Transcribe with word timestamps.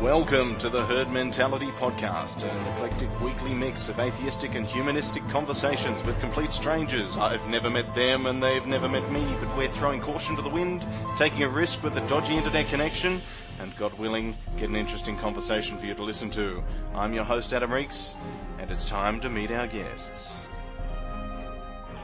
Welcome 0.00 0.56
to 0.56 0.70
the 0.70 0.86
Herd 0.86 1.10
Mentality 1.10 1.66
Podcast, 1.72 2.50
an 2.50 2.66
eclectic 2.72 3.20
weekly 3.20 3.52
mix 3.52 3.90
of 3.90 3.98
atheistic 3.98 4.54
and 4.54 4.64
humanistic 4.64 5.28
conversations 5.28 6.02
with 6.04 6.18
complete 6.20 6.52
strangers. 6.52 7.18
I've 7.18 7.46
never 7.48 7.68
met 7.68 7.92
them 7.92 8.24
and 8.24 8.42
they've 8.42 8.66
never 8.66 8.88
met 8.88 9.12
me, 9.12 9.36
but 9.38 9.54
we're 9.58 9.68
throwing 9.68 10.00
caution 10.00 10.36
to 10.36 10.42
the 10.42 10.48
wind, 10.48 10.86
taking 11.18 11.42
a 11.42 11.50
risk 11.50 11.82
with 11.82 11.98
a 11.98 12.08
dodgy 12.08 12.34
internet 12.34 12.66
connection, 12.68 13.20
and 13.60 13.76
God 13.76 13.92
willing, 13.98 14.38
get 14.56 14.70
an 14.70 14.76
interesting 14.76 15.18
conversation 15.18 15.76
for 15.76 15.84
you 15.84 15.92
to 15.92 16.02
listen 16.02 16.30
to. 16.30 16.64
I'm 16.94 17.12
your 17.12 17.24
host, 17.24 17.52
Adam 17.52 17.70
Reeks, 17.70 18.16
and 18.58 18.70
it's 18.70 18.88
time 18.88 19.20
to 19.20 19.28
meet 19.28 19.50
our 19.50 19.66
guests. 19.66 20.48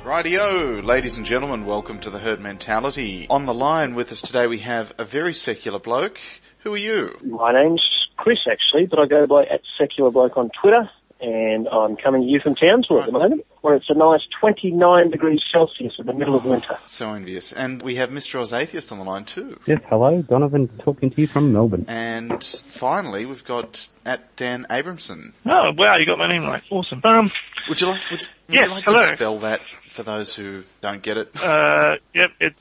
Rightio, 0.05 0.85
ladies 0.85 1.17
and 1.17 1.25
gentlemen, 1.25 1.65
welcome 1.65 1.99
to 2.01 2.11
the 2.11 2.19
Herd 2.19 2.41
Mentality. 2.41 3.27
On 3.31 3.47
the 3.47 3.55
line 3.55 3.95
with 3.95 4.13
us 4.13 4.21
today 4.21 4.47
we 4.47 4.59
have 4.59 4.93
a 4.99 5.05
very 5.05 5.33
secular 5.33 5.79
bloke. 5.79 6.21
Who 6.61 6.75
are 6.75 6.79
you? 6.79 7.17
My 7.25 7.53
name's 7.53 7.96
Chris, 8.27 8.41
actually, 8.51 8.87
but 8.87 8.99
I 8.99 9.07
go 9.07 9.25
by 9.29 9.45
at 9.45 9.61
Secular 9.79 10.11
Bloke 10.11 10.37
on 10.37 10.51
Twitter, 10.61 10.91
and 11.21 11.69
I'm 11.69 11.95
coming 11.97 12.23
to 12.23 12.27
you 12.27 12.41
from 12.41 12.57
Townsville 12.57 12.99
at 12.99 13.07
the 13.07 13.13
moment, 13.13 13.47
where 13.61 13.77
it's 13.77 13.89
a 13.89 13.95
nice 13.95 14.23
29 14.41 15.11
degrees 15.13 15.41
Celsius 15.53 15.93
in 16.01 16.07
the 16.07 16.13
middle 16.13 16.35
of 16.35 16.45
winter. 16.45 16.77
So 16.89 17.15
envious. 17.15 17.53
And 17.53 17.81
we 17.81 17.95
have 17.95 18.11
Mr. 18.11 18.41
Oz 18.41 18.53
Atheist 18.53 18.91
on 18.91 18.99
the 18.99 19.05
line 19.05 19.27
too. 19.27 19.61
Yes, 19.67 19.79
hello, 19.89 20.23
Donovan 20.23 20.67
talking 20.83 21.09
to 21.11 21.21
you 21.21 21.29
from 21.29 21.53
Melbourne. 21.53 21.85
And 21.87 22.43
finally, 22.43 23.27
we've 23.27 23.45
got 23.45 23.87
at 24.05 24.35
Dan 24.35 24.67
Abrahmsen. 24.71 25.33
Oh 25.47 25.71
wow, 25.79 25.95
you 25.97 26.05
got 26.05 26.19
my 26.19 26.27
name 26.29 26.43
right. 26.43 26.65
Awesome. 26.69 27.01
Um, 27.05 27.31
Would 27.69 27.81
you 27.81 27.87
like, 27.87 28.01
would, 28.11 28.21
would 28.49 28.55
Yes, 28.57 28.65
you 28.65 28.71
like 28.73 28.85
hello. 28.87 29.09
to 29.11 29.15
spell 29.15 29.39
that 29.39 29.61
for 29.89 30.03
those 30.03 30.35
who 30.35 30.65
don't 30.81 31.01
get 31.01 31.17
it? 31.17 31.31
uh, 31.45 31.93
yep, 32.13 32.31
it's 32.41 32.57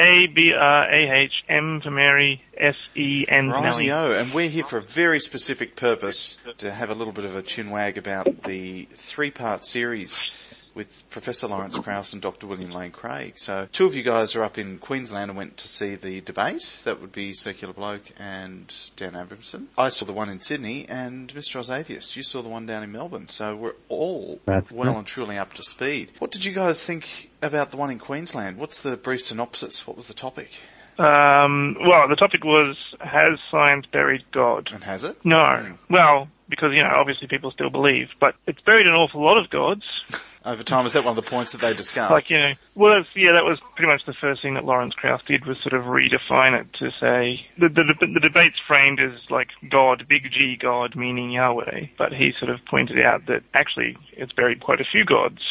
A 0.00 0.26
B 0.34 0.52
R 0.58 0.90
A 0.90 1.22
H 1.24 1.44
M 1.48 1.80
for 1.82 1.90
Mary 1.90 2.42
S 2.56 2.74
E 2.96 3.26
N 3.28 3.48
Nelly. 3.48 3.90
And 3.90 4.32
we're 4.32 4.48
here 4.48 4.64
for 4.64 4.78
a 4.78 4.82
very 4.82 5.20
specific 5.20 5.76
purpose 5.76 6.38
to 6.58 6.72
have 6.72 6.88
a 6.88 6.94
little 6.94 7.12
bit 7.12 7.26
of 7.26 7.36
a 7.36 7.42
chinwag 7.42 7.98
about 7.98 8.44
the 8.44 8.86
three-part 8.86 9.66
series 9.66 10.26
with 10.74 11.04
Professor 11.10 11.46
Lawrence 11.46 11.76
Krauss 11.78 12.12
and 12.12 12.22
Dr. 12.22 12.46
William 12.46 12.70
Lane 12.70 12.90
Craig. 12.92 13.34
So 13.36 13.68
two 13.72 13.86
of 13.86 13.94
you 13.94 14.02
guys 14.02 14.34
are 14.34 14.42
up 14.42 14.58
in 14.58 14.78
Queensland 14.78 15.30
and 15.30 15.36
went 15.36 15.56
to 15.58 15.68
see 15.68 15.94
the 15.94 16.20
debate. 16.20 16.80
That 16.84 17.00
would 17.00 17.12
be 17.12 17.32
Secular 17.32 17.74
Bloke 17.74 18.10
and 18.18 18.72
Dan 18.96 19.12
Abrahmsen. 19.12 19.66
I 19.76 19.88
saw 19.88 20.04
the 20.04 20.12
one 20.12 20.28
in 20.28 20.38
Sydney 20.38 20.86
and 20.88 21.32
Mr. 21.34 21.56
Oz 21.58 21.70
Atheist, 21.70 22.16
you 22.16 22.22
saw 22.22 22.42
the 22.42 22.48
one 22.48 22.66
down 22.66 22.82
in 22.82 22.92
Melbourne. 22.92 23.28
So 23.28 23.56
we're 23.56 23.74
all 23.88 24.40
That's 24.46 24.70
well 24.70 24.88
right. 24.92 24.98
and 24.98 25.06
truly 25.06 25.38
up 25.38 25.52
to 25.54 25.62
speed. 25.62 26.12
What 26.18 26.30
did 26.30 26.44
you 26.44 26.52
guys 26.52 26.82
think 26.82 27.30
about 27.42 27.70
the 27.70 27.76
one 27.76 27.90
in 27.90 27.98
Queensland? 27.98 28.56
What's 28.58 28.80
the 28.82 28.96
brief 28.96 29.22
synopsis? 29.22 29.86
What 29.86 29.96
was 29.96 30.06
the 30.06 30.14
topic? 30.14 30.58
Um, 30.98 31.76
well, 31.80 32.08
the 32.08 32.16
topic 32.16 32.44
was 32.44 32.76
has 33.00 33.38
science 33.50 33.86
buried 33.90 34.22
God? 34.32 34.70
And 34.72 34.84
has 34.84 35.02
it? 35.02 35.16
No. 35.24 35.76
Well, 35.88 36.28
because 36.48 36.72
you 36.74 36.82
know, 36.82 36.90
obviously 36.94 37.26
people 37.26 37.50
still 37.52 37.70
believe, 37.70 38.08
but 38.20 38.34
it's 38.46 38.60
buried 38.60 38.86
an 38.86 38.92
awful 38.92 39.22
lot 39.24 39.38
of 39.42 39.48
gods. 39.50 39.82
Over 40.44 40.62
time, 40.62 40.86
is 40.86 40.94
that 40.94 41.04
one 41.04 41.16
of 41.16 41.22
the 41.22 41.30
points 41.30 41.52
that 41.52 41.60
they 41.60 41.74
discussed? 41.74 42.10
Like 42.10 42.30
you 42.30 42.38
know, 42.38 42.52
well, 42.74 42.94
that's, 42.94 43.08
yeah, 43.14 43.32
that 43.32 43.44
was 43.44 43.58
pretty 43.76 43.92
much 43.92 44.06
the 44.06 44.14
first 44.18 44.40
thing 44.40 44.54
that 44.54 44.64
Lawrence 44.64 44.94
Krauss 44.94 45.20
did 45.26 45.44
was 45.44 45.58
sort 45.62 45.74
of 45.74 45.84
redefine 45.84 46.58
it 46.58 46.72
to 46.78 46.90
say 46.98 47.44
the 47.58 47.68
the, 47.68 47.94
the, 48.00 48.06
the 48.06 48.20
debate's 48.20 48.58
framed 48.66 49.00
as 49.00 49.18
like 49.28 49.48
God, 49.68 50.06
big 50.08 50.22
G 50.32 50.56
God, 50.58 50.96
meaning 50.96 51.30
Yahweh, 51.30 51.88
but 51.98 52.12
he 52.12 52.32
sort 52.38 52.50
of 52.50 52.60
pointed 52.64 53.04
out 53.04 53.26
that 53.26 53.42
actually 53.52 53.98
it's 54.12 54.32
buried 54.32 54.60
quite 54.60 54.80
a 54.80 54.84
few 54.90 55.04
gods, 55.04 55.42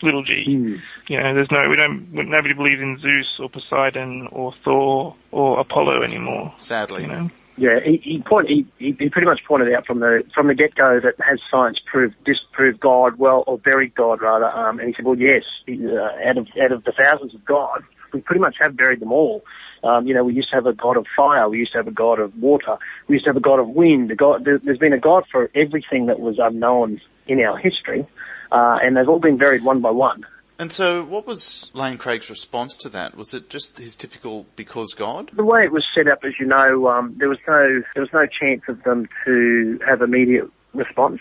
little 0.00 0.22
G. 0.22 0.44
Hmm. 0.46 0.76
You 1.08 1.20
know, 1.20 1.34
there's 1.34 1.50
no 1.50 1.68
we 1.68 1.74
don't 1.74 2.12
nobody 2.12 2.54
believes 2.54 2.80
in 2.80 2.98
Zeus 3.00 3.40
or 3.40 3.50
Poseidon 3.50 4.28
or 4.30 4.54
Thor 4.64 5.16
or 5.32 5.58
Apollo 5.58 6.02
anymore. 6.04 6.52
Sadly. 6.56 7.02
You 7.02 7.08
know, 7.08 7.30
Yeah, 7.58 7.80
he 7.82 7.96
he, 8.02 8.20
point, 8.20 8.48
he 8.48 8.66
he 8.78 8.92
pretty 8.92 9.24
much 9.24 9.40
pointed 9.48 9.72
out 9.72 9.86
from 9.86 10.00
the 10.00 10.24
from 10.34 10.48
the 10.48 10.54
get 10.54 10.74
go 10.74 11.00
that 11.00 11.14
has 11.26 11.40
science 11.50 11.80
proved 11.84 12.14
disproved 12.24 12.80
God 12.80 13.18
well 13.18 13.44
or 13.46 13.56
buried 13.56 13.94
God 13.94 14.20
rather, 14.20 14.46
um, 14.46 14.78
and 14.78 14.88
he 14.88 14.94
said, 14.94 15.06
well, 15.06 15.16
yes, 15.16 15.42
uh, 15.66 16.28
out 16.28 16.36
of 16.36 16.48
out 16.62 16.72
of 16.72 16.84
the 16.84 16.92
thousands 16.92 17.34
of 17.34 17.44
gods, 17.46 17.84
we 18.12 18.20
pretty 18.20 18.40
much 18.40 18.56
have 18.60 18.76
buried 18.76 19.00
them 19.00 19.10
all. 19.10 19.42
Um, 19.82 20.06
you 20.06 20.12
know, 20.12 20.24
we 20.24 20.34
used 20.34 20.50
to 20.50 20.56
have 20.56 20.66
a 20.66 20.74
god 20.74 20.98
of 20.98 21.06
fire, 21.16 21.48
we 21.48 21.58
used 21.58 21.72
to 21.72 21.78
have 21.78 21.88
a 21.88 21.92
god 21.92 22.18
of 22.18 22.36
water, 22.36 22.76
we 23.08 23.14
used 23.14 23.24
to 23.24 23.30
have 23.30 23.36
a 23.38 23.40
god 23.40 23.58
of 23.58 23.68
wind. 23.68 24.10
A 24.10 24.16
god, 24.16 24.44
there, 24.44 24.58
there's 24.58 24.78
been 24.78 24.92
a 24.92 24.98
god 24.98 25.24
for 25.30 25.50
everything 25.54 26.06
that 26.06 26.20
was 26.20 26.38
unknown 26.38 27.00
in 27.26 27.40
our 27.40 27.56
history, 27.56 28.04
uh, 28.52 28.78
and 28.82 28.96
they've 28.96 29.08
all 29.08 29.18
been 29.18 29.38
buried 29.38 29.64
one 29.64 29.80
by 29.80 29.90
one. 29.90 30.26
And 30.58 30.72
so 30.72 31.04
what 31.04 31.26
was 31.26 31.70
Lane 31.74 31.98
Craig's 31.98 32.30
response 32.30 32.76
to 32.78 32.88
that? 32.90 33.16
Was 33.16 33.34
it 33.34 33.50
just 33.50 33.78
his 33.78 33.94
typical 33.94 34.46
because 34.56 34.94
God? 34.94 35.30
The 35.34 35.44
way 35.44 35.60
it 35.62 35.72
was 35.72 35.84
set 35.94 36.08
up, 36.08 36.20
as 36.24 36.32
you 36.40 36.46
know, 36.46 36.88
um, 36.88 37.14
there 37.18 37.28
was 37.28 37.38
no 37.46 37.82
there 37.94 38.02
was 38.02 38.12
no 38.12 38.26
chance 38.26 38.62
of 38.68 38.82
them 38.82 39.06
to 39.24 39.78
have 39.86 40.00
immediate 40.00 40.50
response. 40.72 41.20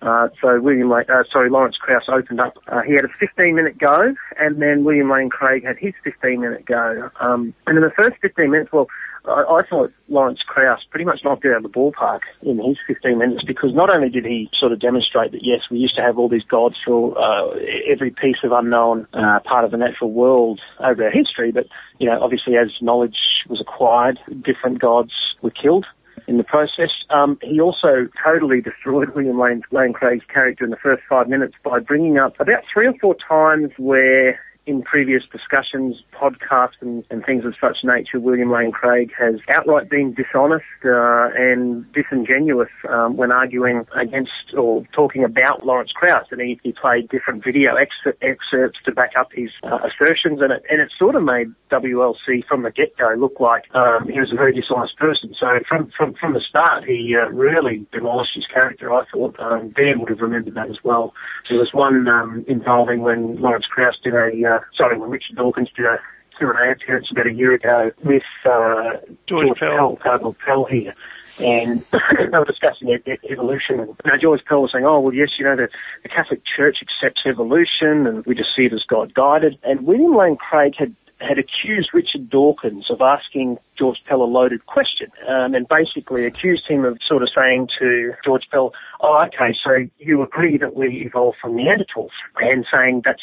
Uh, 0.00 0.28
so 0.40 0.60
William, 0.60 0.90
Lane, 0.90 1.06
uh, 1.08 1.24
sorry, 1.32 1.50
Lawrence 1.50 1.76
Krauss 1.76 2.04
opened 2.08 2.40
up. 2.40 2.54
Uh, 2.68 2.82
he 2.82 2.92
had 2.92 3.04
a 3.04 3.08
15 3.08 3.54
minute 3.56 3.78
go, 3.78 4.14
and 4.38 4.62
then 4.62 4.84
William 4.84 5.10
Lane 5.10 5.28
Craig 5.28 5.64
had 5.64 5.76
his 5.76 5.94
15 6.04 6.40
minute 6.40 6.64
go. 6.66 7.10
Um, 7.20 7.52
and 7.66 7.76
in 7.76 7.82
the 7.82 7.90
first 7.90 8.16
15 8.22 8.50
minutes, 8.50 8.70
well, 8.72 8.86
I, 9.24 9.42
I 9.42 9.62
thought 9.68 9.92
Lawrence 10.08 10.40
Krauss 10.46 10.80
pretty 10.90 11.04
much 11.04 11.20
knocked 11.24 11.44
it 11.44 11.50
out 11.50 11.58
of 11.58 11.62
the 11.64 11.68
ballpark 11.68 12.20
in 12.42 12.58
his 12.58 12.76
15 12.86 13.18
minutes 13.18 13.44
because 13.44 13.74
not 13.74 13.90
only 13.90 14.08
did 14.08 14.24
he 14.24 14.50
sort 14.58 14.72
of 14.72 14.80
demonstrate 14.80 15.32
that 15.32 15.44
yes, 15.44 15.62
we 15.70 15.78
used 15.78 15.96
to 15.96 16.02
have 16.02 16.18
all 16.18 16.28
these 16.28 16.44
gods 16.44 16.76
for 16.84 17.18
uh, 17.18 17.50
every 17.90 18.10
piece 18.10 18.38
of 18.44 18.52
unknown 18.52 19.06
uh, 19.12 19.40
part 19.40 19.64
of 19.64 19.70
the 19.70 19.76
natural 19.76 20.10
world 20.10 20.60
over 20.80 21.04
our 21.04 21.10
history, 21.10 21.52
but 21.52 21.66
you 21.98 22.08
know, 22.08 22.20
obviously 22.22 22.56
as 22.56 22.68
knowledge 22.80 23.18
was 23.48 23.60
acquired, 23.60 24.18
different 24.44 24.78
gods 24.78 25.12
were 25.42 25.50
killed 25.50 25.86
in 26.26 26.36
the 26.36 26.44
process. 26.44 26.90
Um, 27.10 27.38
he 27.42 27.60
also 27.60 28.08
totally 28.22 28.60
destroyed 28.62 29.10
William 29.14 29.38
Lane, 29.38 29.62
Lane 29.70 29.92
Craig's 29.92 30.24
character 30.26 30.64
in 30.64 30.70
the 30.70 30.76
first 30.76 31.02
five 31.08 31.28
minutes 31.28 31.54
by 31.64 31.80
bringing 31.80 32.18
up 32.18 32.38
about 32.40 32.64
three 32.72 32.86
or 32.86 32.94
four 33.00 33.16
times 33.16 33.70
where 33.78 34.40
in 34.68 34.82
previous 34.82 35.22
discussions, 35.32 35.96
podcasts 36.12 36.80
and, 36.82 37.02
and 37.10 37.24
things 37.24 37.44
of 37.46 37.54
such 37.58 37.78
nature, 37.82 38.20
William 38.20 38.52
Lane 38.52 38.70
Craig 38.70 39.10
has 39.18 39.36
outright 39.48 39.88
been 39.88 40.12
dishonest 40.12 40.66
uh, 40.84 41.30
and 41.34 41.90
disingenuous 41.92 42.68
um, 42.88 43.16
when 43.16 43.32
arguing 43.32 43.86
against 43.96 44.54
or 44.56 44.84
talking 44.92 45.24
about 45.24 45.64
Lawrence 45.64 45.92
Krauss. 45.92 46.26
And 46.30 46.40
he, 46.42 46.60
he 46.62 46.72
played 46.72 47.08
different 47.08 47.42
video 47.42 47.76
ex- 47.76 48.16
excerpts 48.20 48.78
to 48.84 48.92
back 48.92 49.12
up 49.18 49.32
his 49.32 49.50
uh, 49.62 49.78
assertions, 49.78 50.42
and 50.42 50.52
it, 50.52 50.62
and 50.70 50.82
it 50.82 50.92
sort 50.98 51.14
of 51.14 51.22
made 51.22 51.48
WLC 51.70 52.46
from 52.46 52.62
the 52.62 52.70
get-go 52.70 53.14
look 53.18 53.40
like 53.40 53.74
um, 53.74 54.06
he 54.06 54.20
was 54.20 54.32
a 54.32 54.36
very 54.36 54.52
dishonest 54.52 54.98
person. 54.98 55.34
So 55.38 55.60
from 55.66 55.90
from, 55.96 56.12
from 56.14 56.34
the 56.34 56.40
start, 56.40 56.84
he 56.84 57.16
uh, 57.16 57.30
really 57.30 57.86
demolished 57.90 58.34
his 58.34 58.46
character. 58.46 58.92
I 58.92 59.04
thought 59.10 59.38
um, 59.40 59.70
Dan 59.70 60.00
would 60.00 60.10
have 60.10 60.20
remembered 60.20 60.54
that 60.54 60.68
as 60.68 60.84
well. 60.84 61.14
There 61.48 61.58
was 61.58 61.72
one 61.72 62.06
um, 62.08 62.44
involving 62.46 63.00
when 63.00 63.40
Lawrence 63.40 63.66
Krauss 63.66 63.96
did 64.04 64.14
a 64.14 64.57
uh, 64.58 64.76
sorry, 64.76 64.98
when 64.98 65.10
Richard 65.10 65.36
Dawkins 65.36 65.70
did 65.74 65.86
a 65.86 65.98
Q&A 66.36 66.72
appearance 66.72 67.10
about 67.10 67.26
a 67.26 67.32
year 67.32 67.52
ago 67.54 67.90
with 68.04 68.22
uh, 68.44 68.92
George 69.28 69.58
Pell. 69.58 69.76
Pell, 69.76 69.96
Cardinal 69.96 70.36
Pell 70.44 70.64
here. 70.64 70.94
And 71.38 71.80
they 71.92 72.38
were 72.38 72.44
discussing 72.44 72.96
evolution. 73.30 73.80
And 73.80 73.96
now 74.04 74.16
George 74.20 74.44
Pell 74.44 74.62
was 74.62 74.72
saying, 74.72 74.84
oh, 74.84 75.00
well, 75.00 75.14
yes, 75.14 75.30
you 75.38 75.44
know, 75.44 75.56
the, 75.56 75.68
the 76.02 76.08
Catholic 76.08 76.42
Church 76.44 76.78
accepts 76.82 77.22
evolution 77.26 78.06
and 78.06 78.24
we 78.26 78.34
just 78.34 78.50
see 78.56 78.66
it 78.66 78.72
as 78.72 78.82
God 78.84 79.14
guided. 79.14 79.58
And 79.62 79.86
William 79.86 80.16
Lane 80.16 80.36
Craig 80.36 80.74
had 80.76 80.94
had 81.20 81.38
accused 81.38 81.90
Richard 81.92 82.30
Dawkins 82.30 82.90
of 82.90 83.00
asking 83.00 83.58
George 83.76 84.02
Pell 84.06 84.22
a 84.22 84.24
loaded 84.24 84.66
question, 84.66 85.10
um, 85.28 85.54
and 85.54 85.66
basically 85.66 86.24
accused 86.26 86.66
him 86.68 86.84
of 86.84 86.98
sort 87.06 87.22
of 87.22 87.28
saying 87.34 87.68
to 87.78 88.12
George 88.24 88.48
Pell, 88.50 88.72
"Oh, 89.00 89.24
okay, 89.26 89.54
so 89.64 89.88
you 89.98 90.22
agree 90.22 90.58
that 90.58 90.76
we 90.76 91.04
evolved 91.04 91.38
from 91.40 91.56
Neanderthals," 91.56 92.10
and 92.40 92.66
saying 92.72 93.02
that's, 93.04 93.22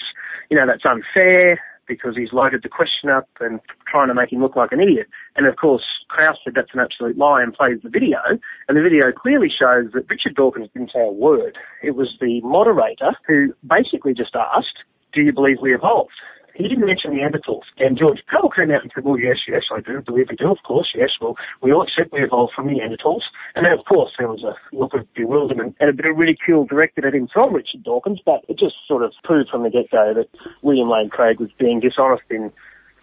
you 0.50 0.58
know, 0.58 0.66
that's 0.66 0.86
unfair 0.86 1.60
because 1.88 2.16
he's 2.16 2.34
loaded 2.34 2.64
the 2.64 2.70
question 2.70 3.09
up 3.09 3.30
and 3.40 3.59
trying 3.88 4.08
to 4.08 4.14
make 4.14 4.32
him 4.32 4.42
look 4.42 4.56
like 4.56 4.72
an 4.72 4.80
idiot. 4.80 5.08
And 5.36 5.46
of 5.46 5.56
course, 5.56 5.84
Krauss 6.08 6.38
said 6.44 6.53
that's 6.56 6.74
an 6.74 6.80
absolute 6.80 7.18
lie 7.18 7.44
and 7.44 7.53
plays 7.53 7.80
the 7.84 7.90
video. 7.90 8.20
And 8.68 8.78
the 8.78 8.82
video 8.82 9.12
clearly 9.12 9.50
shows 9.50 9.92
that 9.94 10.09
Richard 10.09 10.36
Dawkins 10.36 10.70
didn't 10.74 10.92
say 10.92 11.02
a 11.02 11.12
word. 11.12 11.58
It 11.84 11.96
was 11.96 12.18
the 12.20 12.42
moderator 12.42 13.16
who 13.28 13.53
basically 13.68 14.14
just 14.14 14.36
asked, 14.36 14.80
do 15.14 15.22
you 15.22 15.32
believe 15.32 15.58
we 15.62 15.76
evolved? 15.76 16.12
He 16.55 16.69
didn't 16.69 16.85
mention 16.85 17.11
Neanderthals. 17.11 17.63
And 17.78 17.97
George 17.97 18.23
Pell 18.28 18.49
came 18.49 18.72
out 18.72 18.81
and 18.81 18.91
said, 18.96 19.03
well, 19.03 19.19
yes, 19.19 19.40
yes, 19.47 19.63
I 19.72 19.81
do 19.81 20.02
believe 20.02 20.28
we 20.29 20.37
do, 20.37 20.52
of 20.52 20.57
course, 20.66 20.93
yes, 20.96 21.11
well, 21.19 21.35
we 21.61 21.73
all 21.73 21.84
accept 21.84 22.13
we 22.13 22.23
evolved 22.23 22.53
from 22.55 22.67
Neanderthals. 22.67 23.23
And 23.55 23.66
then, 23.66 23.73
of 23.73 23.84
course, 23.85 24.13
there 24.17 24.29
was 24.29 24.43
a 24.43 24.55
look 24.73 24.93
of 24.93 25.13
bewilderment 25.13 25.75
and 25.79 25.90
a 25.90 25.93
bit 25.93 26.05
of 26.05 26.16
ridicule 26.16 26.66
directed 26.66 27.03
at 27.03 27.13
him 27.13 27.28
from 27.28 27.53
Richard 27.53 27.84
Dawkins, 27.84 28.22
but 28.25 28.46
it 28.47 28.57
just 28.57 28.75
sort 28.87 29.03
of 29.03 29.11
proved 29.23 29.49
from 29.49 29.63
the 29.63 29.69
get-go 29.69 30.13
that 30.13 30.29
William 30.61 30.90
Lane 30.90 31.09
Craig 31.09 31.40
was 31.41 31.52
being 31.59 31.81
dishonest 31.81 32.23
in 32.29 32.52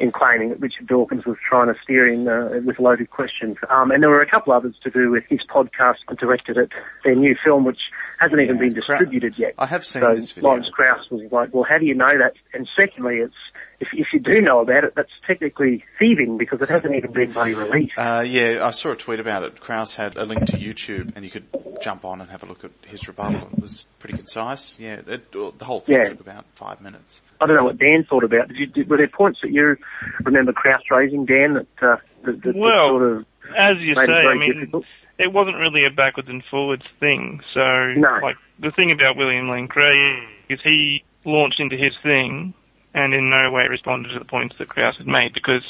in 0.03 0.11
claiming 0.11 0.49
that 0.49 0.61
Richard 0.61 0.89
Dawkins 0.89 1.25
was 1.25 1.37
trying 1.49 1.73
to 1.73 1.81
steer 1.81 2.09
in 2.09 2.27
uh, 2.27 2.61
with 2.67 2.81
loaded 2.81 3.09
questions. 3.11 3.57
Um, 3.71 3.93
and 3.93 4.03
there 4.03 4.11
were 4.11 4.21
a 4.21 4.29
couple 4.29 4.53
others 4.53 4.75
to 4.83 4.91
do 4.91 5.13
with 5.13 5.23
his 5.29 5.41
podcast 5.49 5.99
directed 6.19 6.59
at 6.59 6.71
their 7.05 7.15
new 7.15 7.37
film, 7.43 7.65
which 7.65 7.79
hasn't 8.19 8.41
even 8.41 8.59
been 8.59 8.75
distributed 8.75 9.39
yet. 9.39 9.55
I 9.59 9.67
have 9.67 9.87
seen 9.87 10.03
so 10.03 10.13
this 10.13 10.33
video. 10.33 10.49
Lawrence 10.49 10.69
Krauss 10.71 11.09
was 11.09 11.23
like, 11.31 11.55
well, 11.55 11.63
how 11.63 11.79
do 11.79 11.87
you 11.87 11.95
know 11.95 12.11
that? 12.19 12.35
And 12.53 12.69
secondly, 12.77 13.19
it's 13.19 13.35
if, 13.83 13.89
if 13.93 14.07
you 14.13 14.21
do 14.21 14.41
know 14.41 14.61
about 14.61 14.85
it, 14.85 14.95
that's 14.95 15.11
technically 15.27 15.85
thieving 15.99 16.39
because 16.39 16.63
it 16.63 16.69
hasn't 16.69 16.95
even 16.95 17.13
been 17.13 17.33
bloody 17.33 17.55
released. 17.55 17.93
Uh, 17.99 18.23
yeah, 18.25 18.65
I 18.65 18.71
saw 18.71 18.93
a 18.93 18.97
tweet 18.97 19.19
about 19.19 19.43
it. 19.43 19.61
Krauss 19.61 19.97
had 19.97 20.17
a 20.17 20.25
link 20.25 20.47
to 20.47 20.57
YouTube, 20.57 21.13
and 21.17 21.25
you 21.25 21.31
could 21.31 21.45
jump 21.83 22.05
on 22.05 22.21
and 22.21 22.31
have 22.31 22.45
a 22.45 22.47
look 22.47 22.65
at 22.65 22.71
his 22.87 23.07
rebuttal. 23.09 23.49
It 23.53 23.61
was 23.61 23.85
pretty 23.99 24.17
concise. 24.17 24.79
Yeah, 24.79 25.01
it, 25.07 25.33
the 25.33 25.65
whole 25.65 25.81
thing 25.81 25.97
Yeah. 25.97 26.11
took 26.11 26.21
about 26.21 26.45
five 26.55 26.81
minutes. 26.81 27.21
I 27.41 27.47
don't 27.47 27.57
know 27.57 27.65
what 27.65 27.79
Dan 27.79 28.05
thought 28.09 28.23
about. 28.25 28.49
Did 28.49 28.57
you, 28.57 28.67
did, 28.67 28.89
were 28.89 28.97
there 28.99 29.09
points 29.09 29.41
that 29.43 29.51
you 29.51 29.77
remember 30.25 30.53
Krauss 30.53 30.83
raising, 30.91 31.27
Dan, 31.27 31.55
that, 31.55 31.67
uh, 31.83 31.97
that, 32.25 32.27
that, 32.27 32.43
that 32.45 32.57
Well, 32.57 32.89
sort 32.91 33.03
of 33.17 33.27
As 33.59 33.77
you 33.81 33.95
say, 33.97 34.03
it 34.05 34.29
I 34.31 34.35
mean, 34.39 34.55
difficult? 34.61 34.85
it 35.19 35.33
wasn't 35.33 35.57
really 35.57 35.85
a 35.85 35.91
backwards 35.91 36.29
and 36.29 36.45
forwards 36.49 36.85
thing. 37.01 37.41
So, 37.53 37.61
No. 37.97 38.19
like, 38.23 38.37
the 38.61 38.71
thing 38.71 38.93
about 38.93 39.17
William 39.17 39.49
Lane 39.51 39.67
Craig 39.67 40.23
is 40.49 40.61
he 40.63 41.03
launched 41.25 41.59
into 41.59 41.77
his 41.77 41.95
thing 42.03 42.55
and 42.95 43.15
in 43.15 43.31
no 43.31 43.51
way 43.51 43.67
responded 43.69 44.11
to 44.13 44.19
the 44.19 44.25
points 44.25 44.57
that 44.59 44.69
Krauss 44.69 44.97
had 44.99 45.07
made 45.07 45.33
because 45.35 45.63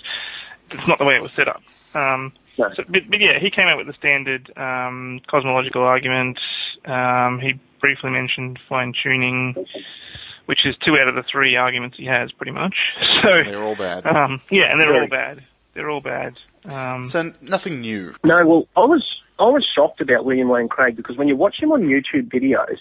it's 0.71 0.87
not 0.89 0.99
the 0.99 1.05
way 1.05 1.17
it 1.17 1.23
was 1.23 1.33
set 1.33 1.49
up. 1.49 1.63
Um, 1.95 2.33
No. 2.59 2.69
so, 2.75 2.83
but, 2.89 3.03
but 3.11 3.21
yeah, 3.21 3.39
he 3.41 3.51
came 3.51 3.67
out 3.69 3.79
with 3.79 3.87
the 3.87 3.93
standard 3.95 4.51
um, 4.57 5.21
cosmological 5.31 5.83
argument. 5.83 6.39
Um, 6.85 7.39
he 7.41 7.59
briefly 7.81 8.11
mentioned 8.11 8.59
fine 8.69 8.93
tuning, 9.03 9.55
which 10.47 10.65
is 10.67 10.77
two 10.85 10.93
out 11.01 11.09
of 11.09 11.15
the 11.15 11.23
three 11.31 11.57
arguments 11.57 11.97
he 11.97 12.07
has, 12.07 12.33
pretty 12.33 12.53
much. 12.53 12.75
So, 13.23 13.29
They're 13.45 13.63
all 13.63 13.77
bad. 13.77 14.05
um, 14.07 14.41
yeah, 14.51 14.71
and 14.71 14.81
they're 14.81 14.89
Very. 14.89 15.01
all 15.03 15.09
bad. 15.09 15.45
They're 15.75 15.91
all 15.91 16.01
bad. 16.01 16.35
Um, 16.69 17.05
So 17.05 17.33
nothing 17.41 17.81
new. 17.81 18.15
No, 18.25 18.45
well, 18.47 18.69
I 18.77 18.81
was 18.81 19.07
I 19.38 19.44
was 19.44 19.67
shocked 19.75 20.00
about 20.00 20.25
William 20.25 20.50
Lane 20.50 20.69
Craig 20.69 20.96
because 20.96 21.17
when 21.17 21.26
you 21.26 21.37
watch 21.37 21.56
him 21.58 21.73
on 21.73 21.82
YouTube 21.82 22.32
videos, 22.32 22.79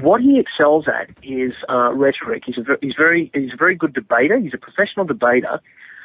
what 0.00 0.20
he 0.20 0.38
excels 0.38 0.86
at 0.88 1.10
is 1.22 1.52
uh, 1.68 1.92
rhetoric. 1.92 2.44
He's 2.46 2.58
a 2.58 2.62
he's 2.80 2.94
very 2.96 3.30
he's 3.34 3.52
a 3.52 3.56
very 3.56 3.76
good 3.76 3.92
debater. 3.92 4.38
He's 4.38 4.54
a 4.54 4.58
professional 4.58 5.04
debater, 5.04 5.60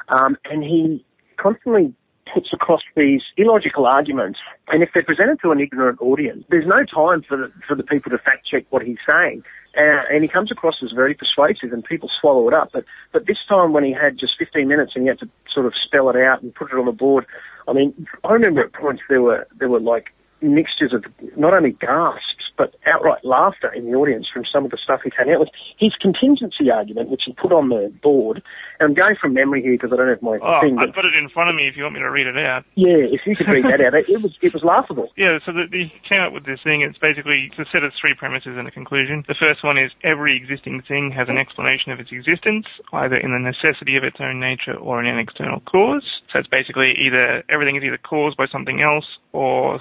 um, 0.09 0.37
and 0.45 0.63
he 0.63 1.05
constantly 1.37 1.93
puts 2.33 2.53
across 2.53 2.81
these 2.95 3.21
illogical 3.37 3.85
arguments. 3.85 4.39
And 4.67 4.83
if 4.83 4.89
they're 4.93 5.03
presented 5.03 5.39
to 5.41 5.51
an 5.51 5.59
ignorant 5.59 6.01
audience, 6.01 6.43
there's 6.49 6.67
no 6.67 6.83
time 6.83 7.23
for 7.23 7.37
the, 7.37 7.51
for 7.67 7.75
the 7.75 7.83
people 7.83 8.11
to 8.11 8.17
fact 8.17 8.45
check 8.45 8.65
what 8.69 8.81
he's 8.83 8.97
saying. 9.05 9.43
Uh, 9.77 10.01
and 10.11 10.23
he 10.23 10.27
comes 10.27 10.51
across 10.51 10.81
as 10.81 10.91
very 10.91 11.13
persuasive, 11.13 11.71
and 11.71 11.83
people 11.83 12.09
swallow 12.19 12.47
it 12.47 12.53
up. 12.53 12.71
But 12.73 12.83
but 13.11 13.27
this 13.27 13.37
time, 13.47 13.73
when 13.73 13.83
he 13.83 13.93
had 13.93 14.17
just 14.17 14.37
15 14.39 14.67
minutes 14.67 14.93
and 14.95 15.03
he 15.03 15.07
had 15.07 15.19
to 15.19 15.29
sort 15.51 15.67
of 15.67 15.73
spell 15.75 16.09
it 16.09 16.15
out 16.15 16.41
and 16.41 16.53
put 16.53 16.71
it 16.71 16.77
on 16.77 16.85
the 16.85 16.91
board, 16.91 17.27
I 17.67 17.73
mean, 17.73 18.07
I 18.23 18.33
remember 18.33 18.61
at 18.63 18.73
points 18.73 19.03
there 19.07 19.21
were 19.21 19.47
there 19.59 19.69
were 19.69 19.79
like 19.79 20.13
mixtures 20.41 20.93
of 20.93 21.03
not 21.35 21.53
only 21.53 21.71
gasps 21.71 22.51
but 22.57 22.75
outright 22.91 23.23
laughter 23.23 23.71
in 23.71 23.85
the 23.85 23.93
audience 23.93 24.27
from 24.31 24.43
some 24.45 24.65
of 24.65 24.71
the 24.71 24.77
stuff 24.77 25.01
he 25.03 25.11
came 25.11 25.29
out 25.29 25.39
with. 25.39 25.49
His 25.77 25.93
contingency 26.01 26.71
argument, 26.71 27.09
which 27.09 27.23
he 27.25 27.33
put 27.33 27.51
on 27.51 27.69
the 27.69 27.93
board, 28.01 28.41
and 28.79 28.89
I'm 28.89 28.93
going 28.93 29.15
from 29.15 29.33
memory 29.33 29.61
here 29.61 29.73
because 29.73 29.93
I 29.93 29.97
don't 29.97 30.09
have 30.09 30.21
my 30.21 30.39
oh, 30.41 30.61
thing. 30.61 30.77
I've 30.77 30.93
got 30.93 31.05
it 31.05 31.13
in 31.13 31.29
front 31.29 31.49
of 31.49 31.55
me 31.55 31.67
if 31.67 31.77
you 31.77 31.83
want 31.83 31.95
me 31.95 32.01
to 32.01 32.11
read 32.11 32.27
it 32.27 32.37
out. 32.37 32.65
yeah, 32.75 33.05
if 33.13 33.21
you 33.25 33.35
could 33.35 33.47
read 33.47 33.65
that 33.65 33.81
out, 33.81 33.93
it, 33.93 34.21
was 34.21 34.33
it 34.41 34.53
was 34.53 34.63
laughable. 34.63 35.09
Yeah, 35.15 35.37
so 35.45 35.53
the, 35.53 35.69
he 35.71 35.93
came 36.07 36.21
up 36.21 36.33
with 36.33 36.45
this 36.45 36.59
thing. 36.63 36.81
It's 36.81 36.97
basically 36.97 37.53
it's 37.53 37.59
a 37.61 37.69
set 37.71 37.83
of 37.83 37.93
three 37.99 38.13
premises 38.17 38.57
and 38.57 38.67
a 38.67 38.71
conclusion. 38.71 39.23
The 39.27 39.37
first 39.37 39.63
one 39.63 39.77
is 39.77 39.91
every 40.03 40.35
existing 40.35 40.81
thing 40.87 41.13
has 41.13 41.29
an 41.29 41.37
explanation 41.37 41.91
of 41.91 41.99
its 41.99 42.11
existence, 42.11 42.65
either 42.93 43.15
in 43.15 43.31
the 43.31 43.39
necessity 43.39 43.97
of 43.97 44.03
its 44.03 44.17
own 44.19 44.39
nature 44.39 44.75
or 44.75 44.99
in 44.99 45.05
an 45.05 45.19
external 45.19 45.61
cause. 45.61 46.05
So 46.33 46.39
it's 46.39 46.49
basically 46.49 46.93
either 46.97 47.43
everything 47.49 47.77
is 47.77 47.83
either 47.83 48.01
caused 48.01 48.37
by 48.37 48.47
something 48.47 48.81
else 48.81 49.05
or 49.33 49.79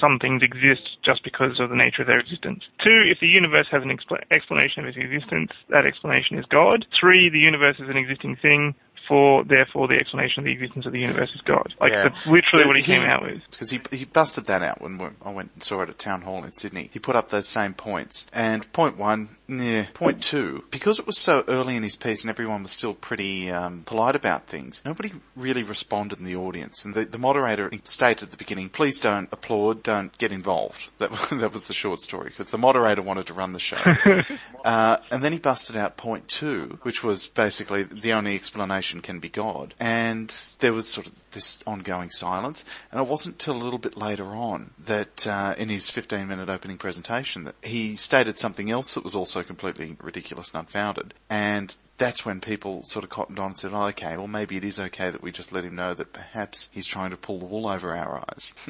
some 0.00 0.08
some 0.08 0.18
things 0.18 0.42
exist 0.42 0.96
just 1.04 1.22
because 1.22 1.60
of 1.60 1.70
the 1.70 1.76
nature 1.76 2.02
of 2.02 2.08
their 2.08 2.18
existence. 2.18 2.64
Two, 2.82 3.02
if 3.10 3.20
the 3.20 3.26
universe 3.26 3.66
has 3.70 3.82
an 3.82 3.90
expla 3.90 4.18
explanation 4.30 4.82
of 4.82 4.88
its 4.88 4.96
existence, 4.96 5.50
that 5.68 5.84
explanation 5.84 6.38
is 6.38 6.44
God. 6.46 6.86
Three, 6.98 7.28
the 7.30 7.38
universe 7.38 7.76
is 7.78 7.88
an 7.88 7.96
existing 7.96 8.36
thing. 8.40 8.74
Four, 9.08 9.44
therefore, 9.44 9.88
the 9.88 9.94
explanation 9.94 10.40
of 10.40 10.44
the 10.44 10.52
existence 10.52 10.86
of 10.86 10.92
the 10.92 11.00
universe 11.00 11.30
is 11.34 11.40
God. 11.40 11.74
Like 11.80 11.92
Yeah. 11.92 12.04
that's 12.04 12.26
literally 12.26 12.66
what 12.66 12.76
he 12.76 12.82
came 12.82 13.02
out 13.02 13.22
with. 13.22 13.42
Because 13.50 13.70
he, 13.70 13.80
he 13.90 14.04
busted 14.04 14.44
that 14.46 14.62
out 14.62 14.80
when 14.82 15.00
I 15.24 15.30
went 15.30 15.50
and 15.54 15.62
saw 15.62 15.80
it 15.82 15.88
at 15.88 15.98
Town 15.98 16.22
Hall 16.22 16.44
in 16.44 16.52
Sydney. 16.52 16.90
He 16.92 16.98
put 16.98 17.16
up 17.16 17.30
those 17.30 17.48
same 17.48 17.72
points. 17.74 18.26
And 18.32 18.70
point 18.72 18.98
one, 18.98 19.30
yeah. 19.48 19.86
Point 19.94 20.22
two, 20.22 20.64
because 20.70 20.98
it 20.98 21.06
was 21.06 21.16
so 21.16 21.42
early 21.48 21.74
in 21.74 21.82
his 21.82 21.96
piece 21.96 22.20
and 22.20 22.28
everyone 22.28 22.62
was 22.62 22.70
still 22.72 22.92
pretty 22.92 23.50
um, 23.50 23.82
polite 23.86 24.14
about 24.14 24.46
things, 24.46 24.82
nobody 24.84 25.10
really 25.36 25.62
responded 25.62 26.18
in 26.18 26.26
the 26.26 26.36
audience. 26.36 26.84
And 26.84 26.94
the, 26.94 27.06
the 27.06 27.16
moderator 27.18 27.70
stated 27.84 28.24
at 28.24 28.30
the 28.30 28.36
beginning, 28.36 28.68
please 28.68 29.00
don't 29.00 29.28
applaud, 29.32 29.82
don't 29.82 30.16
get 30.18 30.32
involved. 30.32 30.90
That, 30.98 31.12
that 31.30 31.54
was 31.54 31.68
the 31.68 31.74
short 31.74 32.00
story, 32.00 32.30
because 32.30 32.50
the 32.50 32.58
moderator 32.58 33.02
wanted 33.02 33.26
to 33.26 33.34
run 33.34 33.52
the 33.52 33.60
show. 33.60 33.76
uh, 34.64 34.96
and 35.12 35.22
then 35.22 35.32
he 35.32 35.38
busted 35.38 35.76
out 35.76 35.96
point 35.96 36.26
two, 36.26 36.76
which 36.82 37.04
was 37.04 37.28
basically 37.28 37.84
the 37.84 38.12
only 38.12 38.34
explanation 38.34 38.97
can 39.00 39.20
be 39.20 39.28
God. 39.28 39.74
And 39.80 40.34
there 40.58 40.72
was 40.72 40.88
sort 40.88 41.06
of 41.06 41.30
this 41.30 41.58
ongoing 41.66 42.10
silence. 42.10 42.64
And 42.90 43.00
it 43.00 43.06
wasn't 43.06 43.38
till 43.38 43.56
a 43.56 43.62
little 43.62 43.78
bit 43.78 43.96
later 43.96 44.26
on 44.26 44.72
that, 44.84 45.26
uh, 45.26 45.54
in 45.58 45.68
his 45.68 45.88
15 45.88 46.26
minute 46.26 46.48
opening 46.48 46.78
presentation 46.78 47.44
that 47.44 47.56
he 47.62 47.96
stated 47.96 48.38
something 48.38 48.70
else 48.70 48.94
that 48.94 49.04
was 49.04 49.14
also 49.14 49.42
completely 49.42 49.96
ridiculous 50.00 50.52
and 50.52 50.60
unfounded. 50.60 51.14
And 51.28 51.76
that's 51.98 52.24
when 52.24 52.40
people 52.40 52.82
sort 52.84 53.04
of 53.04 53.10
cottoned 53.10 53.38
on 53.38 53.46
and 53.46 53.56
said, 53.56 53.72
oh, 53.72 53.86
okay, 53.86 54.16
well 54.16 54.28
maybe 54.28 54.56
it 54.56 54.64
is 54.64 54.80
okay 54.80 55.10
that 55.10 55.22
we 55.22 55.32
just 55.32 55.52
let 55.52 55.64
him 55.64 55.74
know 55.74 55.94
that 55.94 56.12
perhaps 56.12 56.70
he's 56.72 56.86
trying 56.86 57.10
to 57.10 57.16
pull 57.16 57.38
the 57.38 57.44
wool 57.44 57.68
over 57.68 57.94
our 57.94 58.24
eyes. 58.30 58.52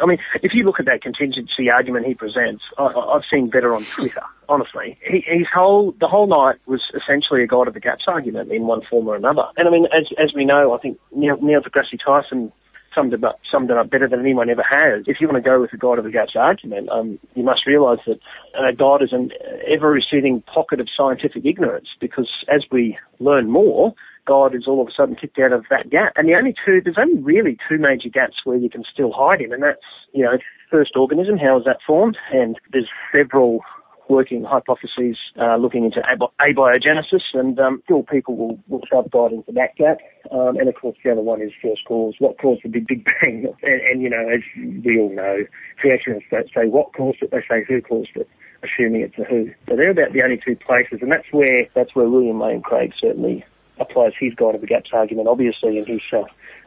I 0.00 0.06
mean, 0.06 0.18
if 0.42 0.54
you 0.54 0.64
look 0.64 0.78
at 0.78 0.86
that 0.86 1.02
contingency 1.02 1.70
argument 1.70 2.06
he 2.06 2.14
presents, 2.14 2.62
I, 2.78 2.84
I've 2.84 3.24
seen 3.30 3.48
better 3.48 3.74
on 3.74 3.82
Twitter. 3.84 4.22
Honestly, 4.48 4.98
he, 5.02 5.24
his 5.26 5.46
whole 5.52 5.92
the 5.98 6.08
whole 6.08 6.26
night 6.26 6.56
was 6.66 6.82
essentially 6.94 7.42
a 7.42 7.46
God 7.46 7.68
of 7.68 7.74
the 7.74 7.80
gaps 7.80 8.04
argument 8.06 8.52
in 8.52 8.66
one 8.66 8.82
form 8.82 9.08
or 9.08 9.16
another. 9.16 9.44
And 9.56 9.66
I 9.66 9.70
mean, 9.70 9.86
as 9.86 10.08
as 10.22 10.34
we 10.34 10.44
know, 10.44 10.74
I 10.74 10.78
think 10.78 10.98
Neil, 11.14 11.38
Neil 11.40 11.62
deGrasse 11.62 11.98
Tyson 12.04 12.52
summed 12.94 13.14
it 13.14 13.24
up 13.24 13.40
summed 13.50 13.70
it 13.70 13.76
up 13.76 13.90
better 13.90 14.08
than 14.08 14.20
anyone 14.20 14.50
ever 14.50 14.64
has. 14.68 15.04
If 15.06 15.20
you 15.20 15.28
want 15.28 15.42
to 15.42 15.48
go 15.48 15.60
with 15.60 15.70
the 15.70 15.76
God 15.76 15.98
of 15.98 16.04
the 16.04 16.10
gaps 16.10 16.36
argument, 16.36 16.88
um, 16.90 17.18
you 17.34 17.42
must 17.42 17.66
realise 17.66 18.00
that 18.06 18.20
uh, 18.58 18.72
God 18.76 19.02
is 19.02 19.12
an 19.12 19.30
ever 19.66 19.90
receding 19.90 20.42
pocket 20.42 20.80
of 20.80 20.88
scientific 20.94 21.44
ignorance 21.44 21.88
because 22.00 22.30
as 22.48 22.64
we 22.70 22.98
learn 23.18 23.50
more. 23.50 23.94
God 24.24 24.54
is 24.54 24.68
all 24.68 24.80
of 24.80 24.86
a 24.86 24.92
sudden 24.92 25.16
kicked 25.16 25.40
out 25.40 25.52
of 25.52 25.64
that 25.68 25.90
gap. 25.90 26.12
And 26.14 26.28
the 26.28 26.36
only 26.36 26.54
two, 26.64 26.80
there's 26.80 26.96
only 26.96 27.20
really 27.20 27.58
two 27.68 27.76
major 27.76 28.08
gaps 28.08 28.36
where 28.44 28.56
you 28.56 28.70
can 28.70 28.84
still 28.84 29.10
hide 29.10 29.40
him, 29.40 29.50
and 29.50 29.64
that's, 29.64 29.80
you 30.12 30.22
know, 30.22 30.38
first 30.70 30.96
organism, 30.96 31.38
how 31.38 31.58
is 31.58 31.64
that 31.64 31.78
formed? 31.84 32.16
And 32.32 32.56
there's 32.72 32.88
several 33.12 33.64
working 34.08 34.44
hypotheses 34.44 35.16
uh, 35.40 35.56
looking 35.56 35.84
into 35.84 36.00
ab- 36.08 36.32
abiogenesis, 36.40 37.22
and 37.34 37.58
um, 37.58 37.80
still 37.84 38.02
people 38.02 38.36
will, 38.36 38.58
will 38.68 38.82
God 39.10 39.32
into 39.32 39.52
that 39.52 39.76
gap. 39.76 39.98
Um, 40.30 40.56
and 40.56 40.68
of 40.68 40.74
course, 40.74 40.96
the 41.02 41.12
other 41.12 41.20
one 41.20 41.40
is 41.42 41.52
first 41.62 41.84
cause. 41.86 42.14
What 42.18 42.38
caused 42.38 42.62
the 42.62 42.68
Big 42.68 42.86
Big 42.86 43.04
Bang? 43.04 43.54
And, 43.62 43.80
and 43.80 44.02
you 44.02 44.10
know, 44.10 44.28
as 44.28 44.40
we 44.84 44.98
all 44.98 45.14
know, 45.14 45.38
creationists 45.82 46.30
don't 46.30 46.48
say 46.54 46.66
what 46.66 46.92
caused 46.94 47.22
it; 47.22 47.30
they 47.30 47.42
say 47.48 47.64
who 47.66 47.80
caused 47.80 48.16
it, 48.16 48.28
assuming 48.62 49.02
it's 49.02 49.18
a 49.18 49.24
who. 49.24 49.50
So 49.68 49.76
they're 49.76 49.90
about 49.90 50.12
the 50.12 50.22
only 50.22 50.40
two 50.44 50.56
places, 50.56 50.98
and 51.00 51.10
that's 51.10 51.30
where 51.30 51.66
that's 51.74 51.94
where 51.94 52.08
William 52.08 52.40
Lane 52.40 52.62
Craig 52.62 52.92
certainly 53.00 53.44
applies 53.78 54.12
his 54.18 54.34
God 54.34 54.54
of 54.54 54.60
the 54.60 54.66
gaps 54.66 54.90
argument, 54.92 55.28
obviously, 55.28 55.78
in 55.78 55.86
his 55.86 56.02
uh, 56.12 56.24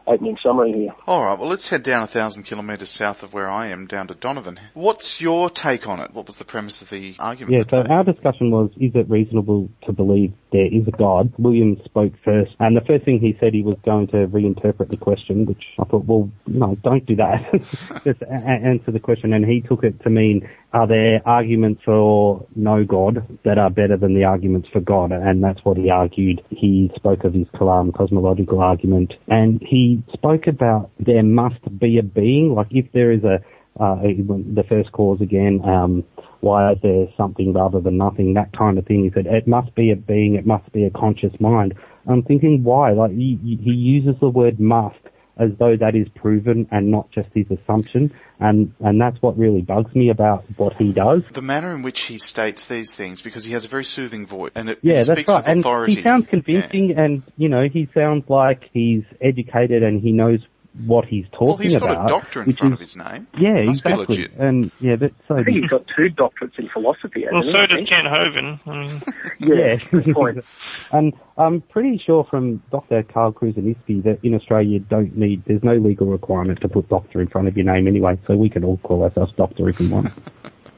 opening 0.08 0.38
summary 0.44 0.72
here. 0.74 0.92
Alright, 1.08 1.40
well 1.40 1.50
let's 1.50 1.70
head 1.70 1.84
down 1.84 2.04
a 2.04 2.08
thousand 2.08 2.44
kilometres 2.44 2.90
south 2.90 3.24
of 3.24 3.34
where 3.34 3.50
I 3.50 3.68
am, 3.68 3.88
down 3.88 4.08
to 4.08 4.16
Donovan. 4.16 4.60
What's 4.74 5.20
your 5.20 5.50
take 5.50 5.88
on 5.88 6.00
it? 6.00 6.14
What 6.14 6.28
was 6.28 6.38
the 6.38 6.46
premise 6.46 6.82
of 6.82 6.90
the 6.90 7.16
argument? 7.20 7.56
Yeah, 7.72 7.84
so 7.84 7.92
our 7.92 8.04
discussion 8.04 8.52
was, 8.52 8.70
is 8.78 8.92
it 8.96 9.10
reasonable 9.10 9.70
to 9.86 9.94
believe 9.94 10.34
there 10.52 10.66
is 10.68 10.88
a 10.88 10.92
God? 10.92 11.34
William 11.38 11.78
spoke 11.86 12.14
first, 12.24 12.52
and 12.60 12.76
the 12.78 12.82
first 12.82 13.06
thing 13.06 13.20
he 13.20 13.36
said 13.40 13.54
he 13.54 13.64
was 13.64 13.78
going 13.84 14.08
to 14.08 14.28
reinterpret 14.28 14.90
the 14.90 14.98
question, 14.98 15.46
which 15.46 15.64
I 15.80 15.84
thought, 15.86 16.06
well, 16.06 16.30
no, 16.48 16.76
don't 16.84 17.06
do 17.06 17.16
that. 17.18 17.42
Just 18.04 18.22
a- 18.22 18.26
a- 18.32 18.66
answer 18.70 18.92
the 18.92 19.00
question, 19.00 19.34
and 19.34 19.46
he 19.46 19.62
took 19.62 19.84
it 19.84 20.02
to 20.04 20.10
mean, 20.10 20.48
are 20.75 20.88
there 20.88 21.22
arguments 21.25 21.82
for 21.86 22.46
no 22.53 22.84
God 22.84 23.25
that 23.46 23.58
are 23.58 23.70
better 23.70 23.96
than 23.96 24.13
the 24.13 24.25
arguments 24.25 24.67
for 24.74 24.82
God? 24.82 25.13
And 25.13 25.41
that's 25.41 25.63
what 25.63 25.77
he 25.77 25.89
argued. 25.89 26.44
He 26.50 26.91
spoke 26.98 27.24
of 27.24 27.34
his 27.34 27.48
Kalam 27.55 27.96
cosmological 27.96 28.60
argument, 28.60 29.13
and 29.29 29.62
he 29.65 30.03
spoke 30.12 30.48
about 30.48 30.91
there 31.00 31.24
must 31.24 31.62
be 31.79 31.98
a 31.98 32.03
being, 32.03 32.53
like 32.53 32.67
if 32.72 32.91
there 32.91 33.13
is 33.13 33.24
a 33.24 33.39
uh, 33.79 33.96
the 34.01 34.63
first 34.67 34.91
cause 34.91 35.20
again, 35.22 35.62
um, 35.65 36.03
why 36.41 36.74
is 36.74 36.77
there 36.84 37.08
something 37.15 37.53
rather 37.53 37.79
than 37.79 37.98
nothing, 37.98 38.34
that 38.34 38.55
kind 38.58 38.77
of 38.77 38.86
thing. 38.86 39.03
He 39.03 39.12
said, 39.13 39.27
it 39.27 39.48
must 39.48 39.74
be 39.75 39.91
a 39.91 39.96
being, 39.98 40.36
it 40.36 40.46
must 40.46 40.72
be 40.72 40.86
a 40.86 40.89
conscious 40.89 41.34
mind. 41.41 41.74
I'm 42.08 42.24
thinking, 42.24 42.63
why? 42.63 42.91
Like, 42.91 43.12
he, 43.12 43.38
he 43.44 43.72
uses 43.72 44.15
the 44.22 44.29
word 44.29 44.62
must 44.62 44.96
as 45.38 45.51
though 45.60 45.75
that 45.77 45.96
is 45.96 46.08
proven 46.15 46.68
and 46.72 46.92
not 46.92 47.12
just 47.12 47.30
his 47.34 47.46
assumption. 47.51 48.13
And, 48.39 48.74
and 48.80 49.00
that's 49.00 49.22
what 49.22 49.38
really 49.38 49.62
bugs 49.62 49.94
me 49.96 50.10
about 50.10 50.46
what 50.58 50.74
he 50.77 50.92
does. 50.92 51.24
The 51.32 51.42
manner 51.42 51.74
in 51.74 51.82
which 51.82 52.01
he 52.01 52.18
states 52.18 52.65
these 52.65 52.94
things, 52.96 53.22
because 53.22 53.46
he 53.46 53.54
has 53.54 53.65
a 53.65 53.68
very 53.68 53.86
soothing 53.86 54.25
voice, 54.27 54.51
and 54.56 54.70
it, 54.70 54.80
Yeah, 54.82 55.01
speaks 55.01 55.27
right. 55.30 55.38
with 55.38 55.48
And 55.48 55.60
authority. 55.62 55.96
he 55.96 56.01
sounds 56.01 56.25
convincing 56.30 56.94
and, 56.98 57.24
you 57.38 57.50
know, 57.50 57.68
he 57.72 57.88
sounds 57.94 58.25
like 58.30 58.70
he's 58.74 59.04
educated 59.22 59.84
and 59.84 60.01
he 60.01 60.12
knows 60.12 60.39
what 60.86 61.05
he's 61.05 61.25
talking 61.32 61.48
Well, 61.48 61.58
he's 61.58 61.74
got 61.74 61.84
about. 61.91 62.05
a 62.05 62.08
doctor 62.10 62.41
in 62.41 62.48
which 62.48 62.58
front 62.58 62.74
is- 62.74 62.77
of 62.77 62.79
his 62.82 62.96
name. 62.98 63.27
Yeah, 63.39 63.53
Must 63.63 63.84
be 63.84 63.91
exactly. 63.91 64.05
legit. 64.17 64.32
And 64.38 64.72
yeah, 64.82 64.96
but 64.98 65.13
so 65.27 65.38
I 65.38 65.44
think 65.44 65.58
he's 65.62 65.70
got 65.70 65.86
two 65.96 66.10
doctorates 66.10 66.60
in 66.60 66.67
philosophy. 66.70 67.25
Well, 67.32 67.44
so 67.44 67.65
does 67.65 67.88
Kent 67.89 68.08
Hovind. 68.08 68.60
I 68.67 69.01
Yeah, 69.39 69.55
Yeah. 69.55 70.01
good 70.01 70.13
point. 70.15 70.46
and 70.91 71.13
I'm 71.38 71.62
pretty 71.62 71.98
sure 72.05 72.24
from 72.29 72.62
Dr. 72.72 73.03
Karl 73.03 73.32
Kruszelnicki 73.34 74.03
that 74.03 74.20
in 74.24 74.34
Australia 74.36 74.70
you 74.70 74.79
don't 74.79 75.17
need, 75.17 75.44
there's 75.46 75.63
no 75.63 75.75
legal 75.75 76.08
requirement 76.08 76.60
to 76.62 76.67
put 76.70 76.89
doctor 76.89 77.22
in 77.22 77.27
front 77.27 77.48
of 77.48 77.55
your 77.58 77.65
name 77.65 77.88
anyway, 77.88 78.17
so 78.27 78.36
we 78.36 78.50
can 78.50 78.63
all 78.63 78.77
call 78.77 79.03
ourselves 79.03 79.34
doctor 79.38 79.67
if 79.70 79.79
we 79.79 79.88
want. 79.88 80.12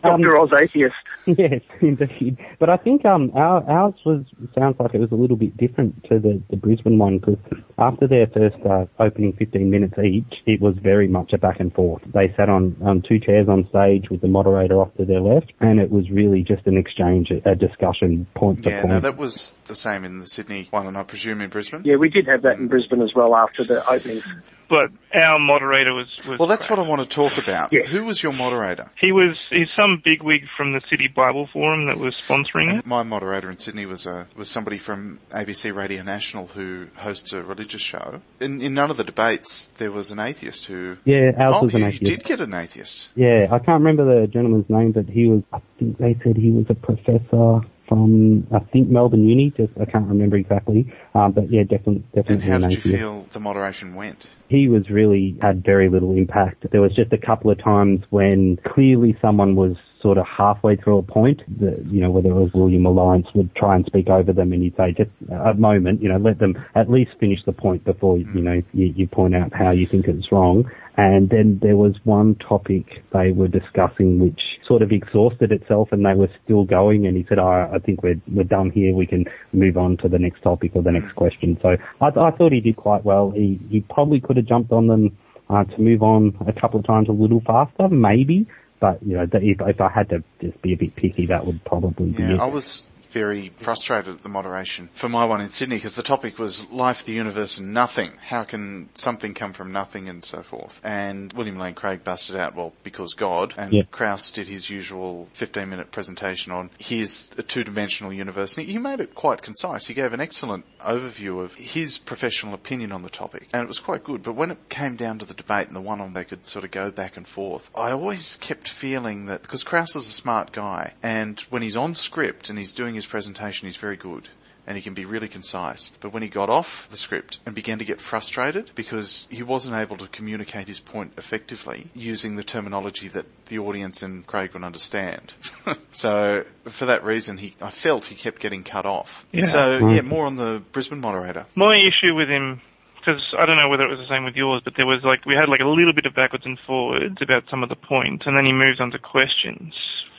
Um, 0.03 0.21
Dr. 0.21 0.37
Oz 0.37 0.49
Atheist. 0.61 0.95
Yes, 1.27 1.61
indeed. 1.81 2.37
But 2.57 2.69
I 2.69 2.77
think 2.77 3.03
um, 3.05 3.31
our, 3.35 3.61
ours 3.69 3.95
was 4.05 4.23
sounds 4.57 4.77
like 4.79 4.93
it 4.93 4.99
was 4.99 5.11
a 5.11 5.15
little 5.15 5.35
bit 5.35 5.57
different 5.57 6.01
to 6.05 6.19
the, 6.19 6.41
the 6.49 6.55
Brisbane 6.55 6.97
one 6.97 7.19
because 7.19 7.37
after 7.77 8.07
their 8.07 8.27
first 8.27 8.55
uh, 8.65 8.85
opening 8.97 9.33
15 9.33 9.69
minutes 9.69 9.95
each, 9.99 10.33
it 10.45 10.61
was 10.61 10.75
very 10.81 11.07
much 11.09 11.33
a 11.33 11.37
back 11.37 11.59
and 11.59 11.73
forth. 11.73 12.01
They 12.13 12.33
sat 12.37 12.47
on 12.47 12.77
um, 12.85 13.03
two 13.07 13.19
chairs 13.19 13.49
on 13.49 13.67
stage 13.69 14.09
with 14.09 14.21
the 14.21 14.29
moderator 14.29 14.75
off 14.75 14.95
to 14.95 15.05
their 15.05 15.19
left, 15.19 15.51
and 15.59 15.79
it 15.81 15.91
was 15.91 16.09
really 16.09 16.43
just 16.43 16.65
an 16.65 16.77
exchange, 16.77 17.29
a, 17.29 17.51
a 17.51 17.55
discussion, 17.55 18.25
point 18.35 18.63
to 18.63 18.69
Yeah, 18.69 18.81
point. 18.83 18.93
no, 18.93 18.99
that 19.01 19.17
was 19.17 19.51
the 19.65 19.75
same 19.75 20.05
in 20.05 20.19
the 20.19 20.27
Sydney 20.27 20.67
one, 20.71 20.87
and 20.87 20.97
I 20.97 21.03
presume 21.03 21.41
in 21.41 21.49
Brisbane. 21.49 21.81
Yeah, 21.83 21.97
we 21.97 22.09
did 22.09 22.27
have 22.27 22.43
that 22.43 22.57
in 22.57 22.67
Brisbane 22.69 23.01
as 23.01 23.13
well 23.13 23.35
after 23.35 23.65
the 23.65 23.85
opening. 23.85 24.21
But 24.69 24.91
our 25.13 25.39
moderator 25.39 25.93
was, 25.93 26.07
was 26.27 26.39
Well, 26.39 26.47
that's 26.47 26.67
great. 26.67 26.77
what 26.79 26.85
I 26.85 26.89
want 26.89 27.01
to 27.01 27.07
talk 27.07 27.37
about. 27.37 27.71
Yeah. 27.71 27.83
Who 27.83 28.05
was 28.05 28.21
your 28.21 28.33
moderator? 28.33 28.89
He 28.99 29.11
was, 29.11 29.37
he's 29.49 29.69
some 29.75 30.01
bigwig 30.03 30.41
from 30.55 30.73
the 30.73 30.81
City 30.89 31.07
Bible 31.07 31.47
Forum 31.51 31.87
that 31.87 31.97
was 31.97 32.15
sponsoring 32.15 32.77
it. 32.77 32.85
My 32.85 33.03
moderator 33.03 33.49
in 33.49 33.57
Sydney 33.57 33.85
was 33.85 34.05
a 34.05 34.27
was 34.35 34.49
somebody 34.49 34.77
from 34.77 35.19
ABC 35.31 35.75
Radio 35.75 36.03
National 36.03 36.47
who 36.47 36.87
hosts 36.97 37.33
a 37.33 37.41
religious 37.41 37.81
show. 37.81 38.21
In, 38.39 38.61
in 38.61 38.73
none 38.73 38.91
of 38.91 38.97
the 38.97 39.03
debates, 39.03 39.65
there 39.77 39.91
was 39.91 40.11
an 40.11 40.19
atheist 40.19 40.65
who. 40.65 40.97
Yeah, 41.05 41.31
ours 41.37 41.55
oh, 41.57 41.63
was 41.63 41.73
an 41.73 41.79
you 41.81 41.85
atheist. 41.87 42.03
did 42.03 42.23
get 42.23 42.39
an 42.39 42.53
atheist. 42.53 43.09
Yeah, 43.15 43.47
I 43.51 43.59
can't 43.59 43.83
remember 43.83 44.21
the 44.21 44.27
gentleman's 44.27 44.69
name, 44.69 44.91
but 44.91 45.05
he 45.07 45.27
was, 45.27 45.43
I 45.53 45.59
think 45.79 45.97
they 45.97 46.17
said 46.23 46.37
he 46.37 46.51
was 46.51 46.65
a 46.69 46.75
professor 46.75 47.61
from, 47.87 48.47
I 48.53 48.59
think 48.59 48.89
Melbourne 48.89 49.27
Uni, 49.27 49.53
just, 49.55 49.73
I 49.79 49.85
can't 49.85 50.07
remember 50.07 50.35
exactly, 50.35 50.93
um, 51.13 51.31
but 51.31 51.51
yeah, 51.51 51.63
definitely, 51.63 52.03
definitely 52.13 52.51
And 52.51 52.63
how 52.63 52.69
did 52.69 52.83
you 52.83 52.91
feel 52.91 53.27
the 53.31 53.39
moderation 53.39 53.95
went? 53.95 54.27
he 54.49 54.67
was 54.67 54.89
really 54.89 55.37
had 55.41 55.63
very 55.63 55.89
little 55.89 56.11
impact. 56.15 56.65
There 56.71 56.81
was 56.81 56.95
just 56.95 57.11
a 57.11 57.17
couple 57.17 57.51
of 57.51 57.61
times 57.61 58.03
when 58.09 58.57
clearly 58.65 59.17
someone 59.21 59.55
was 59.55 59.75
sort 60.01 60.17
of 60.17 60.27
halfway 60.27 60.75
through 60.75 60.99
a 60.99 61.03
point, 61.03 61.41
that, 61.59 61.85
you 61.87 62.01
know, 62.01 62.11
whether 62.11 62.29
it 62.29 62.33
was 62.33 62.53
William 62.53 62.83
Lawrence 62.83 63.27
would 63.33 63.53
try 63.55 63.75
and 63.75 63.85
speak 63.85 64.09
over 64.09 64.31
them 64.31 64.53
and 64.53 64.61
he'd 64.61 64.75
say, 64.75 64.91
just 64.91 65.09
a 65.31 65.53
moment, 65.53 66.01
you 66.01 66.09
know, 66.09 66.17
let 66.17 66.39
them 66.39 66.63
at 66.75 66.89
least 66.89 67.11
finish 67.19 67.43
the 67.43 67.53
point 67.53 67.83
before, 67.83 68.17
you 68.17 68.41
know, 68.41 68.61
you, 68.73 68.85
you 68.95 69.07
point 69.07 69.35
out 69.35 69.53
how 69.53 69.71
you 69.71 69.87
think 69.87 70.07
it's 70.07 70.31
wrong. 70.31 70.69
And 70.97 71.29
then 71.29 71.59
there 71.61 71.77
was 71.77 71.95
one 72.05 72.35
topic 72.35 73.03
they 73.11 73.31
were 73.31 73.47
discussing 73.47 74.19
which 74.19 74.59
sort 74.65 74.81
of 74.81 74.91
exhausted 74.91 75.51
itself 75.51 75.91
and 75.91 76.05
they 76.05 76.15
were 76.15 76.29
still 76.43 76.63
going 76.63 77.05
and 77.05 77.15
he 77.15 77.23
said, 77.29 77.37
oh, 77.37 77.69
I 77.71 77.77
think 77.79 78.01
we're, 78.01 78.19
we're 78.27 78.43
done 78.43 78.71
here. 78.71 78.95
We 78.95 79.05
can 79.05 79.25
move 79.53 79.77
on 79.77 79.97
to 79.97 80.09
the 80.09 80.17
next 80.17 80.41
topic 80.41 80.71
or 80.75 80.81
the 80.81 80.91
next 80.91 81.13
question. 81.13 81.59
So 81.61 81.77
I, 82.01 82.07
I 82.07 82.31
thought 82.31 82.51
he 82.51 82.61
did 82.61 82.75
quite 82.75 83.05
well. 83.05 83.31
He, 83.31 83.59
he 83.69 83.81
probably 83.81 84.19
could 84.19 84.37
have 84.37 84.47
jumped 84.47 84.71
on 84.71 84.87
them 84.87 85.17
uh, 85.49 85.63
to 85.63 85.81
move 85.81 86.03
on 86.03 86.35
a 86.47 86.53
couple 86.53 86.79
of 86.79 86.85
times 86.85 87.09
a 87.09 87.13
little 87.13 87.41
faster, 87.41 87.87
maybe. 87.89 88.47
But, 88.79 89.01
you 89.03 89.17
know, 89.17 89.23
if, 89.23 89.61
if 89.61 89.81
I 89.81 89.89
had 89.89 90.09
to 90.09 90.23
just 90.39 90.61
be 90.61 90.73
a 90.73 90.77
bit 90.77 90.95
picky, 90.95 91.25
that 91.27 91.45
would 91.45 91.63
probably 91.65 92.11
be 92.11 92.23
Yeah, 92.23 92.35
it. 92.35 92.39
I 92.39 92.45
was 92.45 92.85
very 93.17 93.51
frustrated 93.57 94.13
at 94.13 94.21
the 94.21 94.29
moderation 94.29 94.89
for 94.93 95.09
my 95.09 95.25
one 95.25 95.41
in 95.41 95.49
Sydney 95.49 95.77
because 95.77 95.95
the 95.95 96.03
topic 96.03 96.37
was 96.37 96.69
life, 96.69 97.03
the 97.03 97.13
universe, 97.13 97.57
and 97.57 97.73
nothing. 97.73 98.11
How 98.21 98.43
can 98.43 98.89
something 98.93 99.33
come 99.33 99.53
from 99.53 99.71
nothing 99.71 100.07
and 100.07 100.23
so 100.23 100.43
forth? 100.43 100.79
And 100.83 101.33
William 101.33 101.57
Lane 101.57 101.73
Craig 101.73 102.03
busted 102.03 102.35
out, 102.35 102.55
well, 102.55 102.73
because 102.83 103.15
God. 103.15 103.55
And 103.57 103.73
Yeah. 103.73 103.83
Krauss 103.89 104.29
did 104.29 104.47
his 104.47 104.69
usual 104.69 105.27
15 105.33 105.67
minute 105.67 105.91
presentation 105.91 106.51
on 106.51 106.69
here's 106.79 107.31
a 107.39 107.43
two 107.43 107.63
dimensional 107.63 108.13
universe. 108.13 108.55
And 108.55 108.67
he 108.67 108.77
made 108.77 108.99
it 108.99 109.15
quite 109.15 109.41
concise. 109.41 109.87
He 109.87 109.95
gave 109.95 110.13
an 110.13 110.21
excellent 110.21 110.65
overview 110.79 111.41
of 111.43 111.55
his 111.55 111.97
professional 111.97 112.53
opinion 112.53 112.91
on 112.91 113.01
the 113.01 113.09
topic. 113.09 113.47
And 113.51 113.63
it 113.63 113.67
was 113.67 113.79
quite 113.79 114.03
good. 114.03 114.21
But 114.21 114.33
when 114.33 114.51
it 114.51 114.69
came 114.69 114.95
down 114.95 115.17
to 115.19 115.25
the 115.25 115.33
debate 115.33 115.67
and 115.67 115.75
the 115.75 115.81
one 115.81 116.01
on 116.01 116.13
they 116.13 116.23
could 116.23 116.45
sort 116.45 116.65
of 116.65 116.69
go 116.69 116.91
back 116.91 117.17
and 117.17 117.27
forth, 117.27 117.71
I 117.75 117.91
always 117.91 118.37
kept 118.37 118.67
feeling 118.67 119.25
that, 119.25 119.41
because 119.41 119.63
Krauss 119.63 119.95
is 119.95 120.07
a 120.07 120.11
smart 120.11 120.51
guy, 120.51 120.93
and 121.01 121.39
when 121.49 121.63
he's 121.63 121.75
on 121.75 121.95
script 121.95 122.49
and 122.49 122.59
he's 122.59 122.73
doing 122.73 122.93
his 122.93 123.06
presentation, 123.07 123.67
he's 123.67 123.77
very 123.77 123.97
good. 123.97 124.29
And 124.65 124.75
he 124.75 124.83
can 124.83 124.93
be 124.93 125.05
really 125.05 125.29
concise. 125.29 125.91
But 126.01 126.11
when 126.11 126.23
he 126.23 126.27
got 126.27 126.49
off 126.49 126.89
the 126.89 126.97
script 126.97 127.39
and 127.45 127.55
began 127.55 127.79
to 127.79 127.85
get 127.85 128.01
frustrated 128.01 128.69
because 128.75 129.25
he 129.31 129.41
wasn't 129.41 129.77
able 129.77 129.95
to 129.95 130.07
communicate 130.07 130.67
his 130.67 130.81
point 130.81 131.13
effectively 131.17 131.87
using 131.93 132.35
the 132.35 132.43
terminology 132.43 133.07
that 133.07 133.25
the 133.45 133.59
audience 133.59 134.03
and 134.03 134.27
Craig 134.27 134.53
would 134.53 134.65
understand. 134.65 135.35
so 135.91 136.43
for 136.65 136.85
that 136.85 137.05
reason, 137.05 137.37
he, 137.37 137.55
I 137.61 137.69
felt 137.69 138.07
he 138.07 138.15
kept 138.15 138.41
getting 138.41 138.65
cut 138.65 138.85
off. 138.85 139.25
Yeah. 139.31 139.45
So 139.45 139.87
yeah, 139.87 140.01
more 140.01 140.25
on 140.25 140.35
the 140.35 140.61
Brisbane 140.73 140.99
moderator. 140.99 141.45
My 141.55 141.77
issue 141.77 142.13
with 142.13 142.27
him, 142.27 142.59
because 142.99 143.23
I 143.39 143.45
don't 143.45 143.55
know 143.55 143.69
whether 143.69 143.85
it 143.85 143.89
was 143.89 144.05
the 144.05 144.13
same 144.13 144.25
with 144.25 144.35
yours, 144.35 144.63
but 144.65 144.73
there 144.75 144.85
was 144.85 144.99
like, 145.05 145.25
we 145.25 145.33
had 145.33 145.47
like 145.47 145.61
a 145.61 145.69
little 145.69 145.93
bit 145.93 146.05
of 146.05 146.13
backwards 146.13 146.45
and 146.45 146.59
forwards 146.67 147.21
about 147.21 147.43
some 147.49 147.63
of 147.63 147.69
the 147.69 147.77
points, 147.77 148.25
and 148.27 148.35
then 148.35 148.43
he 148.43 148.51
moves 148.51 148.81
on 148.81 148.91
to 148.91 148.99
questions 148.99 149.73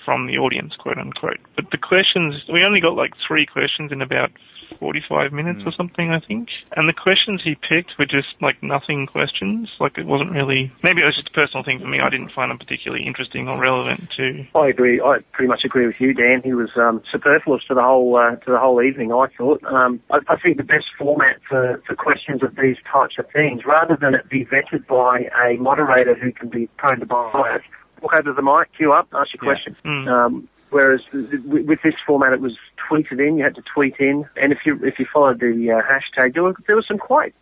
from 0.09 0.27
the 0.27 0.38
audience, 0.38 0.75
quote 0.75 0.97
unquote. 0.97 1.37
But 1.55 1.71
the 1.71 1.77
questions, 1.77 2.43
we 2.50 2.65
only 2.65 2.81
got 2.81 2.95
like 2.95 3.12
three 3.27 3.45
questions 3.45 3.93
in 3.93 4.00
about 4.00 4.31
45 4.79 5.33
minutes 5.35 5.61
or 5.67 5.73
something, 5.73 6.11
I 6.11 6.19
think. 6.21 6.49
And 6.75 6.88
the 6.88 6.95
questions 6.95 7.43
he 7.45 7.57
picked 7.57 7.99
were 7.99 8.07
just 8.07 8.29
like 8.41 8.62
nothing 8.62 9.07
questions. 9.07 9.69
Like 9.79 9.99
it 9.99 10.07
wasn't 10.07 10.33
really, 10.33 10.73
maybe 10.83 11.03
it 11.03 11.05
was 11.05 11.17
just 11.17 11.29
a 11.29 11.33
personal 11.33 11.62
thing 11.62 11.79
for 11.79 11.87
me. 11.87 12.00
I 12.00 12.09
didn't 12.09 12.33
find 12.33 12.50
them 12.50 12.57
particularly 12.57 13.07
interesting 13.07 13.49
or 13.50 13.61
relevant 13.61 14.11
to 14.17 14.47
I 14.55 14.69
agree. 14.69 14.99
I 14.99 15.19
pretty 15.33 15.49
much 15.49 15.67
agree 15.67 15.87
with 15.87 16.00
you, 16.00 16.15
Dan. 16.15 16.41
He 16.43 16.55
was 16.55 16.71
um, 16.77 17.03
superfluous 17.12 17.65
to 17.69 17.75
the 17.75 17.83
whole 17.83 18.17
uh, 18.17 18.37
to 18.37 18.50
the 18.50 18.59
whole 18.59 18.81
evening. 18.81 19.12
I 19.12 19.27
thought. 19.37 19.62
Um, 19.65 20.00
I, 20.11 20.21
I 20.29 20.37
think 20.38 20.57
the 20.57 20.62
best 20.62 20.87
format 20.99 21.37
for, 21.47 21.83
for 21.87 21.95
questions 21.95 22.43
of 22.43 22.57
these 22.57 22.79
types 22.91 23.17
of 23.19 23.27
things, 23.31 23.67
rather 23.67 23.95
than 24.00 24.15
it 24.15 24.31
be 24.31 24.47
vetted 24.47 24.87
by 24.87 25.29
a 25.45 25.59
moderator 25.59 26.15
who 26.15 26.33
can 26.33 26.49
be 26.49 26.67
prone 26.79 27.00
to 27.00 27.07
bias, 27.07 27.62
walk 28.02 28.14
over 28.14 28.23
to 28.23 28.33
the 28.33 28.43
mic, 28.43 28.73
queue 28.76 28.93
up, 28.93 29.09
ask 29.14 29.33
your 29.35 29.43
Yeah. 29.43 29.55
question. 29.55 29.76
Mm. 29.85 30.09
Um, 30.09 30.49
whereas 30.71 31.00
th- 31.12 31.43
with 31.45 31.67
with 31.67 31.83
this 31.83 31.95
format, 32.07 32.33
it 32.33 32.40
was 32.40 32.57
tweeted 32.90 33.26
in. 33.26 33.37
You 33.38 33.45
had 33.45 33.55
to 33.57 33.62
tweet 33.62 33.97
in, 33.99 34.26
and 34.37 34.52
if 34.52 34.64
you 34.67 34.78
if 34.85 34.99
you 34.99 35.07
followed 35.12 35.40
the 35.40 35.71
uh, 35.73 35.83
hashtag, 35.83 36.35
there 36.35 36.43
were 36.43 36.55
there 36.67 36.76
were 36.76 36.83
some 36.83 36.99
quite 36.99 37.35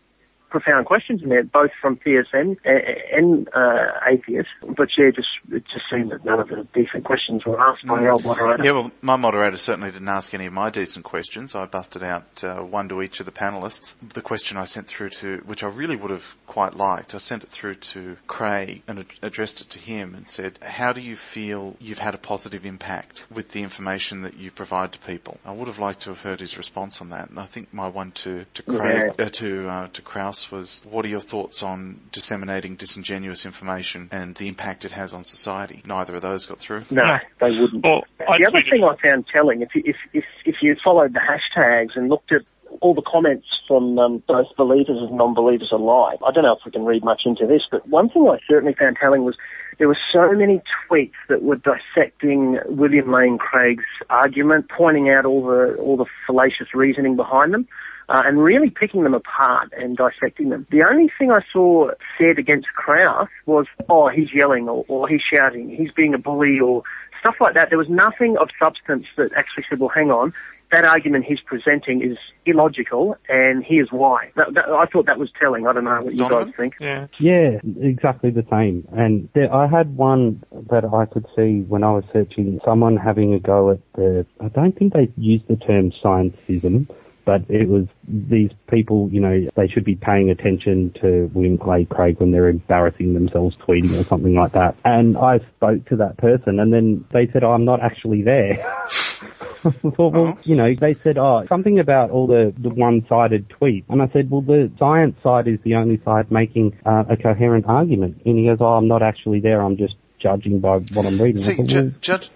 profound 0.61 0.87
questions 0.87 1.23
in 1.23 1.29
there, 1.29 1.43
both 1.45 1.71
from 1.83 1.97
TSN 1.99 2.57
and, 2.65 3.49
uh, 3.55 3.93
atheists. 4.11 4.51
But 4.63 4.89
yeah, 4.97 5.11
just 5.11 5.29
it 5.53 5.65
just 5.73 5.85
seemed 5.91 6.13
that 6.13 6.25
none 6.25 6.41
of 6.41 6.49
the 6.49 6.67
decent 6.73 7.05
questions 7.05 7.45
were 7.45 7.61
asked 7.61 7.87
by 7.87 8.07
old 8.07 8.25
moderator. 8.25 8.65
Yeah, 8.65 8.71
well, 8.73 8.91
my 9.03 9.17
moderator 9.17 9.59
certainly 9.59 9.91
didn't 9.91 10.09
ask 10.09 10.33
any 10.33 10.47
of 10.47 10.55
my 10.55 10.71
decent 10.71 11.05
questions. 11.05 11.55
I 11.55 11.67
busted 11.67 12.03
out 12.03 12.43
uh, 12.43 12.63
one 12.63 12.89
to 12.89 13.03
each 13.03 13.21
of 13.21 13.27
the 13.27 13.33
panelists. 13.33 13.97
The 14.15 14.23
question 14.23 14.57
I 14.57 14.65
sent 14.65 14.87
through 14.87 15.11
to, 15.11 15.43
which 15.45 15.63
I 15.63 15.69
really 15.69 15.97
would 15.97 16.11
have 16.11 16.37
quite 16.47 16.75
liked, 16.75 17.15
I 17.15 17.19
sent 17.19 17.45
it 17.45 17.51
through 17.51 17.75
to 17.75 18.17
Craig 18.27 18.83
and 18.89 19.01
ad- 19.01 19.07
addressed 19.21 19.61
it 19.61 19.69
to 19.71 19.79
him 19.79 20.15
and 20.15 20.29
said, 20.29 20.59
how 20.63 20.93
do 20.93 21.03
you 21.03 21.17
feel 21.17 21.77
you've 21.81 21.99
had 21.99 22.15
a 22.15 22.19
positive 22.19 22.65
impact 22.65 23.27
with 23.31 23.53
the 23.53 23.63
information 23.63 24.23
that 24.23 24.37
you 24.37 24.51
provide 24.51 24.93
to 24.93 24.99
people? 25.01 25.39
I 25.45 25.53
would 25.53 25.69
have 25.69 25.79
liked 25.79 26.03
to 26.03 26.11
have 26.11 26.23
heard 26.23 26.41
his 26.41 26.57
response 26.57 27.03
on 27.03 27.11
that. 27.11 27.29
And 27.29 27.39
I 27.39 27.45
think 27.45 27.75
my 27.75 27.89
one 27.89 28.13
to, 28.13 28.47
to 28.55 28.63
Craig, 28.63 29.21
uh, 29.21 29.29
to, 29.31 29.69
uh, 29.69 29.89
to 29.93 30.03
Krauss 30.03 30.46
was, 30.51 30.81
what 30.89 31.05
are 31.05 31.09
your 31.09 31.21
thoughts 31.21 31.63
on 31.63 32.01
disseminating 32.13 32.77
disingenuous 32.77 33.45
information 33.47 34.09
and 34.13 34.35
the 34.37 34.49
impact 34.49 34.85
it 34.85 34.93
has 34.93 35.15
on 35.15 35.25
society? 35.25 35.83
Neither 35.87 36.15
of 36.17 36.23
those 36.23 36.47
got 36.47 36.59
through. 36.59 36.83
No, 36.91 37.03
No. 37.05 37.17
they 37.41 37.51
wouldn't. 37.59 37.85
Well, 37.85 38.05
I 38.29 38.39
the 38.39 38.47
other 38.49 38.59
tweeted- 38.59 38.71
thing 38.71 38.85
I 38.85 39.09
found 39.09 39.27
telling, 39.33 39.63
if 39.63 39.75
you, 39.75 39.83
if, 39.85 39.97
if, 40.13 40.25
if 40.45 40.57
you 40.63 40.77
followed 40.83 41.15
the 41.15 41.21
hashtags 41.21 41.97
and 41.97 42.09
looked 42.09 42.33
at 42.33 42.43
all 42.81 42.95
the 42.95 43.03
comments 43.03 43.47
from 43.67 43.99
um, 43.99 44.23
both 44.27 44.49
believers 44.57 44.99
and 45.01 45.13
non-believers 45.17 45.71
alike, 45.73 46.19
I 46.27 46.31
don't 46.33 46.43
know 46.45 46.53
if 46.57 46.65
we 46.67 46.73
can 46.73 46.85
read 46.85 47.05
much 47.05 47.23
into 47.25 47.47
this, 47.47 47.63
but 47.71 47.89
one 47.89 48.09
thing 48.11 48.29
I 48.29 48.39
certainly 48.49 48.75
found 48.75 48.97
telling 49.01 49.25
was 49.25 49.37
there 49.79 49.89
were 49.89 49.99
so 50.13 50.33
many 50.33 50.61
tweets 50.91 51.13
that 51.29 51.43
were 51.43 51.57
dissecting 51.57 52.59
William 52.67 53.13
Lane 53.13 53.39
Craig's 53.39 53.85
argument, 54.11 54.69
pointing 54.69 55.09
out 55.11 55.25
all 55.27 55.43
the 55.45 55.75
all 55.77 55.97
the 55.97 56.07
fallacious 56.27 56.75
reasoning 56.75 57.15
behind 57.17 57.53
them. 57.55 57.67
Uh, 58.09 58.23
and 58.25 58.39
really 58.41 58.71
picking 58.71 59.03
them 59.03 59.15
apart 59.15 59.73
and 59.77 59.97
dissecting 59.97 60.51
them. 60.51 60.65
The 60.71 60.85
only 60.89 61.11
thing 61.19 61.33
I 61.33 61.41
saw 61.53 61.91
said 62.17 62.39
against 62.39 62.69
Krauss 62.69 63.29
was, 63.47 63.67
oh, 63.89 64.09
he's 64.09 64.33
yelling 64.33 64.69
or, 64.69 64.85
or 64.87 65.09
he's 65.09 65.23
shouting, 65.23 65.71
he's 65.71 65.91
being 65.91 66.15
a 66.15 66.19
bully 66.19 66.61
or 66.61 66.85
stuff 67.19 67.41
like 67.41 67.55
that. 67.55 67.69
There 67.71 67.79
was 67.79 67.89
nothing 67.89 68.37
of 68.39 68.49
substance 68.61 69.07
that 69.17 69.33
actually 69.37 69.65
said, 69.69 69.81
well, 69.81 69.89
hang 69.89 70.13
on, 70.13 70.33
that 70.73 70.85
argument 70.85 71.25
he's 71.25 71.41
presenting 71.41 72.03
is 72.03 72.19
illogical, 72.45 73.17
and 73.29 73.65
here's 73.65 73.91
why. 73.91 74.31
That, 74.37 74.55
that, 74.55 74.69
I 74.69 74.87
thought 74.87 75.07
that 75.07 75.19
was 75.19 75.31
telling. 75.41 75.67
I 75.67 75.73
don't 75.73 75.85
know 75.85 76.03
what 76.03 76.13
you 76.13 76.19
Donovan? 76.19 76.47
guys 76.47 76.55
think. 76.57 76.75
Yeah. 76.81 77.07
Yeah, 77.19 77.61
exactly 77.81 78.31
the 78.31 78.45
same. 78.51 78.87
And 78.93 79.29
there, 79.33 79.53
I 79.53 79.69
had 79.69 79.97
one 79.97 80.43
that 80.71 80.85
I 80.85 81.07
could 81.07 81.27
see 81.37 81.63
when 81.63 81.85
I 81.85 81.93
was 81.93 82.05
searching 82.13 82.61
someone 82.65 82.97
having 82.97 83.33
a 83.35 83.39
go 83.39 83.71
at 83.71 83.81
the, 83.95 84.27
I 84.41 84.49
don't 84.49 84.77
think 84.77 84.93
they 84.93 85.13
used 85.17 85.47
the 85.47 85.57
term 85.57 85.93
scientism, 85.93 86.89
but 87.27 87.43
it 87.51 87.69
was 87.69 87.87
these 88.07 88.53
people, 88.71 89.11
you 89.11 89.21
know, 89.21 89.49
they 89.57 89.67
should 89.67 89.85
be 89.85 89.97
paying 89.97 90.31
attention 90.31 90.95
to 91.03 91.29
William 91.35 91.59
Clay 91.59 91.85
Craig 91.85 92.21
when 92.21 92.31
they're 92.31 92.49
embarrassing 92.49 93.15
themselves 93.15 93.57
tweeting 93.57 94.01
or 94.01 94.05
something 94.05 94.35
like 94.35 94.53
that. 94.53 94.77
And 94.85 95.19
I 95.19 95.41
spoke 95.57 95.85
to 95.87 95.97
that 95.97 96.17
person 96.19 96.61
and 96.61 96.73
then 96.73 97.05
they 97.11 97.27
said, 97.33 97.43
oh, 97.43 97.51
I'm 97.51 97.65
not 97.65 97.83
actually 97.83 98.23
there. 98.23 98.65
I 98.65 99.71
thought, 99.71 100.13
well, 100.13 100.39
you 100.45 100.55
know, 100.55 100.73
they 100.73 100.95
said, 100.95 101.19
oh, 101.19 101.45
something 101.49 101.81
about 101.81 102.11
all 102.11 102.29
the, 102.29 102.55
the 102.57 102.71
one-sided 102.71 103.49
tweets. 103.49 103.87
And 103.89 104.01
I 104.01 104.09
said, 104.13 104.31
well, 104.31 104.43
the 104.43 104.71
science 104.79 105.17
side 105.21 105.49
is 105.49 105.59
the 105.65 105.75
only 105.75 106.01
side 106.05 106.31
making 106.31 106.79
uh, 106.87 107.05
a 107.09 107.17
coherent 107.17 107.67
argument. 107.67 108.23
And 108.25 108.39
he 108.39 108.47
goes, 108.47 108.59
oh, 108.61 108.75
I'm 108.75 108.87
not 108.87 109.03
actually 109.03 109.41
there. 109.41 109.61
I'm 109.61 109.77
just 109.77 109.97
judging 110.21 110.61
by 110.61 110.79
what 110.95 111.07
I'm 111.07 111.21
reading. 111.21 111.43
See, 111.43 111.55
thought, 111.55 111.67
ju- 111.67 111.93
well, 112.07 112.31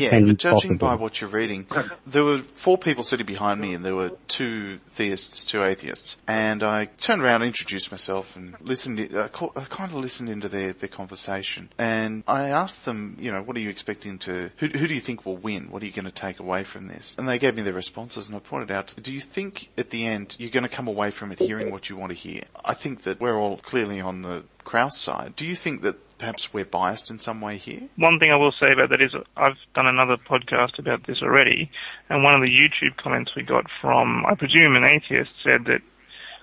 yeah, 0.00 0.20
but 0.20 0.36
judging 0.36 0.76
by 0.76 0.94
what 0.94 1.20
you're 1.20 1.30
reading, 1.30 1.66
there 2.06 2.24
were 2.24 2.38
four 2.38 2.78
people 2.78 3.02
sitting 3.02 3.26
behind 3.26 3.60
me 3.60 3.74
and 3.74 3.84
there 3.84 3.96
were 3.96 4.10
two 4.28 4.78
theists, 4.88 5.44
two 5.44 5.64
atheists. 5.64 6.16
And 6.28 6.62
I 6.62 6.86
turned 6.86 7.22
around 7.22 7.42
introduced 7.42 7.90
myself 7.90 8.36
and 8.36 8.54
listened, 8.60 9.00
I 9.14 9.28
kind 9.28 9.90
of 9.90 9.94
listened 9.94 10.28
into 10.28 10.48
their, 10.48 10.72
their 10.72 10.88
conversation. 10.88 11.70
And 11.78 12.22
I 12.26 12.48
asked 12.48 12.84
them, 12.84 13.16
you 13.20 13.32
know, 13.32 13.42
what 13.42 13.56
are 13.56 13.60
you 13.60 13.70
expecting 13.70 14.18
to, 14.20 14.50
who, 14.56 14.66
who 14.66 14.86
do 14.86 14.94
you 14.94 15.00
think 15.00 15.26
will 15.26 15.36
win? 15.36 15.70
What 15.70 15.82
are 15.82 15.86
you 15.86 15.92
going 15.92 16.04
to 16.04 16.12
take 16.12 16.40
away 16.40 16.64
from 16.64 16.86
this? 16.86 17.14
And 17.18 17.28
they 17.28 17.38
gave 17.38 17.56
me 17.56 17.62
their 17.62 17.74
responses 17.74 18.28
and 18.28 18.36
I 18.36 18.38
pointed 18.38 18.70
out, 18.70 18.94
do 19.00 19.12
you 19.12 19.20
think 19.20 19.70
at 19.76 19.90
the 19.90 20.06
end 20.06 20.36
you're 20.38 20.50
going 20.50 20.62
to 20.62 20.68
come 20.68 20.88
away 20.88 21.10
from 21.10 21.32
it 21.32 21.38
hearing 21.38 21.70
what 21.70 21.90
you 21.90 21.96
want 21.96 22.10
to 22.10 22.18
hear? 22.18 22.42
I 22.64 22.74
think 22.74 23.02
that 23.02 23.20
we're 23.20 23.38
all 23.38 23.58
clearly 23.58 24.00
on 24.00 24.22
the 24.22 24.44
Krauss 24.64 24.98
side. 24.98 25.34
Do 25.36 25.46
you 25.46 25.54
think 25.54 25.82
that 25.82 25.96
perhaps 26.18 26.52
we're 26.52 26.64
biased 26.64 27.10
in 27.10 27.18
some 27.18 27.40
way 27.40 27.56
here? 27.56 27.88
One 27.96 28.18
thing 28.18 28.30
I 28.30 28.36
will 28.36 28.52
say 28.52 28.72
about 28.72 28.90
that 28.90 29.02
is 29.02 29.12
I've 29.36 29.56
done 29.74 29.86
another 29.86 30.16
podcast 30.16 30.78
about 30.78 31.06
this 31.06 31.22
already, 31.22 31.70
and 32.08 32.22
one 32.22 32.34
of 32.34 32.42
the 32.42 32.50
YouTube 32.50 32.96
comments 32.96 33.34
we 33.34 33.42
got 33.42 33.66
from, 33.80 34.24
I 34.26 34.34
presume, 34.34 34.76
an 34.76 34.84
atheist 34.84 35.30
said 35.42 35.64
that 35.66 35.82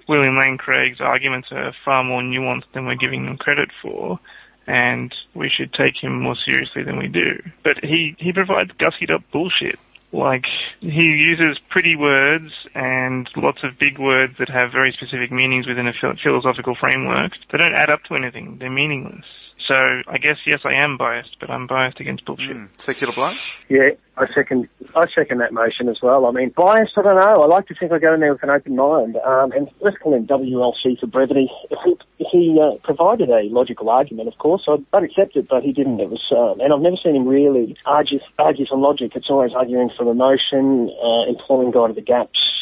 William 0.07 0.37
Lane 0.39 0.57
Craig's 0.57 0.99
arguments 0.99 1.49
are 1.51 1.73
far 1.85 2.03
more 2.03 2.21
nuanced 2.21 2.71
than 2.73 2.85
we're 2.85 2.95
giving 2.95 3.25
them 3.25 3.37
credit 3.37 3.69
for, 3.81 4.19
and 4.67 5.13
we 5.33 5.49
should 5.49 5.73
take 5.73 6.01
him 6.01 6.21
more 6.21 6.35
seriously 6.35 6.83
than 6.83 6.97
we 6.97 7.07
do. 7.07 7.41
But 7.63 7.83
he, 7.83 8.15
he 8.19 8.33
provides 8.33 8.71
gussied 8.71 9.11
up 9.11 9.23
bullshit. 9.31 9.79
Like, 10.13 10.43
he 10.81 11.03
uses 11.03 11.57
pretty 11.69 11.95
words 11.95 12.51
and 12.75 13.29
lots 13.37 13.63
of 13.63 13.79
big 13.79 13.97
words 13.97 14.37
that 14.39 14.49
have 14.49 14.71
very 14.71 14.91
specific 14.91 15.31
meanings 15.31 15.67
within 15.67 15.87
a 15.87 15.93
philosophical 15.93 16.75
framework. 16.75 17.31
They 17.49 17.57
don't 17.57 17.73
add 17.73 17.89
up 17.89 18.03
to 18.05 18.15
anything. 18.15 18.57
They're 18.59 18.69
meaningless. 18.69 19.23
So 19.71 20.01
I 20.05 20.17
guess 20.17 20.35
yes, 20.45 20.59
I 20.65 20.73
am 20.73 20.97
biased, 20.97 21.37
but 21.39 21.49
I'm 21.49 21.65
biased 21.65 22.01
against 22.01 22.25
bullshit. 22.25 22.57
Hmm. 22.57 22.65
Secular 22.75 23.13
bloke? 23.13 23.37
Yeah, 23.69 23.91
I 24.17 24.25
second. 24.35 24.67
I 24.93 25.05
second 25.15 25.37
that 25.37 25.53
motion 25.53 25.87
as 25.87 26.01
well. 26.01 26.25
I 26.25 26.31
mean, 26.31 26.49
biased. 26.49 26.97
I 26.97 27.03
don't 27.03 27.15
know. 27.15 27.41
I 27.41 27.45
like 27.45 27.67
to 27.67 27.75
think 27.75 27.93
I 27.93 27.99
go 27.99 28.13
in 28.13 28.19
there 28.19 28.33
with 28.33 28.43
an 28.43 28.49
open 28.49 28.75
mind. 28.75 29.15
Um, 29.15 29.53
and 29.53 29.69
let's 29.79 29.95
call 29.95 30.13
him 30.13 30.27
WLC 30.27 30.99
for 30.99 31.07
brevity. 31.07 31.49
He, 31.85 31.97
he 32.17 32.59
uh, 32.61 32.79
provided 32.83 33.29
a 33.29 33.43
logical 33.43 33.89
argument, 33.89 34.27
of 34.27 34.37
course. 34.39 34.65
I'd, 34.67 34.83
I'd 34.91 35.03
accept 35.03 35.37
it, 35.37 35.47
but 35.47 35.63
he 35.63 35.71
didn't. 35.71 36.01
It 36.01 36.09
was, 36.09 36.21
um, 36.35 36.59
and 36.59 36.73
I've 36.73 36.81
never 36.81 36.97
seen 36.97 37.15
him 37.15 37.25
really 37.25 37.77
argue 37.85 38.19
argue 38.37 38.65
from 38.65 38.81
logic. 38.81 39.13
It's 39.15 39.29
always 39.29 39.53
arguing 39.53 39.89
from 39.97 40.09
emotion, 40.09 40.93
uh, 41.01 41.29
employing 41.29 41.71
God 41.71 41.91
of 41.91 41.95
the 41.95 42.01
gaps. 42.01 42.60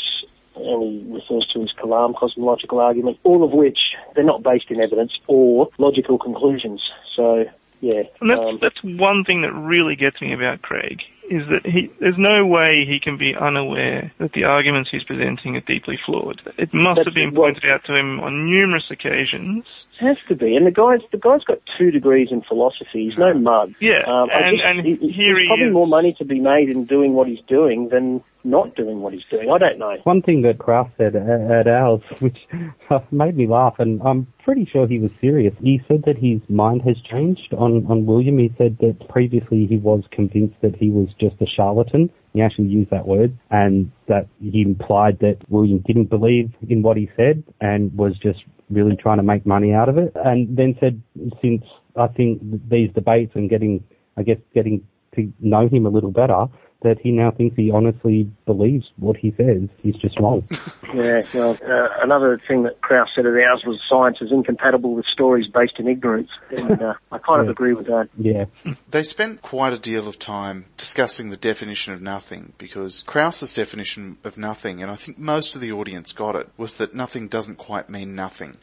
And 0.59 0.83
he 0.83 1.13
refers 1.13 1.47
to 1.53 1.61
his 1.61 1.73
Kalam 1.73 2.15
cosmological 2.15 2.79
argument, 2.79 3.17
all 3.23 3.43
of 3.43 3.51
which 3.51 3.95
they're 4.15 4.23
not 4.23 4.43
based 4.43 4.69
in 4.69 4.81
evidence 4.81 5.17
or 5.27 5.69
logical 5.77 6.17
conclusions. 6.17 6.81
So, 7.15 7.45
yeah. 7.81 8.03
And 8.19 8.29
that's, 8.29 8.39
um, 8.39 8.59
that's 8.61 8.83
one 8.83 9.23
thing 9.23 9.41
that 9.43 9.53
really 9.53 9.95
gets 9.95 10.21
me 10.21 10.33
about 10.33 10.61
Craig, 10.61 11.01
is 11.29 11.47
that 11.49 11.65
he, 11.65 11.91
there's 11.99 12.17
no 12.17 12.45
way 12.45 12.85
he 12.85 12.99
can 12.99 13.17
be 13.17 13.33
unaware 13.39 14.11
that 14.17 14.33
the 14.33 14.43
arguments 14.43 14.89
he's 14.91 15.03
presenting 15.03 15.55
are 15.55 15.61
deeply 15.61 15.97
flawed. 16.05 16.41
It 16.57 16.73
must 16.73 17.01
have 17.05 17.13
been 17.13 17.33
pointed 17.33 17.65
out 17.65 17.85
to 17.85 17.95
him 17.95 18.19
on 18.19 18.49
numerous 18.49 18.91
occasions. 18.91 19.65
Has 19.99 20.15
to 20.29 20.35
be, 20.35 20.55
and 20.55 20.65
the 20.65 20.71
guy's 20.71 21.01
the 21.11 21.17
guy's 21.17 21.43
got 21.43 21.59
two 21.77 21.91
degrees 21.91 22.29
in 22.31 22.41
philosophy. 22.41 23.03
He's 23.05 23.17
no 23.17 23.33
mug. 23.33 23.73
Yeah, 23.81 23.99
um, 24.07 24.29
I 24.31 24.47
and- 24.47 24.57
just, 24.57 24.69
and 24.69 24.85
he, 24.85 24.95
he- 24.95 25.11
here 25.11 25.33
there's 25.33 25.39
he 25.41 25.47
probably 25.47 25.65
is. 25.65 25.73
more 25.73 25.87
money 25.87 26.15
to 26.19 26.25
be 26.25 26.39
made 26.39 26.69
in 26.69 26.85
doing 26.85 27.13
what 27.13 27.27
he's 27.27 27.41
doing 27.47 27.89
than 27.89 28.23
not 28.45 28.75
doing 28.75 29.01
what 29.01 29.11
he's 29.11 29.25
doing. 29.29 29.51
I 29.51 29.57
don't 29.57 29.77
know. 29.77 29.97
One 30.03 30.21
thing 30.21 30.43
that 30.43 30.57
Krauss 30.57 30.89
said 30.97 31.17
at, 31.17 31.27
at 31.51 31.67
ours, 31.67 31.99
which 32.19 32.37
made 33.11 33.35
me 33.35 33.45
laugh, 33.47 33.75
and 33.79 34.01
I'm 34.01 34.27
pretty 34.45 34.65
sure 34.71 34.87
he 34.87 34.99
was 34.99 35.11
serious. 35.19 35.53
He 35.61 35.81
said 35.89 36.03
that 36.05 36.17
his 36.17 36.39
mind 36.49 36.81
has 36.83 36.95
changed 37.01 37.53
on, 37.57 37.85
on 37.87 38.05
William. 38.05 38.37
He 38.37 38.53
said 38.57 38.77
that 38.79 39.09
previously 39.09 39.65
he 39.65 39.75
was 39.75 40.03
convinced 40.11 40.55
that 40.61 40.77
he 40.77 40.89
was 40.89 41.09
just 41.19 41.35
a 41.41 41.45
charlatan. 41.45 42.09
He 42.33 42.41
actually 42.41 42.67
used 42.67 42.91
that 42.91 43.07
word, 43.07 43.37
and 43.49 43.91
that 44.07 44.27
he 44.39 44.61
implied 44.61 45.19
that 45.19 45.37
William 45.49 45.79
didn't 45.79 46.09
believe 46.09 46.51
in 46.67 46.81
what 46.81 46.97
he 46.97 47.09
said 47.17 47.43
and 47.59 47.95
was 47.97 48.17
just 48.19 48.39
really 48.69 48.95
trying 48.95 49.17
to 49.17 49.23
make 49.23 49.45
money 49.45 49.73
out 49.73 49.89
of 49.89 49.97
it. 49.97 50.11
And 50.15 50.55
then 50.55 50.75
said, 50.79 51.01
since 51.41 51.63
I 51.95 52.07
think 52.07 52.41
these 52.69 52.91
debates 52.93 53.31
and 53.35 53.49
getting, 53.49 53.83
I 54.15 54.23
guess, 54.23 54.37
getting 54.53 54.85
to 55.15 55.31
know 55.39 55.67
him 55.67 55.85
a 55.85 55.89
little 55.89 56.11
better, 56.11 56.45
that 56.81 56.97
he 56.99 57.11
now 57.11 57.29
thinks 57.31 57.55
he 57.57 57.71
honestly 57.71 58.31
believes 58.45 58.85
what 58.97 59.17
he 59.17 59.33
says. 59.35 59.63
He's 59.81 59.95
just 59.97 60.19
wrong. 60.19 60.47
Yeah, 60.91 61.21
well, 61.35 61.51
uh, 61.63 61.87
another 62.01 62.41
thing 62.47 62.63
that 62.63 62.81
Krauss 62.81 63.09
said 63.13 63.27
at 63.27 63.33
ours 63.33 63.61
was 63.63 63.79
science 63.87 64.17
is 64.21 64.31
incompatible 64.31 64.95
with 64.95 65.05
stories 65.05 65.45
based 65.47 65.79
in 65.79 65.87
ignorance, 65.87 66.31
and 66.49 66.81
uh, 66.81 66.95
I 67.11 67.19
kind 67.19 67.41
of 67.41 67.45
Yeah. 67.45 67.51
agree 67.51 67.73
with 67.75 67.85
that. 67.85 68.09
yeah. 68.17 68.45
They 68.89 69.03
spent 69.03 69.39
quite 69.43 69.71
a 69.71 69.77
deal 69.77 70.07
of 70.07 70.17
time 70.17 70.65
discussing 70.77 71.29
the 71.29 71.37
definition 71.37 71.93
of 71.93 72.01
nothing 72.01 72.53
because 72.57 73.03
Krauss's 73.05 73.53
definition 73.53 74.17
of 74.23 74.35
nothing, 74.35 74.81
and 74.81 74.89
I 74.89 74.95
think 74.95 75.19
most 75.19 75.53
of 75.53 75.61
the 75.61 75.71
audience 75.73 76.11
got 76.11 76.35
it, 76.35 76.49
was 76.57 76.77
that 76.77 76.95
nothing 76.95 77.27
doesn't 77.27 77.57
quite 77.57 77.87
mean 77.87 78.15
nothing. 78.15 78.57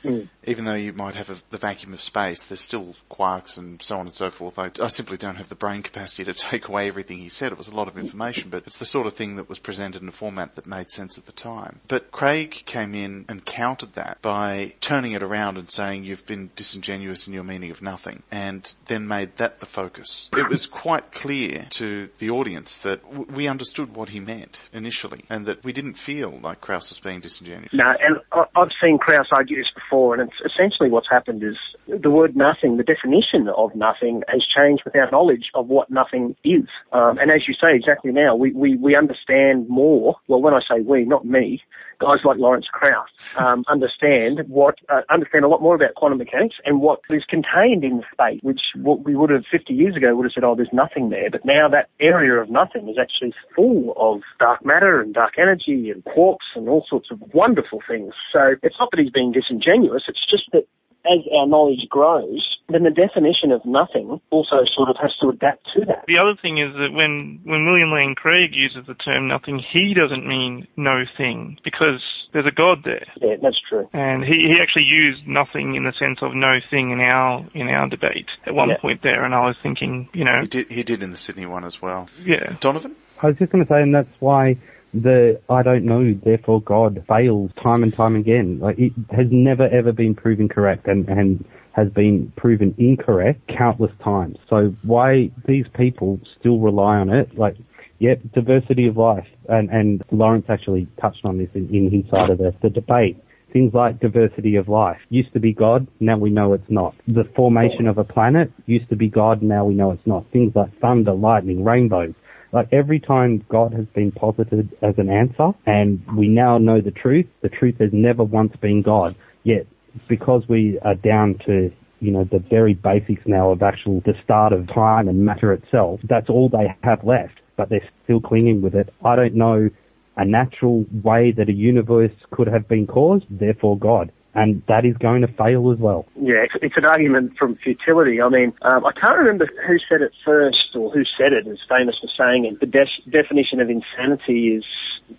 Even 0.44 0.64
though 0.64 0.74
you 0.74 0.92
might 0.94 1.14
have 1.14 1.30
a, 1.30 1.36
the 1.50 1.58
vacuum 1.58 1.92
of 1.92 2.00
space, 2.00 2.42
there's 2.42 2.60
still 2.60 2.96
quarks 3.08 3.56
and 3.56 3.80
so 3.80 3.94
on 3.94 4.00
and 4.06 4.12
so 4.12 4.30
forth. 4.30 4.58
I, 4.58 4.72
I 4.82 4.88
simply 4.88 5.16
don't 5.16 5.36
have 5.36 5.48
the 5.48 5.54
brain 5.54 5.82
capacity 5.82 6.24
to 6.24 6.34
take 6.34 6.66
away 6.66 6.88
everything 6.88 7.18
he 7.18 7.28
said. 7.28 7.52
It 7.52 7.58
was 7.58 7.68
a 7.68 7.74
lot 7.74 7.86
of 7.86 7.96
information, 8.06 8.50
but 8.50 8.62
it's 8.66 8.78
the 8.78 8.84
sort 8.84 9.06
of 9.06 9.14
thing 9.14 9.36
that 9.36 9.48
was 9.48 9.58
presented 9.58 10.02
in 10.02 10.08
a 10.08 10.12
format 10.12 10.54
that 10.56 10.66
made 10.66 10.90
sense 10.90 11.18
at 11.18 11.26
the 11.26 11.32
time. 11.32 11.80
But 11.88 12.10
Craig 12.12 12.62
came 12.66 12.94
in 12.94 13.24
and 13.28 13.44
countered 13.44 13.94
that 13.94 14.22
by 14.22 14.74
turning 14.80 15.12
it 15.12 15.22
around 15.22 15.58
and 15.58 15.68
saying 15.68 16.04
you've 16.04 16.26
been 16.26 16.50
disingenuous 16.56 17.26
in 17.26 17.32
your 17.32 17.44
meaning 17.44 17.70
of 17.70 17.82
nothing, 17.82 18.22
and 18.30 18.72
then 18.86 19.06
made 19.06 19.36
that 19.36 19.60
the 19.60 19.66
focus. 19.66 20.28
It 20.36 20.48
was 20.48 20.66
quite 20.66 21.12
clear 21.12 21.66
to 21.70 22.08
the 22.18 22.30
audience 22.30 22.78
that 22.78 23.02
w- 23.10 23.26
we 23.32 23.48
understood 23.48 23.94
what 23.94 24.10
he 24.10 24.20
meant 24.20 24.68
initially, 24.72 25.24
and 25.28 25.46
that 25.46 25.64
we 25.64 25.72
didn't 25.72 25.94
feel 25.94 26.38
like 26.42 26.60
Krauss 26.60 26.90
was 26.90 27.00
being 27.00 27.20
disingenuous. 27.20 27.72
No, 27.72 27.92
and 28.00 28.18
I've 28.54 28.72
seen 28.82 28.98
Krauss 28.98 29.28
argue 29.30 29.56
this 29.56 29.72
before, 29.74 30.14
and 30.14 30.28
it's 30.28 30.52
essentially 30.52 30.90
what's 30.90 31.08
happened 31.08 31.42
is 31.42 31.56
the 31.86 32.10
word 32.10 32.36
nothing, 32.36 32.76
the 32.76 32.84
definition 32.84 33.48
of 33.48 33.74
nothing, 33.74 34.22
has 34.28 34.44
changed 34.46 34.82
with 34.84 34.94
our 34.96 35.10
knowledge 35.10 35.50
of 35.54 35.68
what 35.68 35.90
nothing 35.90 36.36
is. 36.44 36.68
Um, 36.92 37.18
and 37.18 37.30
as 37.30 37.46
you 37.48 37.54
say, 37.54 37.74
exactly 37.74 37.95
now, 38.04 38.34
we, 38.36 38.52
we, 38.52 38.76
we 38.76 38.96
understand 38.96 39.68
more. 39.68 40.16
Well, 40.28 40.40
when 40.40 40.54
I 40.54 40.60
say 40.60 40.80
we, 40.80 41.04
not 41.04 41.24
me, 41.24 41.62
guys 42.00 42.18
like 42.24 42.38
Lawrence 42.38 42.66
Krauss 42.70 43.08
um, 43.38 43.64
understand 43.70 44.40
what 44.48 44.76
uh, 44.88 45.02
understand 45.10 45.44
a 45.44 45.48
lot 45.48 45.62
more 45.62 45.74
about 45.74 45.94
quantum 45.94 46.18
mechanics 46.18 46.56
and 46.64 46.80
what 46.80 47.00
is 47.10 47.24
contained 47.28 47.84
in 47.84 47.98
the 47.98 48.04
space, 48.12 48.40
which 48.42 48.60
what 48.76 49.04
we 49.04 49.14
would 49.14 49.30
have 49.30 49.44
50 49.50 49.72
years 49.72 49.96
ago 49.96 50.14
would 50.14 50.24
have 50.24 50.32
said, 50.32 50.44
oh, 50.44 50.54
there's 50.54 50.68
nothing 50.72 51.10
there. 51.10 51.30
But 51.30 51.44
now 51.44 51.68
that 51.68 51.88
area 52.00 52.40
of 52.40 52.50
nothing 52.50 52.88
is 52.88 52.96
actually 53.00 53.34
full 53.54 53.94
of 53.96 54.22
dark 54.38 54.64
matter 54.64 55.00
and 55.00 55.14
dark 55.14 55.34
energy 55.38 55.90
and 55.90 56.04
quarks 56.04 56.54
and 56.54 56.68
all 56.68 56.84
sorts 56.88 57.10
of 57.10 57.20
wonderful 57.32 57.80
things. 57.88 58.12
So 58.32 58.54
it's 58.62 58.76
not 58.78 58.90
that 58.90 59.00
he's 59.00 59.10
being 59.10 59.32
disingenuous. 59.32 60.04
It's 60.08 60.26
just 60.30 60.44
that 60.52 60.66
as 61.10 61.24
our 61.38 61.46
knowledge 61.46 61.86
grows, 61.88 62.58
then 62.68 62.82
the 62.82 62.90
definition 62.90 63.52
of 63.52 63.64
nothing 63.64 64.20
also 64.30 64.64
sort 64.74 64.90
of 64.90 64.96
has 65.00 65.14
to 65.22 65.28
adapt 65.28 65.66
to 65.74 65.84
that. 65.86 66.04
The 66.08 66.18
other 66.18 66.34
thing 66.40 66.58
is 66.58 66.72
that 66.74 66.90
when, 66.92 67.40
when 67.44 67.64
William 67.66 67.92
Lane 67.92 68.14
Craig 68.16 68.50
uses 68.52 68.86
the 68.86 68.94
term 68.94 69.28
nothing, 69.28 69.62
he 69.72 69.94
doesn't 69.94 70.26
mean 70.26 70.66
no 70.76 71.04
thing 71.16 71.58
because 71.64 72.02
there's 72.32 72.46
a 72.46 72.50
God 72.54 72.78
there. 72.84 73.06
Yeah, 73.20 73.36
that's 73.40 73.60
true. 73.68 73.88
And 73.92 74.24
he, 74.24 74.38
he 74.50 74.54
actually 74.60 74.84
used 74.84 75.26
nothing 75.26 75.74
in 75.76 75.84
the 75.84 75.92
sense 75.98 76.18
of 76.22 76.34
no 76.34 76.58
thing 76.70 76.90
in 76.90 77.00
our 77.00 77.46
in 77.54 77.68
our 77.68 77.88
debate 77.88 78.28
at 78.46 78.54
one 78.54 78.70
Yeah. 78.70 78.78
point 78.78 79.02
there, 79.02 79.24
and 79.24 79.34
I 79.34 79.46
was 79.46 79.56
thinking, 79.62 80.08
you 80.12 80.24
know, 80.24 80.40
He 80.42 80.46
did, 80.48 80.70
he 80.70 80.82
did 80.82 81.02
in 81.02 81.10
the 81.10 81.16
Sydney 81.16 81.46
one 81.46 81.64
as 81.64 81.80
well. 81.80 82.08
yeah, 82.24 82.56
Donovan? 82.60 82.96
I 83.22 83.28
was 83.28 83.36
just 83.38 83.50
going 83.52 83.64
to 83.64 83.68
say, 83.68 83.80
and 83.80 83.94
that's 83.94 84.10
why 84.20 84.56
the 85.02 85.40
I 85.48 85.62
don't 85.62 85.84
know, 85.84 86.14
therefore 86.24 86.62
God 86.62 87.04
fails 87.08 87.50
time 87.62 87.82
and 87.82 87.92
time 87.92 88.16
again. 88.16 88.58
Like 88.60 88.78
it 88.78 88.92
has 89.10 89.26
never 89.30 89.68
ever 89.68 89.92
been 89.92 90.14
proven 90.14 90.48
correct, 90.48 90.86
and 90.86 91.08
and 91.08 91.44
has 91.76 91.90
been 91.90 92.32
proven 92.36 92.74
incorrect 92.78 93.40
countless 93.56 93.92
times. 94.02 94.38
So 94.48 94.74
why 94.82 95.30
these 95.46 95.66
people 95.74 96.18
still 96.40 96.58
rely 96.58 96.96
on 96.96 97.10
it, 97.10 97.38
like, 97.38 97.54
yep, 97.98 98.18
diversity 98.34 98.88
of 98.88 98.96
life, 98.96 99.26
and, 99.48 99.68
and 99.68 100.02
Lawrence 100.10 100.46
actually 100.48 100.88
touched 101.00 101.24
on 101.24 101.36
this 101.36 101.50
in, 101.54 101.68
in 101.68 101.90
his 101.90 102.10
side 102.10 102.30
of 102.30 102.38
the, 102.38 102.54
the 102.62 102.70
debate. 102.70 103.22
Things 103.52 103.74
like 103.74 104.00
diversity 104.00 104.56
of 104.56 104.68
life 104.68 104.98
used 105.10 105.32
to 105.34 105.40
be 105.40 105.52
God, 105.52 105.86
now 106.00 106.16
we 106.16 106.30
know 106.30 106.54
it's 106.54 106.70
not. 106.70 106.94
The 107.06 107.24
formation 107.36 107.86
of 107.86 107.98
a 107.98 108.04
planet 108.04 108.50
used 108.64 108.88
to 108.88 108.96
be 108.96 109.08
God, 109.08 109.42
now 109.42 109.64
we 109.66 109.74
know 109.74 109.92
it's 109.92 110.06
not. 110.06 110.24
Things 110.32 110.52
like 110.54 110.78
thunder, 110.80 111.12
lightning, 111.12 111.62
rainbows. 111.62 112.14
Like 112.52 112.68
every 112.72 113.00
time 113.00 113.44
God 113.48 113.72
has 113.74 113.86
been 113.86 114.12
posited 114.12 114.76
as 114.82 114.94
an 114.98 115.10
answer 115.10 115.52
and 115.66 116.02
we 116.16 116.28
now 116.28 116.58
know 116.58 116.80
the 116.80 116.90
truth, 116.90 117.26
the 117.42 117.48
truth 117.48 117.76
has 117.80 117.90
never 117.92 118.24
once 118.24 118.54
been 118.56 118.82
God. 118.82 119.16
Yet 119.44 119.66
because 120.08 120.42
we 120.48 120.78
are 120.80 120.94
down 120.94 121.38
to 121.46 121.72
you 122.00 122.10
know, 122.10 122.24
the 122.24 122.38
very 122.38 122.74
basics 122.74 123.22
now 123.26 123.50
of 123.50 123.62
actual, 123.62 124.00
the 124.04 124.14
start 124.22 124.52
of 124.52 124.66
time 124.72 125.08
and 125.08 125.24
matter 125.24 125.52
itself, 125.52 126.00
that's 126.04 126.28
all 126.28 126.48
they 126.48 126.74
have 126.82 127.02
left, 127.04 127.40
but 127.56 127.68
they're 127.68 127.88
still 128.04 128.20
clinging 128.20 128.60
with 128.60 128.74
it. 128.74 128.92
I 129.04 129.16
don't 129.16 129.34
know 129.34 129.70
a 130.16 130.24
natural 130.24 130.84
way 131.02 131.32
that 131.32 131.48
a 131.48 131.52
universe 131.52 132.12
could 132.30 132.46
have 132.48 132.68
been 132.68 132.86
caused, 132.86 133.24
therefore 133.30 133.78
God 133.78 134.12
and 134.36 134.62
that 134.68 134.84
is 134.84 134.96
going 134.98 135.22
to 135.22 135.28
fail 135.28 135.72
as 135.72 135.78
well. 135.78 136.06
Yeah, 136.20 136.44
it's, 136.44 136.54
it's 136.62 136.76
an 136.76 136.84
argument 136.84 137.36
from 137.38 137.56
futility. 137.56 138.20
I 138.20 138.28
mean, 138.28 138.52
um, 138.62 138.84
I 138.84 138.92
can't 138.92 139.18
remember 139.18 139.46
who 139.66 139.78
said 139.88 140.02
it 140.02 140.12
first 140.24 140.74
or 140.74 140.90
who 140.90 141.04
said 141.18 141.32
it 141.32 141.46
is 141.46 141.58
famous 141.68 141.96
for 142.00 142.08
saying 142.16 142.44
it. 142.44 142.60
The 142.60 142.66
de- 142.66 143.10
definition 143.10 143.60
of 143.60 143.70
insanity 143.70 144.56
is 144.56 144.64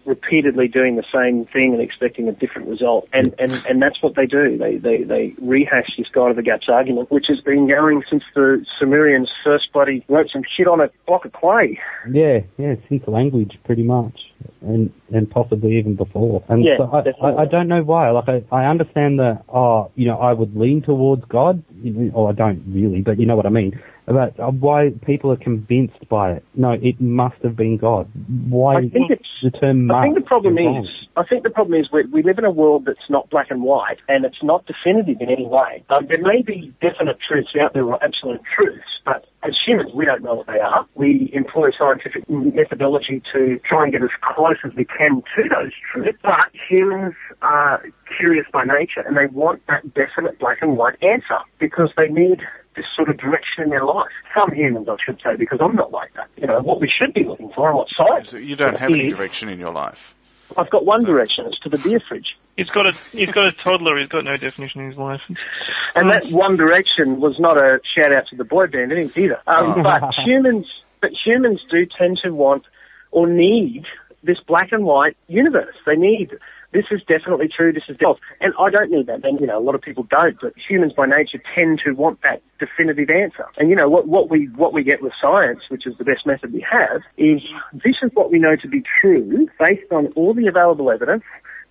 repeatedly 0.05 0.67
doing 0.67 0.95
the 0.95 1.05
same 1.13 1.45
thing 1.45 1.73
and 1.73 1.81
expecting 1.81 2.27
a 2.27 2.31
different 2.33 2.67
result. 2.67 3.07
And, 3.13 3.33
and, 3.39 3.51
and 3.67 3.81
that's 3.81 4.01
what 4.01 4.15
they 4.15 4.25
do. 4.25 4.57
They, 4.57 4.77
they, 4.77 5.03
they 5.03 5.33
rehash 5.41 5.95
this 5.97 6.07
God 6.11 6.29
of 6.29 6.35
the 6.35 6.43
Gaps 6.43 6.67
argument, 6.69 7.11
which 7.11 7.25
has 7.27 7.39
been 7.41 7.69
going 7.69 8.03
since 8.09 8.23
the 8.35 8.65
Sumerians 8.79 9.31
first 9.43 9.71
bloody 9.73 10.05
wrote 10.09 10.29
some 10.31 10.43
shit 10.55 10.67
on 10.67 10.81
a 10.81 10.89
block 11.05 11.25
of 11.25 11.33
clay. 11.33 11.79
Yeah, 12.11 12.39
yeah, 12.57 12.75
since 12.89 13.07
language 13.07 13.57
pretty 13.65 13.83
much. 13.83 14.19
And, 14.61 14.91
and 15.13 15.29
possibly 15.29 15.77
even 15.77 15.95
before. 15.95 16.43
And 16.47 16.63
Yeah, 16.63 16.77
so 16.77 16.83
I, 16.91 17.25
I, 17.25 17.41
I 17.41 17.45
don't 17.45 17.67
know 17.67 17.81
why. 17.81 18.11
Like 18.11 18.29
I, 18.29 18.43
I 18.51 18.65
understand 18.65 19.06
that, 19.15 19.43
oh, 19.49 19.91
you 19.95 20.07
know, 20.07 20.17
I 20.17 20.33
would 20.33 20.55
lean 20.55 20.81
towards 20.81 21.23
God, 21.25 21.63
you 21.81 21.91
know, 21.93 22.11
or 22.13 22.29
I 22.29 22.33
don't 22.33 22.63
really, 22.67 23.01
but 23.01 23.19
you 23.19 23.25
know 23.25 23.35
what 23.35 23.45
I 23.45 23.49
mean. 23.49 23.79
About 24.07 24.39
uh, 24.39 24.51
why 24.51 24.91
people 25.05 25.33
are 25.33 25.37
convinced 25.37 26.07
by 26.07 26.31
it. 26.31 26.45
No, 26.55 26.71
it 26.71 27.01
must 27.01 27.35
have 27.43 27.57
been 27.57 27.75
God. 27.75 28.07
Why 28.47 28.77
I 28.77 28.81
think 28.87 29.11
it's. 29.11 29.27
the 29.43 29.51
term 29.51 29.91
I 29.91 30.03
think 30.03 30.15
the 30.15 30.21
problem 30.21 30.57
is 30.57 30.87
is. 30.87 31.07
I 31.17 31.23
think 31.25 31.43
the 31.43 31.49
problem 31.49 31.77
is 31.77 31.89
we, 31.91 32.05
we 32.05 32.23
live 32.23 32.37
in 32.37 32.45
a 32.45 32.51
world 32.51 32.85
that's 32.85 33.09
not 33.09 33.29
black 33.29 33.47
and 33.49 33.63
white, 33.63 33.97
and 34.07 34.23
it's 34.23 34.41
not 34.41 34.65
definitive 34.65 35.17
in 35.19 35.29
any 35.29 35.45
way. 35.45 35.83
Um, 35.89 36.07
there 36.07 36.21
may 36.21 36.41
be 36.41 36.73
definite 36.79 37.17
truths 37.19 37.49
out 37.61 37.73
there, 37.73 37.83
or 37.83 38.01
absolute 38.01 38.39
truths, 38.55 38.87
but 39.03 39.25
as 39.43 39.55
humans, 39.65 39.91
we 39.93 40.05
don't 40.05 40.23
know 40.23 40.35
what 40.35 40.47
they 40.47 40.59
are. 40.59 40.87
We 40.95 41.29
employ 41.33 41.71
scientific 41.77 42.29
methodology 42.29 43.21
to 43.33 43.59
try 43.67 43.83
and 43.83 43.91
get 43.91 44.03
as 44.03 44.09
close 44.21 44.57
as 44.63 44.71
we 44.75 44.85
can 44.85 45.21
to 45.35 45.49
those 45.49 45.71
truths. 45.91 46.17
But 46.23 46.47
humans 46.69 47.15
are 47.41 47.83
curious 48.17 48.45
by 48.51 48.63
nature, 48.63 49.01
and 49.01 49.15
they 49.15 49.27
want 49.27 49.65
that 49.67 49.93
definite 49.93 50.39
black 50.39 50.59
and 50.61 50.77
white 50.77 51.01
answer 51.03 51.39
because 51.59 51.91
they 51.97 52.07
need 52.07 52.41
this 52.75 52.85
sort 52.95 53.09
of 53.09 53.17
direction 53.17 53.63
in 53.63 53.69
their 53.69 53.83
life. 53.83 54.11
Some 54.37 54.53
humans, 54.53 54.87
I 54.89 54.95
should 55.03 55.19
say, 55.23 55.35
because 55.35 55.59
I'm 55.61 55.75
not 55.75 55.91
like 55.91 56.13
that. 56.13 56.29
You 56.37 56.47
know, 56.47 56.61
what 56.61 56.79
we 56.79 56.89
should 56.89 57.13
be 57.13 57.23
looking 57.23 57.51
for 57.53 57.69
and 57.69 57.77
what 57.77 57.89
science. 57.89 58.29
So 58.29 58.37
you 58.37 58.55
don't 58.55 58.77
have 58.77 58.91
any 58.91 59.09
direction 59.09 59.49
in 59.49 59.59
your 59.59 59.73
life. 59.73 60.15
I've 60.55 60.69
got 60.69 60.85
one 60.85 61.03
direction. 61.03 61.45
It's 61.47 61.59
to 61.59 61.69
the 61.69 61.77
beer 61.77 61.99
fridge. 62.07 62.37
He's 62.55 62.69
got 62.69 62.87
a 62.87 62.93
he's 63.11 63.31
got 63.31 63.47
a 63.47 63.51
toddler. 63.51 63.99
He's 63.99 64.07
got 64.07 64.23
no 64.23 64.37
definition 64.37 64.81
in 64.81 64.89
his 64.89 64.97
life. 64.97 65.21
And 65.95 66.09
that 66.09 66.23
one 66.31 66.55
direction 66.55 67.19
was 67.19 67.39
not 67.39 67.57
a 67.57 67.79
shout 67.95 68.13
out 68.13 68.27
to 68.27 68.35
the 68.35 68.45
boy 68.45 68.67
band 68.67 68.91
innings 68.91 69.17
either. 69.17 69.41
Um, 69.45 69.83
but 69.83 70.13
humans, 70.13 70.67
but 71.01 71.11
humans 71.11 71.65
do 71.69 71.85
tend 71.85 72.19
to 72.23 72.31
want 72.31 72.65
or 73.11 73.27
need 73.27 73.85
this 74.23 74.39
black 74.39 74.71
and 74.71 74.85
white 74.85 75.17
universe. 75.27 75.75
They 75.85 75.95
need 75.95 76.37
this 76.73 76.85
is 76.91 77.01
definitely 77.07 77.47
true. 77.47 77.71
This 77.71 77.83
is 77.87 77.97
false, 78.01 78.19
and 78.41 78.53
I 78.59 78.69
don't 78.69 78.91
need 78.91 79.07
that. 79.07 79.23
And 79.23 79.39
you 79.39 79.47
know, 79.47 79.57
a 79.57 79.63
lot 79.63 79.75
of 79.75 79.81
people 79.81 80.05
don't. 80.09 80.37
But 80.41 80.53
humans 80.57 80.93
by 80.93 81.05
nature 81.05 81.41
tend 81.55 81.81
to 81.85 81.93
want 81.93 82.21
that 82.23 82.41
definitive 82.59 83.09
answer. 83.09 83.45
And 83.57 83.69
you 83.69 83.75
know 83.75 83.89
what? 83.89 84.07
What 84.07 84.29
we 84.29 84.45
what 84.55 84.73
we 84.73 84.83
get 84.83 85.01
with 85.01 85.13
science, 85.21 85.61
which 85.69 85.87
is 85.87 85.97
the 85.97 86.03
best 86.03 86.25
method 86.25 86.53
we 86.53 86.65
have, 86.69 87.01
is 87.17 87.41
this 87.73 87.97
is 88.01 88.11
what 88.13 88.31
we 88.31 88.39
know 88.39 88.55
to 88.55 88.67
be 88.67 88.83
true 88.99 89.47
based 89.59 89.91
on 89.91 90.07
all 90.15 90.33
the 90.33 90.47
available 90.47 90.91
evidence 90.91 91.23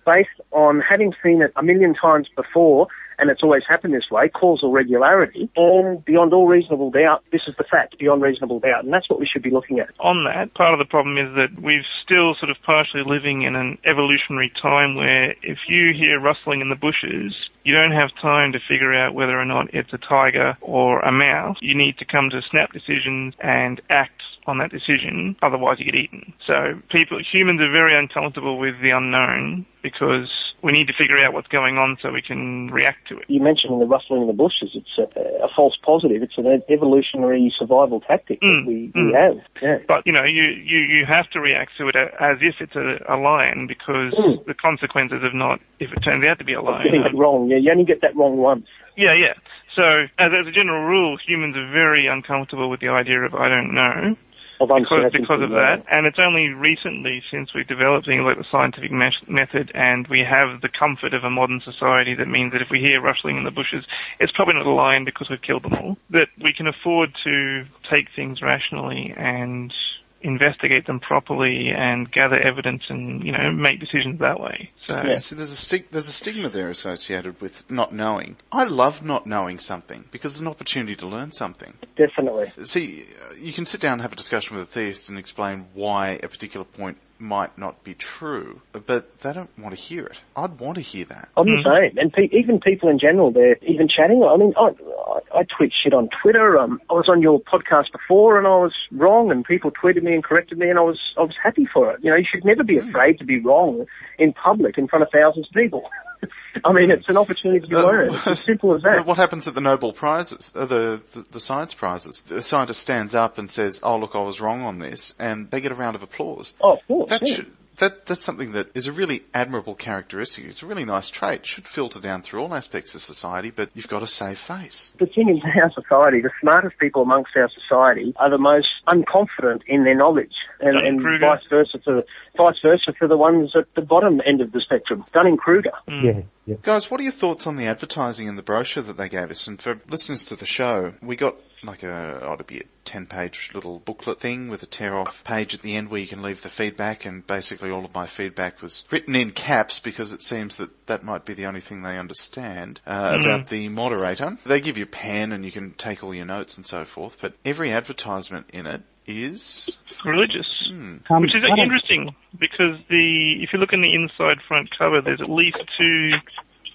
based 0.07 0.39
on 0.51 0.79
having 0.79 1.13
seen 1.21 1.41
it 1.41 1.51
a 1.57 1.61
million 1.61 1.93
times 1.93 2.27
before, 2.35 2.87
and 3.19 3.29
it's 3.29 3.43
always 3.43 3.63
happened 3.67 3.93
this 3.93 4.09
way, 4.11 4.29
causal 4.29 4.71
regularity, 4.71 5.49
and 5.55 6.03
beyond 6.05 6.33
all 6.33 6.47
reasonable 6.47 6.91
doubt, 6.91 7.23
this 7.31 7.41
is 7.47 7.55
the 7.57 7.63
fact, 7.63 7.97
beyond 7.97 8.21
reasonable 8.21 8.59
doubt, 8.59 8.83
and 8.83 8.93
that's 8.93 9.09
what 9.09 9.19
we 9.19 9.25
should 9.25 9.41
be 9.41 9.51
looking 9.51 9.79
at. 9.79 9.89
on 9.99 10.23
that, 10.25 10.53
part 10.53 10.73
of 10.73 10.79
the 10.79 10.85
problem 10.85 11.17
is 11.17 11.33
that 11.35 11.61
we're 11.61 11.83
still 12.03 12.35
sort 12.35 12.49
of 12.49 12.57
partially 12.63 13.03
living 13.05 13.43
in 13.43 13.55
an 13.55 13.77
evolutionary 13.85 14.51
time 14.61 14.95
where 14.95 15.31
if 15.41 15.57
you 15.67 15.93
hear 15.93 16.19
rustling 16.19 16.61
in 16.61 16.69
the 16.69 16.75
bushes, 16.75 17.35
you 17.63 17.73
don't 17.73 17.91
have 17.91 18.13
time 18.13 18.53
to 18.53 18.59
figure 18.59 18.93
out 18.93 19.13
whether 19.13 19.39
or 19.39 19.45
not 19.45 19.73
it's 19.73 19.91
a 19.93 19.97
tiger 19.97 20.57
or 20.61 20.99
a 20.99 21.11
mouse. 21.11 21.57
You 21.61 21.75
need 21.75 21.97
to 21.97 22.05
come 22.05 22.29
to 22.29 22.41
snap 22.41 22.71
decisions 22.71 23.33
and 23.39 23.81
act 23.89 24.21
on 24.47 24.57
that 24.59 24.71
decision, 24.71 25.35
otherwise 25.41 25.79
you 25.79 25.85
get 25.85 25.95
eaten. 25.95 26.33
So 26.45 26.79
people, 26.89 27.19
humans 27.19 27.61
are 27.61 27.71
very 27.71 27.97
uncomfortable 27.97 28.57
with 28.57 28.79
the 28.81 28.91
unknown 28.91 29.65
because 29.83 30.29
we 30.61 30.71
need 30.71 30.87
to 30.87 30.93
figure 30.93 31.17
out 31.23 31.33
what's 31.33 31.47
going 31.47 31.77
on 31.77 31.97
so 32.01 32.11
we 32.11 32.21
can 32.21 32.67
react 32.71 33.07
to 33.07 33.17
it. 33.17 33.25
You 33.27 33.41
mentioned 33.41 33.79
the 33.79 33.85
rustling 33.85 34.21
in 34.21 34.27
the 34.27 34.33
bushes, 34.33 34.71
it's 34.73 34.97
a, 34.97 35.03
a 35.43 35.47
false 35.55 35.77
positive, 35.83 36.23
it's 36.23 36.37
an 36.37 36.61
evolutionary 36.69 37.53
survival 37.57 38.01
tactic 38.01 38.41
Mm, 38.41 38.65
that 38.65 38.67
we, 38.67 38.91
mm. 38.95 39.07
we 39.07 39.13
have. 39.13 39.37
Yeah. 39.61 39.79
But 39.87 40.05
you 40.05 40.13
know, 40.13 40.23
you 40.23 40.43
you 40.43 40.79
you 40.79 41.05
have 41.05 41.29
to 41.31 41.39
react 41.39 41.71
to 41.77 41.87
it 41.87 41.95
as 41.95 42.37
if 42.41 42.55
it's 42.59 42.75
a, 42.75 42.99
a 43.07 43.17
lion 43.17 43.67
because 43.67 44.13
Mm. 44.17 44.45
the 44.45 44.53
consequences 44.53 45.23
of 45.23 45.33
not 45.33 45.59
if 45.79 45.91
it 45.91 45.99
turns 45.99 46.23
out 46.25 46.39
to 46.39 46.43
be 46.45 46.53
a 46.53 46.61
lion. 46.61 46.83
Getting 46.83 47.01
it 47.01 47.15
wrong, 47.15 47.49
yeah, 47.49 47.57
you 47.57 47.71
only 47.71 47.85
get 47.85 48.01
that 48.01 48.15
wrong 48.15 48.37
once. 48.37 48.65
Yeah, 48.95 49.13
yeah. 49.13 49.33
So 49.75 49.83
as, 50.17 50.31
as 50.33 50.47
a 50.47 50.51
general 50.51 50.85
rule, 50.85 51.17
humans 51.17 51.55
are 51.55 51.69
very 51.71 52.07
uncomfortable 52.07 52.69
with 52.69 52.79
the 52.79 52.89
idea 52.89 53.21
of 53.21 53.35
I 53.35 53.47
don't 53.47 53.73
know 53.73 54.15
Of 54.59 54.69
because 54.69 55.11
because 55.11 55.41
of 55.41 55.51
that. 55.51 55.83
And 55.89 56.05
it's 56.07 56.19
only 56.19 56.49
recently 56.49 57.21
since 57.29 57.53
we've 57.53 57.67
developed 57.67 58.07
things 58.07 58.23
like 58.23 58.37
the 58.37 58.45
scientific 58.51 58.91
method 58.91 59.71
and 59.75 60.07
we 60.07 60.21
have 60.21 60.61
the 60.61 60.69
comfort 60.69 61.13
of 61.13 61.23
a 61.23 61.29
modern 61.29 61.61
society 61.61 62.15
that 62.15 62.27
means 62.27 62.53
that 62.53 62.61
if 62.61 62.69
we 62.71 62.79
hear 62.79 62.99
rustling 62.99 63.37
in 63.37 63.43
the 63.43 63.51
bushes, 63.51 63.85
it's 64.19 64.31
probably 64.31 64.55
not 64.55 64.65
a 64.65 64.71
lion 64.71 65.05
because 65.05 65.29
we've 65.29 65.41
killed 65.41 65.63
them 65.63 65.73
all. 65.73 65.97
That 66.09 66.29
we 66.41 66.53
can 66.53 66.67
afford 66.67 67.15
to 67.23 67.65
take 67.89 68.07
things 68.15 68.41
rationally 68.41 69.13
and 69.15 69.73
investigate 70.21 70.87
them 70.87 70.99
properly 70.99 71.69
and 71.69 72.11
gather 72.11 72.39
evidence 72.39 72.83
and 72.89 73.23
you 73.23 73.31
know 73.31 73.51
make 73.51 73.79
decisions 73.79 74.19
that 74.19 74.39
way. 74.39 74.71
So 74.83 75.01
Yeah. 75.03 75.17
so 75.17 75.35
there's 75.35 75.51
a 75.51 75.55
stig- 75.55 75.91
there's 75.91 76.07
a 76.07 76.11
stigma 76.11 76.49
there 76.49 76.69
associated 76.69 77.39
with 77.41 77.69
not 77.71 77.93
knowing. 77.93 78.37
I 78.51 78.63
love 78.63 79.03
not 79.03 79.25
knowing 79.25 79.59
something 79.59 80.05
because 80.11 80.33
it's 80.33 80.41
an 80.41 80.47
opportunity 80.47 80.95
to 80.95 81.05
learn 81.07 81.31
something. 81.31 81.73
Definitely. 81.95 82.51
See, 82.65 83.03
uh, 83.03 83.35
you 83.39 83.53
can 83.53 83.65
sit 83.65 83.81
down 83.81 83.93
and 83.93 84.01
have 84.01 84.13
a 84.13 84.15
discussion 84.15 84.57
with 84.57 84.67
a 84.67 84.71
theist 84.71 85.09
and 85.09 85.17
explain 85.17 85.67
why 85.73 86.19
a 86.23 86.27
particular 86.27 86.65
point 86.65 86.97
might 87.19 87.57
not 87.57 87.83
be 87.83 87.93
true, 87.93 88.61
but 88.71 89.19
they 89.19 89.33
don't 89.33 89.49
want 89.57 89.75
to 89.75 89.81
hear 89.81 90.05
it. 90.05 90.19
I'd 90.35 90.59
want 90.59 90.75
to 90.75 90.81
hear 90.81 91.05
that. 91.05 91.29
I'm 91.35 91.45
the 91.45 91.63
same, 91.63 91.97
and 91.97 92.13
pe- 92.13 92.29
even 92.37 92.59
people 92.59 92.89
in 92.89 92.99
general, 92.99 93.31
they're 93.31 93.57
even 93.63 93.87
chatting. 93.87 94.23
I 94.23 94.37
mean, 94.37 94.53
I, 94.57 94.69
I, 94.69 95.39
I 95.39 95.43
tweet 95.57 95.73
shit 95.73 95.93
on 95.93 96.09
Twitter. 96.21 96.57
Um, 96.57 96.79
I 96.89 96.93
was 96.93 97.09
on 97.09 97.21
your 97.21 97.39
podcast 97.39 97.91
before, 97.91 98.37
and 98.37 98.47
I 98.47 98.57
was 98.57 98.73
wrong, 98.91 99.31
and 99.31 99.43
people 99.43 99.71
tweeted 99.71 100.03
me 100.03 100.13
and 100.13 100.23
corrected 100.23 100.57
me, 100.57 100.69
and 100.69 100.77
I 100.77 100.83
was 100.83 100.99
I 101.17 101.21
was 101.21 101.35
happy 101.41 101.67
for 101.71 101.91
it. 101.91 101.99
You 102.03 102.11
know, 102.11 102.17
you 102.17 102.25
should 102.29 102.45
never 102.45 102.63
be 102.63 102.77
afraid 102.77 103.19
to 103.19 103.25
be 103.25 103.39
wrong 103.39 103.85
in 104.17 104.33
public 104.33 104.77
in 104.77 104.87
front 104.87 105.03
of 105.03 105.09
thousands 105.11 105.47
of 105.47 105.53
people. 105.53 105.89
I 106.65 106.73
mean, 106.73 106.89
it's 106.91 107.07
an 107.07 107.17
opportunity 107.17 107.67
to 107.67 107.77
Uh, 107.79 107.83
learn. 107.83 108.13
It's 108.13 108.27
as 108.27 108.39
simple 108.39 108.75
as 108.75 108.81
that. 108.81 109.05
What 109.05 109.17
happens 109.17 109.47
at 109.47 109.53
the 109.53 109.61
Nobel 109.61 109.93
Prizes, 109.93 110.51
uh, 110.55 110.65
the, 110.65 111.01
the 111.13 111.25
the 111.31 111.39
science 111.39 111.73
prizes? 111.73 112.23
A 112.31 112.41
scientist 112.41 112.81
stands 112.81 113.13
up 113.15 113.37
and 113.37 113.49
says, 113.49 113.79
"Oh, 113.83 113.97
look, 113.97 114.15
I 114.15 114.21
was 114.21 114.41
wrong 114.41 114.61
on 114.63 114.79
this," 114.79 115.13
and 115.19 115.49
they 115.51 115.61
get 115.61 115.71
a 115.71 115.75
round 115.75 115.95
of 115.95 116.03
applause. 116.03 116.53
Oh, 116.61 116.73
of 116.73 116.87
course. 116.87 117.09
That 117.11 117.21
yeah. 117.27 117.35
should, 117.35 117.51
that 117.77 118.05
that's 118.05 118.23
something 118.23 118.51
that 118.53 118.69
is 118.73 118.87
a 118.87 118.91
really 118.91 119.23
admirable 119.33 119.75
characteristic. 119.75 120.45
It's 120.45 120.63
a 120.63 120.65
really 120.65 120.85
nice 120.85 121.09
trait. 121.09 121.45
Should 121.45 121.67
filter 121.67 121.99
down 121.99 122.21
through 122.21 122.41
all 122.41 122.55
aspects 122.55 122.95
of 122.95 123.01
society, 123.01 123.51
but 123.51 123.69
you've 123.73 123.87
got 123.87 123.99
to 123.99 124.07
save 124.07 124.39
face. 124.39 124.93
The 124.99 125.05
thing 125.05 125.29
is, 125.29 125.41
our 125.61 125.71
society, 125.71 126.21
the 126.21 126.31
smartest 126.41 126.77
people 126.79 127.03
amongst 127.03 127.31
our 127.35 127.49
society 127.49 128.13
are 128.17 128.29
the 128.29 128.37
most 128.37 128.67
unconfident 128.87 129.61
in 129.67 129.83
their 129.83 129.95
knowledge, 129.95 130.33
and, 130.59 130.77
and 130.77 131.01
vice 131.21 131.43
versa 131.49 131.79
for 131.83 132.03
vice 132.35 132.59
versa 132.61 132.93
for 132.97 133.07
the 133.07 133.17
ones 133.17 133.51
at 133.55 133.65
the 133.75 133.81
bottom 133.81 134.21
end 134.25 134.41
of 134.41 134.51
the 134.51 134.61
spectrum. 134.61 135.05
Dunning 135.13 135.37
Kruger. 135.37 135.71
Hmm. 135.87 136.05
Yeah, 136.05 136.21
yeah. 136.45 136.55
Guys, 136.61 136.89
what 136.89 136.99
are 136.99 137.03
your 137.03 137.11
thoughts 137.11 137.45
on 137.45 137.57
the 137.57 137.65
advertising 137.65 138.27
in 138.27 138.35
the 138.35 138.43
brochure 138.43 138.83
that 138.83 138.97
they 138.97 139.09
gave 139.09 139.29
us? 139.29 139.47
And 139.47 139.61
for 139.61 139.79
listeners 139.87 140.23
to 140.25 140.35
the 140.35 140.45
show, 140.45 140.93
we 141.01 141.15
got 141.15 141.35
like 141.63 141.83
a, 141.83 142.25
ought 142.25 142.37
to 142.37 142.43
be 142.43 142.59
a 142.59 142.63
10 142.85 143.07
page 143.07 143.51
little 143.53 143.79
booklet 143.79 144.19
thing 144.19 144.47
with 144.47 144.63
a 144.63 144.65
tear 144.65 144.95
off 144.95 145.23
page 145.23 145.53
at 145.53 145.61
the 145.61 145.75
end 145.75 145.89
where 145.89 145.99
you 145.99 146.07
can 146.07 146.21
leave 146.21 146.41
the 146.41 146.49
feedback 146.49 147.05
and 147.05 147.25
basically 147.27 147.69
all 147.71 147.83
of 147.83 147.93
my 147.93 148.05
feedback 148.05 148.61
was 148.61 148.83
written 148.91 149.15
in 149.15 149.31
caps 149.31 149.79
because 149.79 150.11
it 150.11 150.21
seems 150.21 150.57
that 150.57 150.87
that 150.87 151.03
might 151.03 151.25
be 151.25 151.33
the 151.33 151.45
only 151.45 151.59
thing 151.61 151.81
they 151.81 151.97
understand, 151.97 152.79
uh, 152.85 153.17
Mm. 153.17 153.19
about 153.21 153.47
the 153.47 153.67
moderator. 153.69 154.37
They 154.45 154.61
give 154.61 154.77
you 154.77 154.83
a 154.83 154.87
pen 154.87 155.31
and 155.31 155.43
you 155.43 155.51
can 155.51 155.71
take 155.73 156.03
all 156.03 156.13
your 156.13 156.25
notes 156.25 156.55
and 156.57 156.65
so 156.65 156.85
forth, 156.85 157.17
but 157.21 157.33
every 157.43 157.71
advertisement 157.71 158.49
in 158.53 158.67
it 158.67 158.83
is, 159.05 159.77
Religious. 160.03 160.67
Um, 160.69 161.01
Which 161.21 161.33
is 161.33 161.43
interesting 161.57 162.13
because 162.37 162.77
the 162.89 163.41
if 163.41 163.53
you 163.53 163.59
look 163.59 163.71
in 163.73 163.81
the 163.81 163.93
inside 163.93 164.41
front 164.47 164.69
cover, 164.77 165.01
there's 165.01 165.21
at 165.21 165.29
least 165.29 165.57
two 165.77 166.11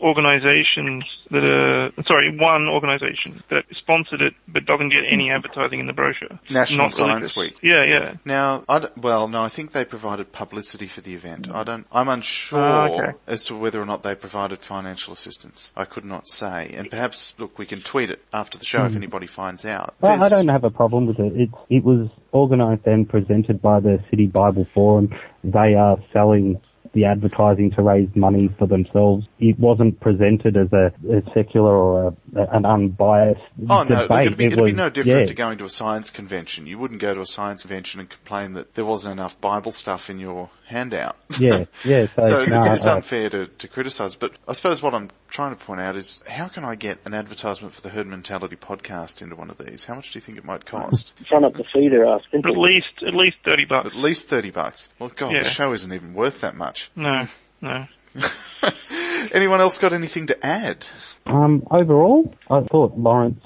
organisations 0.03 1.05
that 1.31 1.45
are 1.45 1.91
sorry, 2.07 2.37
one 2.37 2.69
organisation 2.69 3.43
that 3.51 3.65
sponsored 3.79 4.21
it 4.21 4.35
but 4.49 4.67
doesn't 4.67 4.89
get 4.91 5.01
any 5.11 5.31
advertising 5.31 5.81
in 5.81 5.87
the 5.87 5.93
brochure. 5.93 6.39
National 6.51 6.87
Not 6.87 6.93
Science 6.93 7.37
religious. 7.37 7.37
Week. 7.37 7.59
Yeah, 7.63 7.85
yeah. 7.85 8.15
Now, 8.25 8.65
I 8.69 8.89
well, 8.97 9.29
no, 9.29 9.43
I 9.43 9.49
think 9.49 9.73
they 9.73 9.85
provided 9.85 10.33
publicity 10.33 10.87
for 10.87 11.01
the 11.01 11.15
event. 11.15 11.51
I 11.53 11.63
don't, 11.65 11.87
I'm 11.93 12.09
unsure 12.09 12.61
Ah, 12.61 12.89
okay. 12.89 13.19
as 13.27 13.45
to 13.45 13.57
whether 13.57 13.81
or 13.81 13.87
not 13.87 14.03
they 14.03 14.15
provided 14.15 14.59
financial 14.59 15.13
assistance. 15.13 15.73
I 15.77 15.85
could 15.85 16.05
not 16.05 16.27
say. 16.29 16.75
And 16.77 16.91
perhaps, 16.91 17.35
look, 17.39 17.59
we 17.59 17.67
can 17.67 17.83
tweet 17.83 18.11
it 18.11 18.23
after 18.33 18.59
the 18.59 18.65
show 18.65 18.85
if 18.85 18.97
anybody 18.97 19.27
finds 19.27 19.65
out. 19.65 19.95
Well, 20.01 20.23
I 20.23 20.29
don't 20.29 20.49
have 20.49 20.65
a 20.65 20.71
problem 20.71 21.07
with 21.07 21.19
it. 21.19 21.33
It, 21.35 21.51
it 21.71 21.85
was 21.85 22.09
organised 22.35 22.87
and 22.87 23.09
presented 23.09 23.61
by 23.63 23.81
the 23.81 24.03
City 24.11 24.27
Bible 24.27 24.67
Forum. 24.75 25.15
They 25.45 25.75
are 25.75 25.99
selling 26.13 26.61
the 26.93 27.05
advertising 27.05 27.71
to 27.73 27.83
raise 27.83 28.09
money 28.15 28.49
for 28.59 28.67
themselves. 28.67 29.27
It 29.39 29.59
wasn't 29.59 29.99
presented 30.01 30.57
as 30.57 30.73
a, 30.73 30.93
a 31.11 31.23
secular 31.33 31.75
or 31.75 32.09
a, 32.37 32.41
an 32.55 32.65
unbiased 32.67 33.41
Oh 33.69 33.83
no, 33.83 34.03
debate. 34.03 34.11
look, 34.11 34.21
it'd 34.21 34.37
be, 34.37 34.45
it 34.45 34.53
it'd 34.53 34.59
be 34.59 34.63
was, 34.63 34.75
no 34.75 34.91
different 34.91 35.21
yeah. 35.21 35.27
to 35.27 35.35
going 35.35 35.59
to 35.59 35.65
a 35.65 35.71
science 35.71 36.11
convention. 36.11 36.67
You 36.67 36.79
wouldn't 36.79 37.01
go 37.01 37.15
to 37.15 37.21
a 37.21 37.27
science 37.27 37.63
convention 37.63 38.01
and 38.01 38.11
complain 38.11 38.53
that 38.55 38.75
there 38.75 38.85
wasn't 38.85 39.13
enough 39.13 39.41
Bible 39.41 39.73
stuff 39.73 40.11
in 40.11 40.19
your 40.19 40.51
handout. 40.67 41.17
Yeah, 41.39 41.65
yeah. 41.85 42.07
So, 42.17 42.23
So 42.23 42.45
no, 42.45 42.59
it's, 42.59 42.67
it's 42.67 42.87
unfair 42.87 43.31
to, 43.31 43.47
to 43.47 43.69
criticise, 43.69 44.15
but 44.15 44.33
I 44.47 44.53
suppose 44.53 44.83
what 44.83 44.95
I'm 44.95 45.11
trying 45.33 45.57
to 45.57 45.65
point 45.65 45.81
out 45.81 45.97
is 45.97 46.23
how 46.29 46.47
can 46.47 46.63
I 46.63 46.75
get 46.75 46.99
an 47.07 47.15
advertisement 47.15 47.73
for 47.73 47.81
the 47.81 47.89
Herd 47.89 48.07
Mentality 48.07 48.55
podcast 48.55 49.23
into 49.23 49.35
one 49.35 49.49
of 49.49 49.57
these? 49.57 49.87
How 49.87 49.95
much 49.95 50.13
do 50.13 50.19
you 50.19 50.21
think 50.21 50.37
it 50.37 50.45
might 50.45 50.67
cost? 50.67 51.15
Sign 51.31 51.43
up 51.43 51.55
the 51.55 51.65
feeder, 51.73 52.05
uh, 52.07 52.19
At 52.35 52.45
least 52.45 52.87
at 53.07 53.15
least 53.15 53.37
thirty 53.45 53.65
bucks. 53.65 53.87
At 53.87 53.95
least 53.95 54.29
30 54.29 54.51
bucks. 54.51 54.91
Well 54.99 55.11
god, 55.17 55.33
Yeah. 55.33 55.43
the 55.43 55.49
show 55.49 55.73
isn't 55.73 55.93
even 55.93 56.13
worth 56.15 56.41
that 56.43 56.55
much. 56.55 56.91
No, 56.97 57.27
no. 57.63 57.87
Anyone 59.33 59.61
else 59.61 59.79
got 59.79 59.93
anything 59.95 60.27
to 60.27 60.47
add? 60.47 60.87
Um, 61.27 61.67
overall, 61.71 62.35
I 62.51 62.61
thought 62.61 62.99
Lawrence 62.99 63.43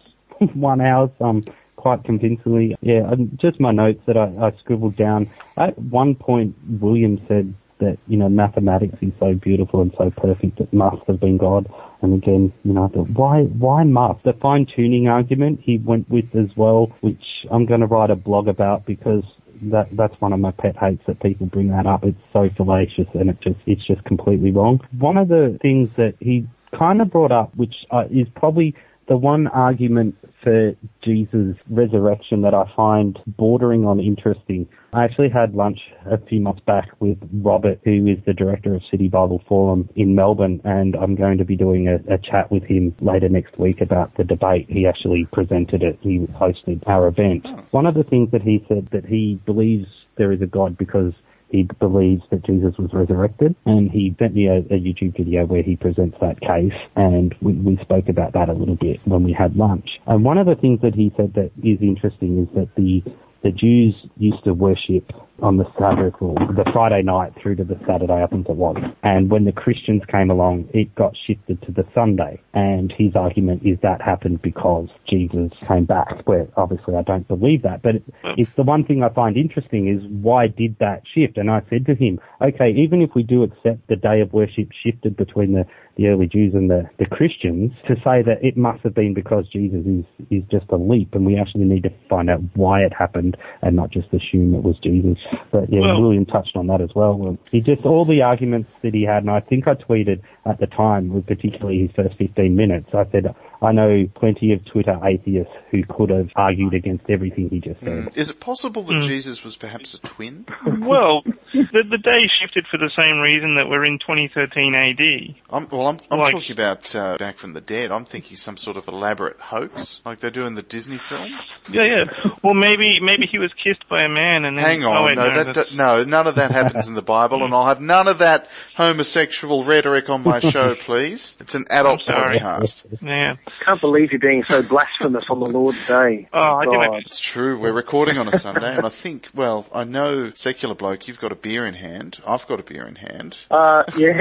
one 0.54 0.80
ours 0.80 1.10
um, 1.20 1.42
quite 1.76 2.02
convincingly. 2.04 2.76
Yeah, 2.80 3.14
just 3.36 3.60
my 3.60 3.70
notes 3.70 4.00
that 4.06 4.16
I, 4.16 4.26
I 4.46 4.50
scribbled 4.58 4.96
down. 4.96 5.30
At 5.56 5.78
one 5.78 6.14
point, 6.16 6.56
William 6.68 7.20
said 7.28 7.54
that, 7.78 7.98
you 8.06 8.16
know, 8.16 8.28
mathematics 8.28 8.96
is 9.02 9.12
so 9.20 9.34
beautiful 9.34 9.82
and 9.82 9.92
so 9.98 10.10
perfect 10.10 10.60
it 10.60 10.72
must 10.72 11.02
have 11.06 11.20
been 11.20 11.36
God. 11.36 11.68
And 12.02 12.14
again, 12.14 12.52
you 12.64 12.72
know, 12.72 12.84
I 12.84 12.88
thought, 12.88 13.10
why, 13.10 13.42
why 13.42 13.84
must? 13.84 14.24
The 14.24 14.32
fine 14.34 14.66
tuning 14.66 15.08
argument 15.08 15.60
he 15.62 15.78
went 15.78 16.08
with 16.10 16.34
as 16.34 16.48
well, 16.56 16.92
which 17.00 17.46
I'm 17.50 17.66
going 17.66 17.80
to 17.80 17.86
write 17.86 18.10
a 18.10 18.16
blog 18.16 18.48
about 18.48 18.86
because 18.86 19.24
that 19.62 19.88
that's 19.92 20.14
one 20.20 20.32
of 20.32 20.40
my 20.40 20.50
pet 20.50 20.76
hates 20.76 21.02
that 21.06 21.20
people 21.20 21.46
bring 21.46 21.68
that 21.68 21.86
up. 21.86 22.04
It's 22.04 22.20
so 22.32 22.50
fallacious 22.56 23.06
and 23.14 23.30
it 23.30 23.40
just 23.40 23.58
it's 23.66 23.86
just 23.86 24.04
completely 24.04 24.52
wrong. 24.52 24.80
One 24.98 25.16
of 25.16 25.28
the 25.28 25.58
things 25.62 25.94
that 25.94 26.14
he 26.20 26.46
kind 26.78 27.00
of 27.00 27.10
brought 27.10 27.32
up, 27.32 27.54
which 27.56 27.74
uh, 27.90 28.04
is 28.10 28.26
probably 28.34 28.74
the 29.08 29.16
one 29.16 29.46
argument 29.48 30.16
for 30.42 30.74
Jesus' 31.02 31.56
resurrection 31.70 32.42
that 32.42 32.54
I 32.54 32.70
find 32.74 33.18
bordering 33.26 33.84
on 33.84 34.00
interesting. 34.00 34.68
I 34.92 35.04
actually 35.04 35.28
had 35.28 35.54
lunch 35.54 35.78
a 36.10 36.18
few 36.18 36.40
months 36.40 36.62
back 36.66 36.88
with 37.00 37.18
Robert, 37.32 37.80
who 37.84 38.06
is 38.06 38.18
the 38.26 38.32
director 38.32 38.74
of 38.74 38.82
City 38.90 39.08
Bible 39.08 39.42
Forum 39.48 39.88
in 39.96 40.14
Melbourne, 40.14 40.60
and 40.64 40.96
I'm 40.96 41.14
going 41.14 41.38
to 41.38 41.44
be 41.44 41.56
doing 41.56 41.88
a, 41.88 41.96
a 42.12 42.18
chat 42.18 42.50
with 42.50 42.64
him 42.64 42.94
later 43.00 43.28
next 43.28 43.58
week 43.58 43.80
about 43.80 44.16
the 44.16 44.24
debate. 44.24 44.66
He 44.68 44.86
actually 44.86 45.26
presented 45.32 45.82
it. 45.82 45.98
He 46.00 46.20
hosted 46.40 46.82
our 46.86 47.08
event. 47.08 47.42
Oh. 47.46 47.64
One 47.70 47.86
of 47.86 47.94
the 47.94 48.04
things 48.04 48.30
that 48.32 48.42
he 48.42 48.64
said 48.68 48.88
that 48.92 49.06
he 49.06 49.40
believes 49.46 49.86
there 50.16 50.32
is 50.32 50.42
a 50.42 50.46
God 50.46 50.78
because 50.78 51.12
he 51.56 51.68
believes 51.80 52.22
that 52.30 52.44
Jesus 52.44 52.74
was 52.78 52.90
resurrected, 52.92 53.56
and 53.64 53.90
he 53.90 54.14
sent 54.18 54.34
me 54.34 54.46
a, 54.46 54.58
a 54.58 54.78
YouTube 54.78 55.16
video 55.16 55.46
where 55.46 55.62
he 55.62 55.76
presents 55.76 56.16
that 56.20 56.40
case, 56.40 56.78
and 56.94 57.34
we, 57.40 57.54
we 57.54 57.78
spoke 57.82 58.08
about 58.08 58.34
that 58.34 58.48
a 58.48 58.52
little 58.52 58.76
bit 58.76 59.00
when 59.06 59.24
we 59.24 59.32
had 59.32 59.56
lunch. 59.56 59.88
And 60.06 60.24
one 60.24 60.38
of 60.38 60.46
the 60.46 60.54
things 60.54 60.80
that 60.82 60.94
he 60.94 61.12
said 61.16 61.32
that 61.34 61.50
is 61.62 61.78
interesting 61.80 62.42
is 62.42 62.54
that 62.54 62.68
the 62.76 63.02
the 63.46 63.52
Jews 63.52 63.94
used 64.16 64.42
to 64.42 64.52
worship 64.52 65.12
on 65.40 65.56
the 65.56 65.66
Sabbath 65.78 66.14
or 66.20 66.34
the 66.34 66.68
Friday 66.72 67.02
night 67.02 67.32
through 67.40 67.56
to 67.56 67.64
the 67.64 67.78
Saturday, 67.86 68.22
I 68.22 68.26
think 68.26 68.48
it 68.48 68.56
was. 68.56 68.76
And 69.04 69.30
when 69.30 69.44
the 69.44 69.52
Christians 69.52 70.02
came 70.10 70.30
along, 70.30 70.68
it 70.74 70.92
got 70.96 71.12
shifted 71.26 71.62
to 71.62 71.72
the 71.72 71.84
Sunday. 71.94 72.40
And 72.54 72.92
his 72.96 73.14
argument 73.14 73.62
is 73.64 73.78
that 73.82 74.00
happened 74.00 74.42
because 74.42 74.88
Jesus 75.08 75.52
came 75.68 75.84
back. 75.84 76.26
Where 76.26 76.48
obviously 76.56 76.96
I 76.96 77.02
don't 77.02 77.28
believe 77.28 77.62
that, 77.62 77.82
but 77.82 77.96
it, 77.96 78.04
it's 78.36 78.50
the 78.56 78.62
one 78.62 78.84
thing 78.84 79.04
I 79.04 79.10
find 79.10 79.36
interesting 79.36 79.88
is 79.88 80.02
why 80.10 80.48
did 80.48 80.76
that 80.80 81.02
shift? 81.14 81.36
And 81.36 81.50
I 81.50 81.60
said 81.70 81.86
to 81.86 81.94
him, 81.94 82.18
okay, 82.40 82.70
even 82.70 83.02
if 83.02 83.10
we 83.14 83.22
do 83.22 83.42
accept 83.42 83.86
the 83.88 83.96
day 83.96 84.20
of 84.22 84.32
worship 84.32 84.70
shifted 84.82 85.16
between 85.16 85.52
the 85.52 85.66
the 85.96 86.08
early 86.08 86.26
Jews 86.26 86.52
and 86.54 86.70
the, 86.70 86.88
the 86.98 87.06
Christians 87.06 87.72
to 87.88 87.94
say 87.96 88.22
that 88.22 88.38
it 88.42 88.56
must 88.56 88.82
have 88.82 88.94
been 88.94 89.14
because 89.14 89.48
Jesus 89.48 89.80
is, 89.86 90.04
is 90.30 90.42
just 90.50 90.66
a 90.70 90.76
leap 90.76 91.14
and 91.14 91.24
we 91.24 91.38
actually 91.38 91.64
need 91.64 91.84
to 91.84 91.90
find 92.08 92.28
out 92.28 92.40
why 92.54 92.80
it 92.80 92.92
happened 92.92 93.35
and 93.62 93.76
not 93.76 93.90
just 93.90 94.08
assume 94.12 94.54
it 94.54 94.62
was 94.62 94.76
Jesus. 94.78 95.18
But 95.50 95.72
yeah, 95.72 95.80
Well- 95.80 96.02
William 96.02 96.26
touched 96.26 96.56
on 96.56 96.66
that 96.68 96.80
as 96.80 96.94
well. 96.94 97.14
Well, 97.18 97.38
He 97.50 97.60
just, 97.60 97.84
all 97.84 98.04
the 98.04 98.22
arguments 98.22 98.70
that 98.82 98.94
he 98.94 99.02
had, 99.02 99.22
and 99.22 99.30
I 99.30 99.40
think 99.40 99.66
I 99.68 99.74
tweeted 99.74 100.20
at 100.44 100.58
the 100.58 100.66
time, 100.66 101.22
particularly 101.26 101.80
his 101.80 101.90
first 101.92 102.16
15 102.16 102.54
minutes, 102.54 102.88
I 102.92 103.04
said, 103.10 103.34
I 103.62 103.72
know 103.72 104.06
plenty 104.14 104.52
of 104.52 104.64
Twitter 104.66 104.98
atheists 105.04 105.52
who 105.70 105.82
could 105.88 106.10
have 106.10 106.28
argued 106.36 106.74
against 106.74 107.08
everything 107.08 107.48
he 107.50 107.60
just 107.60 107.80
said. 107.80 108.16
Is 108.16 108.28
it 108.30 108.38
possible 108.40 108.82
that 108.82 109.00
Jesus 109.02 109.42
was 109.44 109.56
perhaps 109.56 109.94
a 109.94 110.00
twin? 110.00 110.46
Well, 110.86 111.22
the, 111.52 111.82
the 111.90 111.98
day 111.98 112.28
shifted 112.40 112.66
for 112.70 112.76
the 112.78 112.90
same 112.96 113.18
reason 113.18 113.56
that 113.56 113.68
we're 113.68 113.84
in 113.84 113.98
2013 113.98 114.74
AD. 114.74 115.34
I'm, 115.50 115.68
well, 115.68 115.88
I'm, 115.88 115.98
I'm 116.10 116.18
Like- 116.20 116.32
talking 116.32 116.52
about 116.52 116.94
uh, 116.94 117.16
Back 117.16 117.38
from 117.38 117.54
the 117.54 117.60
Dead. 117.60 117.90
I'm 117.90 118.04
thinking 118.04 118.36
some 118.36 118.56
sort 118.56 118.76
of 118.76 118.86
elaborate 118.88 119.40
hoax, 119.40 120.00
like 120.04 120.20
they 120.20 120.30
do 120.30 120.44
in 120.46 120.54
the 120.54 120.62
Disney 120.62 120.98
film. 120.98 121.28
Yeah, 121.70 121.82
yeah. 121.84 122.04
Well, 122.44 122.54
maybe 122.54 123.00
maybe 123.00 123.26
he 123.30 123.38
was 123.38 123.50
kissed 123.64 123.88
by 123.88 124.04
a 124.04 124.08
man 124.08 124.44
and 124.44 124.56
then. 124.58 124.64
Hang 124.64 124.84
on, 124.84 124.96
oh, 124.96 125.06
wait, 125.06 125.16
no, 125.16 125.28
no, 125.28 125.44
that, 125.44 125.54
d- 125.70 125.76
no, 125.76 126.04
none 126.04 126.26
of 126.26 126.36
that 126.36 126.50
happens 126.52 126.86
in 126.88 126.94
the 126.94 127.02
Bible, 127.02 127.42
and 127.44 127.52
I'll 127.54 127.66
have 127.66 127.80
none 127.80 128.06
of 128.06 128.18
that 128.18 128.48
homosexual 128.76 129.64
rhetoric 129.64 130.08
on 130.08 130.22
my 130.22 130.38
show, 130.40 130.74
please. 130.74 131.36
It's 131.40 131.54
an 131.54 131.64
adult 131.70 132.02
I'm 132.08 132.38
podcast. 132.38 132.84
Yeah. 133.02 133.34
Can't 133.64 133.80
believe 133.80 134.10
you're 134.12 134.20
being 134.20 134.44
so 134.44 134.62
blasphemous 134.62 135.24
on 135.30 135.40
the 135.40 135.46
Lord's 135.46 135.84
Day. 135.86 136.28
Oh, 136.32 136.38
I 136.38 136.64
can 136.64 136.74
God. 136.74 137.02
It's 137.06 137.18
true. 137.18 137.58
We're 137.58 137.72
recording 137.72 138.18
on 138.18 138.28
a 138.28 138.38
Sunday, 138.38 138.76
and 138.76 138.84
I 138.86 138.88
think, 138.90 139.28
well, 139.34 139.66
I 139.72 139.84
know 139.84 140.30
secular 140.34 140.74
bloke, 140.74 141.08
you've 141.08 141.20
got 141.20 141.32
a 141.32 141.36
beer 141.36 141.66
in 141.66 141.74
hand. 141.74 142.20
I've 142.26 142.46
got 142.46 142.60
a 142.60 142.62
beer 142.62 142.86
in 142.86 142.96
hand. 142.96 143.38
Uh, 143.50 143.84
yeah. 143.96 144.14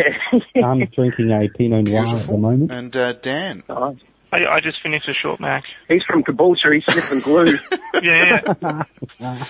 I'm 0.63 0.85
drinking 0.95 1.31
a 1.31 1.47
Pinot 1.57 1.88
Noir 1.88 2.01
at 2.03 2.05
the 2.05 2.11
Beautiful. 2.13 2.38
moment. 2.38 2.71
And 2.71 2.95
uh, 2.95 3.13
Dan, 3.13 3.63
Nice. 3.69 3.97
I, 4.43 4.56
I 4.56 4.60
just 4.62 4.82
finished 4.82 5.08
a 5.08 5.13
short 5.13 5.39
Mac. 5.39 5.63
He's 5.88 6.04
from 6.04 6.24
Caboolture. 6.24 6.74
He's 6.74 6.84
sniffing 6.86 7.19
glue. 7.21 7.58
Yeah, 8.02 8.41
yeah. 8.62 8.84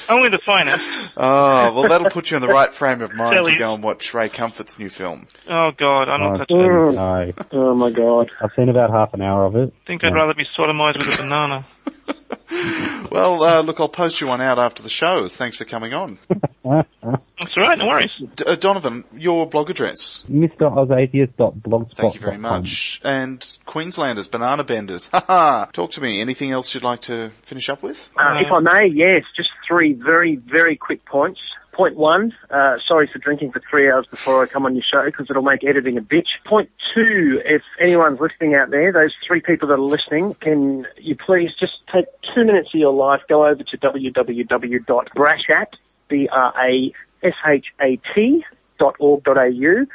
Only 0.09 0.29
the 0.29 0.39
finest. 0.45 0.83
oh, 1.17 1.73
well, 1.73 1.87
that'll 1.87 2.09
put 2.11 2.29
you 2.31 2.37
in 2.37 2.41
the 2.41 2.47
right 2.47 2.73
frame 2.73 3.01
of 3.01 3.13
mind 3.13 3.45
to 3.45 3.55
go 3.55 3.73
and 3.73 3.83
watch 3.83 4.13
Ray 4.13 4.29
Comfort's 4.29 4.77
new 4.77 4.89
film. 4.89 5.27
Oh 5.49 5.71
God, 5.77 6.03
I'm 6.09 6.19
not 6.21 6.33
Oh, 6.33 6.37
touching 6.37 6.59
it. 6.59 6.95
no. 6.95 7.33
oh 7.53 7.75
my 7.75 7.89
God. 7.89 8.29
I've 8.41 8.51
seen 8.55 8.69
about 8.69 8.91
half 8.91 9.13
an 9.13 9.21
hour 9.21 9.45
of 9.45 9.55
it. 9.55 9.73
I 9.83 9.87
think 9.87 10.03
I'd 10.03 10.13
rather 10.13 10.33
be 10.35 10.45
sodomized 10.57 10.99
with 10.99 11.19
a 11.19 11.23
banana. 11.23 11.65
Well, 13.11 13.43
uh, 13.43 13.61
look, 13.61 13.79
I'll 13.79 13.87
post 13.87 14.19
you 14.19 14.27
one 14.27 14.41
out 14.41 14.59
after 14.59 14.83
the 14.83 14.89
shows. 14.89 15.37
Thanks 15.37 15.57
for 15.57 15.63
coming 15.63 15.93
on. 15.93 16.17
That's 16.63 17.57
all 17.57 17.63
right, 17.63 17.77
no 17.77 17.87
worries. 17.87 18.11
D- 18.35 18.43
uh, 18.45 18.55
Donovan, 18.55 19.03
your 19.13 19.47
blog 19.47 19.69
address. 19.69 20.25
MrOzatheist.blogspot.com. 20.29 21.85
Thank 21.95 22.15
you 22.15 22.19
very 22.19 22.37
much. 22.37 22.99
And 23.05 23.45
Queenslanders, 23.65 24.27
banana 24.27 24.63
benders. 24.63 25.07
Haha. 25.13 25.65
Talk 25.67 25.91
to 25.91 26.01
me. 26.01 26.19
Anything 26.19 26.51
else 26.51 26.73
you'd 26.73 26.83
like 26.83 27.01
to 27.01 27.29
finish 27.43 27.69
up 27.69 27.83
with? 27.83 28.09
Uh, 28.17 28.39
if 28.39 28.51
I 28.51 28.59
may, 28.59 28.87
yes, 28.91 29.23
just 29.37 29.49
three 29.67 29.93
very, 29.93 30.35
very 30.35 30.75
quick 30.75 31.05
points. 31.05 31.39
Point 31.75 31.97
one, 31.97 32.33
uh, 32.49 32.77
sorry 32.87 33.09
for 33.11 33.19
drinking 33.19 33.51
for 33.51 33.61
three 33.69 33.91
hours 33.91 34.07
before 34.09 34.41
I 34.41 34.45
come 34.45 34.65
on 34.65 34.75
your 34.75 34.83
show 34.89 35.03
because 35.03 35.29
it'll 35.29 35.41
make 35.43 35.65
editing 35.65 35.97
a 35.97 36.01
bitch. 36.01 36.29
Point 36.45 36.69
two, 36.93 37.41
if 37.43 37.63
anyone's 37.81 38.21
listening 38.21 38.55
out 38.55 38.69
there, 38.69 38.93
those 38.93 39.13
three 39.27 39.41
people 39.41 39.67
that 39.67 39.73
are 39.73 39.79
listening, 39.79 40.35
can 40.35 40.87
you 40.95 41.17
please 41.17 41.51
just 41.59 41.81
take 41.93 42.05
two 42.33 42.45
minutes 42.45 42.69
of 42.73 42.79
your 42.79 42.93
life, 42.93 43.19
go 43.27 43.45
over 43.45 43.61
to 43.61 43.77
www.brashat, 43.77 45.65
B-R-A-S-H-A-T 46.07 46.95
dot 48.79 48.95
org 48.99 49.23
dot 49.25 49.37
au, 49.37 49.85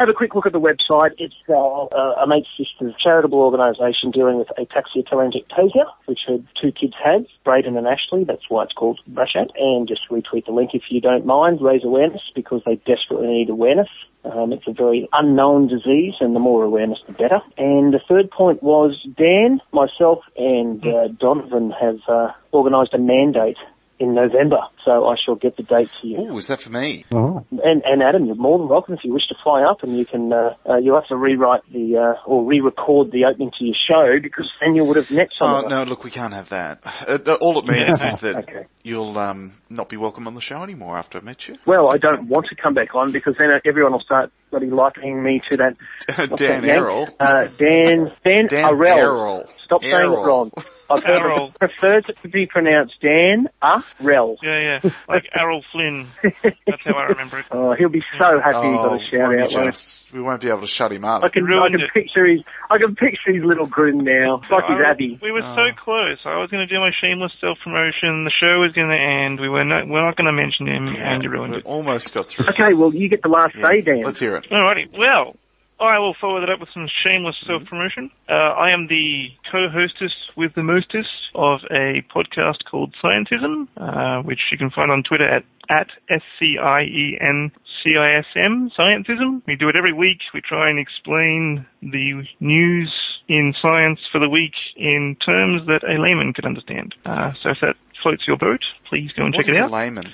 have 0.00 0.08
a 0.08 0.14
quick 0.14 0.34
look 0.34 0.46
at 0.46 0.52
the 0.52 0.60
website. 0.60 1.10
It's 1.18 1.34
uh, 1.46 1.52
a 1.52 2.26
mate 2.26 2.46
sister's 2.56 2.94
charitable 2.98 3.38
organisation 3.38 4.10
dealing 4.10 4.38
with 4.38 4.48
ataxia 4.58 5.06
telangiectasia, 5.06 5.84
which 6.06 6.20
her 6.26 6.38
two 6.58 6.72
kids 6.72 6.94
had, 6.98 7.26
Braden 7.44 7.76
and 7.76 7.86
Ashley. 7.86 8.24
That's 8.24 8.48
why 8.48 8.64
it's 8.64 8.72
called 8.72 8.98
Brashat. 9.10 9.50
And 9.56 9.86
just 9.86 10.08
retweet 10.10 10.46
the 10.46 10.52
link 10.52 10.70
if 10.72 10.84
you 10.88 11.02
don't 11.02 11.26
mind. 11.26 11.60
Raise 11.60 11.84
awareness 11.84 12.22
because 12.34 12.62
they 12.64 12.76
desperately 12.76 13.28
need 13.28 13.50
awareness. 13.50 13.88
Um, 14.24 14.52
it's 14.52 14.66
a 14.66 14.72
very 14.72 15.06
unknown 15.12 15.68
disease, 15.68 16.14
and 16.20 16.34
the 16.34 16.40
more 16.40 16.64
awareness, 16.64 16.98
the 17.06 17.12
better. 17.12 17.40
And 17.58 17.92
the 17.92 18.00
third 18.08 18.30
point 18.30 18.62
was 18.62 19.06
Dan, 19.16 19.60
myself, 19.70 20.20
and 20.36 20.82
uh, 20.86 21.08
Donovan 21.08 21.72
have 21.78 22.00
uh, 22.08 22.32
organised 22.54 22.94
a 22.94 22.98
mandate 22.98 23.58
in 24.00 24.14
November, 24.14 24.60
so 24.84 25.06
I 25.06 25.14
shall 25.22 25.34
get 25.36 25.56
the 25.58 25.62
date 25.62 25.90
to 26.00 26.06
you. 26.08 26.16
Oh, 26.18 26.38
is 26.38 26.46
that 26.48 26.62
for 26.62 26.70
me? 26.70 27.04
All 27.12 27.46
right. 27.52 27.62
And, 27.64 27.82
and 27.84 28.02
Adam, 28.02 28.24
you're 28.24 28.34
more 28.34 28.58
than 28.58 28.66
welcome 28.66 28.94
if 28.94 29.00
you 29.04 29.12
wish 29.12 29.28
to 29.28 29.34
fly 29.44 29.62
up, 29.62 29.82
and 29.82 29.96
you 29.96 30.06
can. 30.06 30.32
Uh, 30.32 30.54
uh, 30.68 30.76
you'll 30.78 30.98
have 30.98 31.06
to 31.08 31.16
rewrite 31.16 31.60
the 31.70 31.98
uh, 31.98 32.22
or 32.26 32.44
re-record 32.46 33.12
the 33.12 33.26
opening 33.26 33.50
to 33.58 33.64
your 33.64 33.74
show 33.88 34.18
because 34.20 34.50
then 34.60 34.74
you 34.74 34.84
would 34.84 34.96
have 34.96 35.10
met 35.10 35.28
some. 35.38 35.50
Oh 35.50 35.64
of 35.64 35.70
no, 35.70 35.82
look, 35.84 36.02
we 36.02 36.10
can't 36.10 36.32
have 36.32 36.48
that. 36.48 36.82
Uh, 37.06 37.18
all 37.42 37.58
it 37.58 37.66
means 37.66 38.02
is 38.02 38.20
that 38.20 38.36
Okay. 38.36 38.64
you'll 38.82 39.18
um, 39.18 39.52
not 39.68 39.88
be 39.90 39.98
welcome 39.98 40.26
on 40.26 40.34
the 40.34 40.40
show 40.40 40.62
anymore 40.62 40.96
after 40.96 41.18
I've 41.18 41.24
met 41.24 41.46
you. 41.46 41.56
Well, 41.66 41.88
I 41.90 41.98
don't 41.98 42.26
want 42.28 42.46
to 42.46 42.54
come 42.56 42.72
back 42.74 42.94
on 42.94 43.12
because 43.12 43.34
then 43.38 43.48
everyone 43.66 43.92
will 43.92 44.00
start 44.00 44.32
bloody 44.50 44.70
likening 44.70 45.22
me 45.22 45.42
to 45.50 45.56
that. 45.58 45.76
Dan 46.36 46.62
that? 46.62 46.76
Errol. 46.76 47.06
Uh, 47.20 47.48
Dan. 47.58 48.10
Dan, 48.24 48.46
Dan 48.48 48.64
Arel. 48.64 48.96
Errol. 48.96 49.46
Stop 49.64 49.82
saying 49.82 49.94
Errol. 49.94 50.24
it 50.24 50.26
wrong. 50.26 50.50
I've 50.90 51.02
heard 51.04 51.22
Errol. 51.22 51.48
it 51.48 51.58
prefers 51.58 52.04
it 52.08 52.16
to 52.22 52.28
be 52.28 52.46
pronounced 52.46 52.94
Dan 53.00 53.48
Arel. 53.62 54.36
Yeah, 54.42 54.78
yeah. 54.82 54.90
Like 55.08 55.28
Errol 55.38 55.62
Flynn. 55.72 56.06
That's 56.22 56.82
how 56.84 56.94
I 56.94 57.04
remember 57.06 57.38
it. 57.38 57.46
Oh, 57.50 57.74
he'll 57.74 57.88
be 57.88 58.02
so 58.18 58.40
happy 58.40 58.56
he 58.68 58.74
got 58.74 58.92
Oh, 58.92 58.94
a 58.94 59.00
shout 59.00 59.38
out. 59.38 59.50
just- 59.50 60.12
we 60.12 60.20
won't 60.20 60.40
be 60.40 60.48
able 60.48 60.62
to 60.62 60.66
shut 60.66 60.90
him 60.92 61.04
up. 61.04 61.22
I 61.22 61.28
can, 61.28 61.44
I 61.44 61.68
can 61.70 61.80
it. 61.82 61.90
picture 61.94 62.26
his, 62.26 62.40
I 62.68 62.78
can 62.78 62.96
picture 62.96 63.32
his 63.32 63.44
little 63.44 63.66
grin 63.66 63.98
now. 63.98 64.36
It's 64.38 64.50
like 64.50 64.64
his 64.66 64.76
I- 64.84 64.90
Abby. 64.90 65.18
We 65.22 65.30
were 65.32 65.40
Oh. 65.42 65.54
so 65.54 65.74
close. 65.84 66.18
I 66.24 66.36
was 66.38 66.50
going 66.50 66.66
to 66.66 66.72
do 66.72 66.80
my 66.80 66.90
shameless 67.00 67.32
self 67.40 67.58
promotion. 67.62 68.24
The 68.24 68.30
show 68.32 68.58
was 68.60 68.72
going 68.72 68.88
to 68.88 68.96
end. 68.98 69.40
We 69.40 69.48
were 69.48 69.64
not. 69.64 69.86
We're 69.88 70.04
not 70.04 70.16
going 70.16 70.26
to 70.26 70.32
mention 70.32 70.66
him, 70.66 70.88
and 70.96 71.22
you 71.22 71.30
ruined 71.30 71.52
we 71.52 71.58
it. 71.60 71.66
almost 71.66 72.12
got 72.12 72.26
through. 72.28 72.46
Okay, 72.50 72.74
well, 72.74 72.92
you 72.94 73.08
get 73.08 73.22
the 73.22 73.28
last 73.28 73.54
say, 73.54 73.80
Dan. 73.82 74.00
Let's 74.02 74.18
hear 74.20 74.36
it. 74.36 74.50
Alrighty. 74.50 74.96
Well, 74.98 75.36
I 75.80 75.98
will 75.98 76.14
follow 76.20 76.40
that 76.40 76.50
up 76.50 76.60
with 76.60 76.68
some 76.74 76.88
shameless 77.02 77.36
self 77.46 77.64
promotion. 77.64 78.10
Uh, 78.28 78.32
I 78.34 78.70
am 78.72 78.86
the 78.88 79.28
co-hostess 79.50 80.12
with 80.36 80.54
the 80.54 80.62
mostest 80.62 81.08
of 81.34 81.60
a 81.70 82.02
podcast 82.14 82.64
called 82.70 82.94
Sciencism, 83.02 83.66
uh, 83.76 84.22
which 84.22 84.40
you 84.52 84.58
can 84.58 84.70
find 84.70 84.90
on 84.90 85.02
Twitter 85.02 85.26
at 85.28 85.44
at 85.70 85.86
S 86.10 86.22
C 86.38 86.56
I 86.60 86.82
E 86.82 87.16
N 87.20 87.52
C 87.82 87.94
I 87.96 88.18
S 88.18 88.24
M 88.36 88.70
Sciencism. 88.78 89.42
We 89.46 89.56
do 89.56 89.68
it 89.68 89.76
every 89.76 89.92
week. 89.92 90.18
We 90.34 90.40
try 90.40 90.68
and 90.68 90.78
explain 90.78 91.64
the 91.80 92.24
news 92.40 92.92
in 93.28 93.54
science 93.62 94.00
for 94.10 94.18
the 94.18 94.28
week 94.28 94.54
in 94.76 95.16
terms 95.24 95.62
that 95.66 95.82
a 95.84 96.00
layman 96.00 96.32
could 96.34 96.44
understand. 96.44 96.94
Uh, 97.06 97.32
so 97.42 97.50
if 97.50 97.58
that 97.62 97.76
floats 98.02 98.26
your 98.26 98.36
boat, 98.36 98.60
please 98.88 99.12
go 99.12 99.24
and 99.24 99.34
What 99.34 99.46
check 99.46 99.54
it 99.54 99.60
a 99.60 99.64
out. 99.64 99.70
layman? 99.70 100.12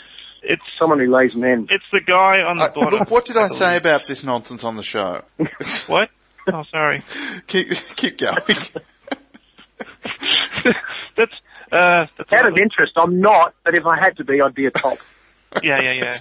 It's 0.48 0.62
Someone 0.78 0.98
who 1.00 1.12
lays 1.12 1.34
men. 1.34 1.66
it's 1.70 1.84
the 1.92 2.00
guy 2.00 2.38
on 2.46 2.56
the 2.58 2.64
Uh, 2.64 2.72
bottom. 2.72 2.98
look, 3.00 3.10
what 3.10 3.24
did 3.24 3.36
I 3.36 3.48
say 3.48 3.76
about 3.76 4.06
this 4.06 4.22
nonsense 4.24 4.64
on 4.64 4.76
the 4.76 4.82
show? 4.82 5.22
What? 5.86 6.10
Oh, 6.52 6.62
sorry. 6.70 7.02
keep, 7.48 7.70
keep 7.96 8.18
going. 8.18 8.36
that's 11.16 11.32
uh, 11.72 12.06
that's 12.16 12.32
Out 12.32 12.46
of 12.46 12.52
lovely. 12.52 12.62
interest, 12.62 12.92
I'm 12.96 13.20
not, 13.20 13.54
but 13.64 13.74
if 13.74 13.84
I 13.86 13.98
had 13.98 14.16
to 14.18 14.24
be, 14.24 14.40
I'd 14.40 14.54
be 14.54 14.66
a 14.66 14.70
top. 14.70 14.98
yeah, 15.62 15.80
yeah, 15.80 15.92
yeah. 15.92 16.12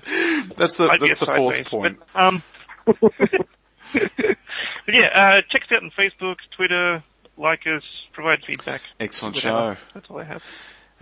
That's 0.57 0.77
the 0.77 0.89
I'd 0.91 0.99
that's 0.99 1.19
the 1.19 1.25
fourth 1.27 1.55
sideways, 1.55 1.69
point. 1.69 1.99
But, 2.13 2.21
um, 2.21 2.43
but 2.85 2.97
yeah, 4.87 5.07
uh, 5.13 5.41
check 5.49 5.61
us 5.63 5.71
out 5.71 5.83
on 5.83 5.91
Facebook, 5.97 6.35
Twitter, 6.55 7.03
like 7.37 7.61
us, 7.67 7.83
provide 8.13 8.39
feedback. 8.47 8.81
Excellent 8.99 9.35
whatever. 9.35 9.75
show. 9.75 9.81
That's 9.93 10.09
all 10.09 10.19
I 10.19 10.23
have. 10.23 10.43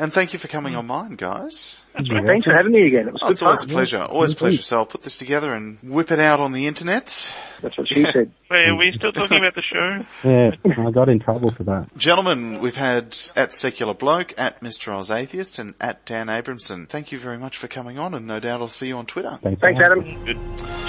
And 0.03 0.11
thank 0.11 0.33
you 0.33 0.39
for 0.39 0.49
coming 0.49 0.73
mm. 0.73 0.79
on 0.79 0.87
mine, 0.87 1.11
guys. 1.11 1.79
That's 1.93 2.09
Yeah. 2.09 2.23
Thanks 2.27 2.45
for 2.45 2.53
having 2.53 2.73
me 2.73 2.87
again. 2.87 3.07
It 3.07 3.13
was 3.13 3.21
Oh, 3.23 3.27
good 3.27 3.31
it's 3.31 3.41
always 3.41 3.63
a 3.63 3.67
pleasure. 3.67 4.01
Always 4.01 4.33
a 4.33 4.35
pleasure. 4.35 4.61
So 4.61 4.79
I'll 4.79 4.85
put 4.85 5.01
this 5.01 5.17
together 5.17 5.53
and 5.53 5.77
whip 5.81 6.11
it 6.11 6.19
out 6.19 6.41
on 6.41 6.51
the 6.51 6.67
internet. 6.67 7.33
That's 7.61 7.77
what 7.77 7.87
she 7.87 8.03
said. 8.03 8.29
Wait, 8.51 8.67
are 8.67 8.75
we 8.75 8.91
still 8.97 9.13
talking 9.13 9.39
about 9.39 9.55
the 9.55 9.61
show? 9.61 10.05
Yeah, 10.29 10.51
I 10.87 10.91
got 10.91 11.07
in 11.07 11.19
trouble 11.19 11.51
for 11.51 11.63
that. 11.63 11.87
Gentlemen, 11.95 12.59
we've 12.59 12.75
had 12.75 13.17
at 13.37 13.53
Secular 13.53 13.93
Bloke, 13.93 14.33
at 14.37 14.59
Mr. 14.59 14.93
Oz 14.93 15.09
Atheist, 15.09 15.57
and 15.57 15.73
at 15.79 16.05
Dan 16.05 16.27
Abrahmsen. 16.27 16.89
Thank 16.89 17.13
you 17.13 17.17
very 17.17 17.37
much 17.37 17.55
for 17.57 17.69
coming 17.69 17.97
on, 17.97 18.13
and 18.13 18.27
no 18.27 18.41
doubt 18.41 18.59
I'll 18.59 18.67
see 18.67 18.87
you 18.87 18.97
on 18.97 19.05
Twitter. 19.05 19.39
Thanks, 19.41 19.61
Thanks, 19.61 19.79
Adam. 19.81 19.99
Adam. 20.01 20.25
Good. 20.25 20.37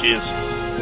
Cheers. 0.01 0.74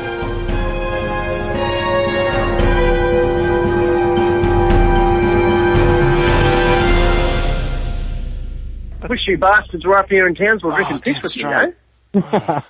I 9.02 9.06
wish 9.08 9.20
you 9.26 9.36
bastards 9.38 9.84
were 9.84 9.98
up 9.98 10.08
here 10.08 10.26
in 10.26 10.34
Townsville 10.34 10.70
drinking 10.74 10.96
Oh, 10.96 11.00
piss 11.00 11.14
damn 11.14 11.22
with 11.22 11.36
you, 11.36 11.40
straight. 11.42 11.74
know? 12.14 12.62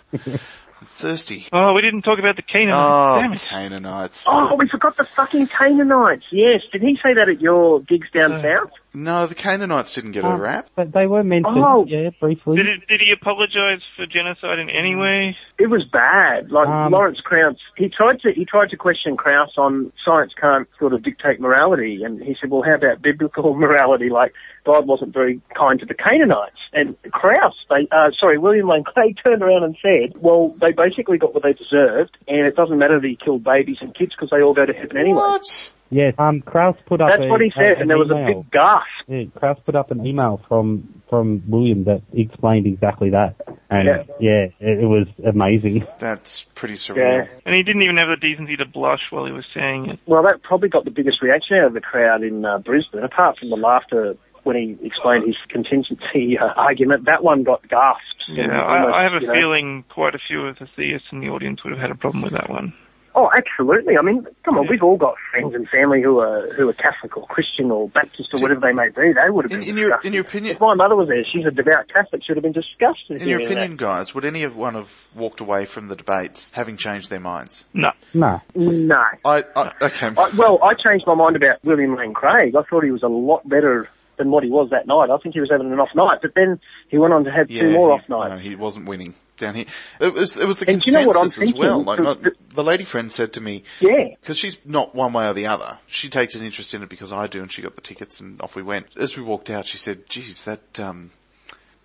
I'm 0.80 0.86
thirsty. 0.86 1.46
Oh, 1.52 1.74
we 1.74 1.82
didn't 1.82 2.02
talk 2.02 2.18
about 2.18 2.36
the 2.36 2.42
Canaanites. 2.42 2.76
Oh, 2.76 3.20
Damn 3.20 3.32
it. 3.34 3.40
Canaanites. 3.48 4.24
Oh, 4.28 4.54
we 4.56 4.68
forgot 4.68 4.96
the 4.96 5.04
fucking 5.04 5.46
Canaanites. 5.46 6.24
Yes. 6.32 6.62
Did 6.72 6.82
he 6.82 6.96
say 6.96 7.14
that 7.14 7.28
at 7.28 7.40
your 7.40 7.80
gigs 7.80 8.08
down 8.12 8.32
Uh, 8.32 8.42
south? 8.42 8.70
No, 8.94 9.26
the 9.26 9.34
Canaanites 9.34 9.94
didn't 9.94 10.12
get 10.12 10.22
a 10.24 10.28
Um, 10.28 10.40
rap. 10.40 10.66
But 10.76 10.92
they 10.92 11.06
were 11.06 11.24
mentioned, 11.24 11.56
Oh. 11.56 11.86
yeah, 11.88 12.10
briefly. 12.20 12.56
Did, 12.56 12.66
it, 12.66 12.86
did 12.88 13.00
he 13.00 13.10
apologize 13.10 13.80
for 13.96 14.04
genocide 14.04 14.58
in 14.58 14.68
any 14.68 14.94
way? 14.94 15.34
It 15.58 15.68
was 15.68 15.84
bad. 15.84 16.50
Like 16.52 16.68
Um, 16.68 16.92
Lawrence 16.92 17.20
Krauss, 17.20 17.56
he 17.76 17.88
tried 17.88 18.20
to 18.20 18.32
he 18.32 18.44
tried 18.44 18.68
to 18.70 18.76
question 18.76 19.16
Krauss 19.16 19.52
on 19.56 19.92
science 20.04 20.32
can't 20.38 20.68
sort 20.78 20.92
of 20.92 21.02
dictate 21.02 21.40
morality, 21.40 22.02
and 22.04 22.22
he 22.22 22.36
said, 22.38 22.50
"Well, 22.50 22.62
how 22.62 22.74
about 22.74 23.00
biblical 23.00 23.54
morality? 23.64 24.10
Like 24.10 24.34
God 24.66 24.86
wasn't 24.86 25.14
very 25.14 25.40
kind 25.56 25.80
to 25.80 25.86
the 25.86 25.94
Canaanites." 25.94 26.58
And 26.74 26.94
Krauss, 27.12 27.54
they 27.70 27.88
uh, 27.90 28.10
sorry, 28.18 28.36
William 28.36 28.68
Lane 28.68 28.84
Clay 28.84 29.14
turned 29.24 29.42
around 29.42 29.64
and 29.64 29.76
said, 29.80 30.20
"Well, 30.20 30.54
they 30.60 30.72
basically 30.72 31.16
got 31.16 31.32
what 31.32 31.44
they 31.44 31.54
deserved, 31.54 32.18
and 32.28 32.46
it 32.46 32.56
doesn't 32.56 32.78
matter 32.78 33.00
that 33.00 33.08
he 33.08 33.16
killed 33.16 33.42
babies 33.42 33.78
and 33.80 33.94
kids 33.94 34.12
because 34.14 34.28
they 34.30 34.42
all 34.42 34.52
go 34.54 34.66
to 34.66 34.72
heaven 34.74 34.98
anyway." 34.98 35.16
What? 35.16 35.72
Yes, 35.92 36.14
um, 36.18 36.40
Krauss 36.40 36.76
put 36.86 37.02
up 37.02 37.10
That's 37.10 37.24
a, 37.26 37.28
what 37.28 37.42
he 37.42 37.52
said, 37.54 37.76
a- 37.76 37.80
and 37.80 37.90
there 37.90 37.98
was 37.98 38.10
a 38.10 38.24
big 38.26 38.50
gasp. 38.50 38.86
Yeah, 39.06 39.24
Krauss 39.38 39.58
put 39.66 39.76
up 39.76 39.90
an 39.90 40.06
email 40.06 40.40
from 40.48 41.02
from 41.10 41.42
William 41.46 41.84
that 41.84 42.00
explained 42.14 42.66
exactly 42.66 43.10
that, 43.10 43.36
and 43.68 43.86
Yeah. 43.86 44.02
yeah, 44.18 44.44
it, 44.58 44.84
it 44.84 44.86
was 44.86 45.06
amazing. 45.22 45.86
That's 45.98 46.44
pretty 46.54 46.74
surreal. 46.74 46.96
Yeah. 46.96 47.26
And 47.44 47.54
he 47.54 47.62
didn't 47.62 47.82
even 47.82 47.98
have 47.98 48.08
the 48.08 48.16
decency 48.16 48.56
to 48.56 48.64
blush 48.64 49.02
while 49.10 49.26
he 49.26 49.32
was 49.32 49.44
saying 49.54 49.90
it. 49.90 50.00
Well, 50.06 50.22
that 50.22 50.42
probably 50.42 50.70
got 50.70 50.86
the 50.86 50.90
biggest 50.90 51.20
reaction 51.20 51.58
out 51.58 51.66
of 51.66 51.74
the 51.74 51.82
crowd 51.82 52.22
in 52.22 52.42
uh, 52.46 52.58
Brisbane, 52.58 53.02
apart 53.04 53.38
from 53.38 53.50
the 53.50 53.56
laughter 53.56 54.16
when 54.44 54.56
he 54.56 54.78
explained 54.86 55.26
his 55.26 55.36
contingency 55.50 56.38
uh, 56.38 56.46
argument. 56.56 57.04
That 57.04 57.22
one 57.22 57.42
got 57.44 57.68
gasps. 57.68 58.24
Yeah, 58.28 58.44
and 58.44 58.52
I, 58.52 59.00
I 59.00 59.02
have 59.04 59.12
a 59.12 59.20
you 59.20 59.26
know- 59.26 59.34
feeling 59.34 59.84
quite 59.90 60.14
a 60.14 60.18
few 60.26 60.46
of 60.46 60.58
the 60.58 60.66
theists 60.74 61.08
in 61.12 61.20
the 61.20 61.28
audience 61.28 61.62
would 61.64 61.72
have 61.72 61.80
had 61.80 61.90
a 61.90 61.94
problem 61.96 62.22
with 62.22 62.32
that 62.32 62.48
one. 62.48 62.72
Oh, 63.14 63.30
absolutely. 63.36 63.98
I 63.98 64.02
mean, 64.02 64.26
come 64.44 64.56
on, 64.58 64.66
we've 64.68 64.82
all 64.82 64.96
got 64.96 65.14
friends 65.30 65.54
and 65.54 65.68
family 65.68 66.00
who 66.02 66.18
are 66.20 66.52
who 66.54 66.68
are 66.68 66.72
Catholic 66.72 67.16
or 67.16 67.26
Christian 67.26 67.70
or 67.70 67.88
Baptist 67.88 68.30
or 68.32 68.40
whatever 68.40 68.60
they 68.60 68.72
may 68.72 68.88
be. 68.88 69.12
They 69.12 69.28
would 69.28 69.44
have 69.44 69.60
been 69.60 69.68
in 69.68 69.76
your 69.76 70.00
in 70.02 70.12
your 70.14 70.22
opinion, 70.22 70.54
If 70.54 70.60
my 70.60 70.74
mother 70.74 70.96
was 70.96 71.08
there, 71.08 71.22
she's 71.30 71.44
a 71.44 71.50
devout 71.50 71.88
Catholic. 71.92 72.22
She 72.24 72.32
would 72.32 72.42
have 72.42 72.42
been 72.42 72.52
disgusted. 72.52 73.20
in 73.20 73.28
your 73.28 73.40
hearing 73.40 73.58
opinion, 73.58 73.76
guys, 73.76 74.14
would 74.14 74.24
any 74.24 74.44
of 74.44 74.56
one 74.56 74.74
have 74.74 74.90
walked 75.14 75.40
away 75.40 75.66
from 75.66 75.88
the 75.88 75.96
debates 75.96 76.50
having 76.52 76.76
changed 76.78 77.10
their 77.10 77.20
minds? 77.20 77.64
No. 77.74 77.90
No, 78.14 78.40
no. 78.54 79.02
I, 79.24 79.44
I 79.56 79.72
okay. 79.82 80.10
I, 80.16 80.30
well, 80.36 80.58
I 80.62 80.72
changed 80.74 81.04
my 81.06 81.14
mind 81.14 81.36
about 81.36 81.62
William 81.64 81.96
Lane 81.96 82.14
Craig. 82.14 82.54
I 82.56 82.62
thought 82.62 82.84
he 82.84 82.90
was 82.90 83.02
a 83.02 83.08
lot 83.08 83.46
better 83.46 83.88
than 84.16 84.30
what 84.30 84.44
he 84.44 84.50
was 84.50 84.70
that 84.70 84.86
night. 84.86 85.10
I 85.10 85.16
think 85.18 85.34
he 85.34 85.40
was 85.40 85.50
having 85.50 85.72
an 85.72 85.80
off 85.80 85.94
night, 85.94 86.18
but 86.22 86.34
then 86.34 86.60
he 86.88 86.98
went 86.98 87.12
on 87.14 87.24
to 87.24 87.30
have 87.30 87.48
two 87.48 87.72
more 87.72 87.92
off 87.92 88.08
nights. 88.08 88.30
No, 88.30 88.38
he 88.38 88.54
wasn't 88.54 88.86
winning 88.86 89.14
down 89.38 89.54
here. 89.54 89.64
It 90.00 90.12
was 90.12 90.38
it 90.38 90.46
was 90.46 90.58
the 90.58 90.70
And 90.70 90.80
do 90.80 90.90
you 90.90 90.96
know 90.96 91.10
consensus 91.10 91.38
I'm 91.38 91.48
as 91.48 91.54
well. 91.54 91.82
Like 91.82 91.98
The- 91.98 92.04
my- 92.04 92.30
the 92.54 92.64
lady 92.64 92.84
friend 92.84 93.10
said 93.10 93.32
to 93.34 93.40
me, 93.40 93.64
Yeah. 93.80 94.08
because 94.20 94.36
she's 94.38 94.60
not 94.66 94.94
one 94.94 95.12
way 95.12 95.26
or 95.26 95.32
the 95.32 95.46
other. 95.46 95.78
She 95.86 96.08
takes 96.10 96.34
an 96.34 96.44
interest 96.44 96.74
in 96.74 96.82
it 96.82 96.88
because 96.88 97.12
I 97.12 97.26
do, 97.26 97.40
and 97.40 97.50
she 97.50 97.62
got 97.62 97.74
the 97.74 97.80
tickets, 97.82 98.20
and 98.20 98.40
off 98.40 98.54
we 98.54 98.62
went. 98.62 98.86
As 98.96 99.16
we 99.16 99.22
walked 99.22 99.48
out, 99.50 99.64
she 99.66 99.78
said, 99.78 100.08
"Geez, 100.08 100.44
that 100.44 100.78
um, 100.78 101.10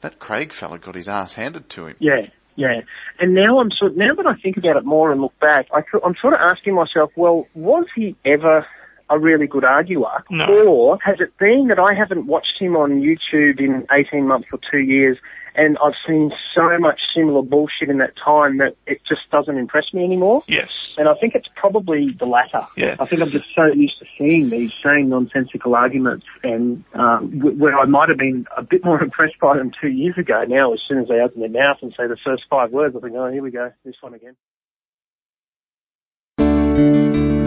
that 0.01 0.19
Craig 0.19 0.51
fella 0.51 0.77
got 0.77 0.95
his 0.95 1.07
ass 1.07 1.35
handed 1.35 1.69
to 1.71 1.87
him." 1.87 1.95
Yeah, 1.99 2.27
yeah. 2.55 2.81
And 3.19 3.33
now 3.33 3.59
I'm 3.59 3.71
sort 3.71 3.95
now 3.95 4.13
that 4.13 4.27
I 4.27 4.35
think 4.35 4.57
about 4.57 4.75
it 4.75 4.83
more 4.85 5.11
and 5.11 5.21
look 5.21 5.39
back, 5.39 5.67
I, 5.73 5.79
am 6.05 6.15
sort 6.21 6.33
of 6.33 6.41
asking 6.41 6.75
myself, 6.75 7.11
well, 7.15 7.47
was 7.55 7.85
he 7.95 8.15
ever 8.25 8.67
a 9.09 9.19
really 9.19 9.47
good 9.47 9.63
arguer? 9.63 10.23
No. 10.29 10.45
Or 10.67 10.99
has 11.03 11.19
it 11.19 11.37
been 11.37 11.67
that 11.67 11.79
I 11.79 11.93
haven't 11.93 12.27
watched 12.27 12.59
him 12.59 12.75
on 12.75 13.01
YouTube 13.01 13.59
in 13.59 13.85
18 13.91 14.27
months 14.27 14.47
or 14.51 14.59
two 14.69 14.79
years 14.79 15.17
and 15.57 15.77
I've 15.83 15.95
seen 16.05 16.31
so 16.53 16.77
much 16.77 17.01
similar 17.13 17.41
bullshit 17.41 17.89
in 17.89 17.97
that 17.97 18.13
time 18.15 18.57
that 18.57 18.75
it 18.85 19.01
just 19.03 19.29
doesn't 19.31 19.57
impress 19.57 19.91
me 19.91 20.03
anymore? 20.03 20.43
Yes. 20.47 20.69
And 20.97 21.09
I 21.09 21.15
think 21.15 21.33
it's 21.33 21.49
probably 21.55 22.15
the 22.17 22.27
latter. 22.27 22.65
Yeah. 22.77 22.95
I 22.99 23.07
think 23.07 23.23
I'm 23.23 23.31
just 23.31 23.47
so 23.55 23.65
used 23.65 23.97
to 23.99 24.05
seeing 24.17 24.49
these 24.49 24.71
same 24.83 25.09
nonsensical 25.09 25.75
arguments, 25.75 26.27
and 26.43 26.83
um, 26.93 27.39
where 27.39 27.77
I 27.77 27.85
might 27.85 28.09
have 28.09 28.19
been 28.19 28.45
a 28.55 28.61
bit 28.61 28.85
more 28.85 29.01
impressed 29.03 29.39
by 29.39 29.57
them 29.57 29.71
two 29.81 29.89
years 29.89 30.17
ago. 30.17 30.43
Now, 30.47 30.73
as 30.73 30.81
soon 30.87 30.99
as 30.99 31.07
they 31.07 31.19
open 31.19 31.41
their 31.41 31.49
mouth 31.49 31.77
and 31.81 31.91
say 31.97 32.07
the 32.07 32.17
first 32.23 32.43
five 32.49 32.71
words, 32.71 32.95
I 32.95 32.99
think, 32.99 33.15
oh, 33.15 33.31
here 33.31 33.41
we 33.41 33.51
go, 33.51 33.71
this 33.83 33.95
one 33.99 34.13
again. 34.13 34.35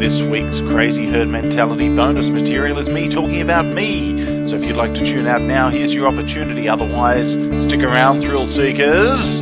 This 0.01 0.23
week's 0.23 0.61
Crazy 0.61 1.07
Herd 1.07 1.29
Mentality 1.29 1.95
bonus 1.95 2.31
material 2.31 2.79
is 2.79 2.89
me 2.89 3.11
talking 3.11 3.43
about 3.43 3.67
me. 3.67 4.47
So 4.47 4.57
if 4.57 4.65
you'd 4.65 4.75
like 4.75 4.95
to 4.95 5.05
tune 5.05 5.27
out 5.27 5.43
now, 5.43 5.69
here's 5.69 5.93
your 5.93 6.09
opportunity. 6.09 6.71
Otherwise, 6.71 7.35
stick 7.63 7.81
around, 7.81 8.23
thrill 8.23 8.47
seekers. 8.47 9.41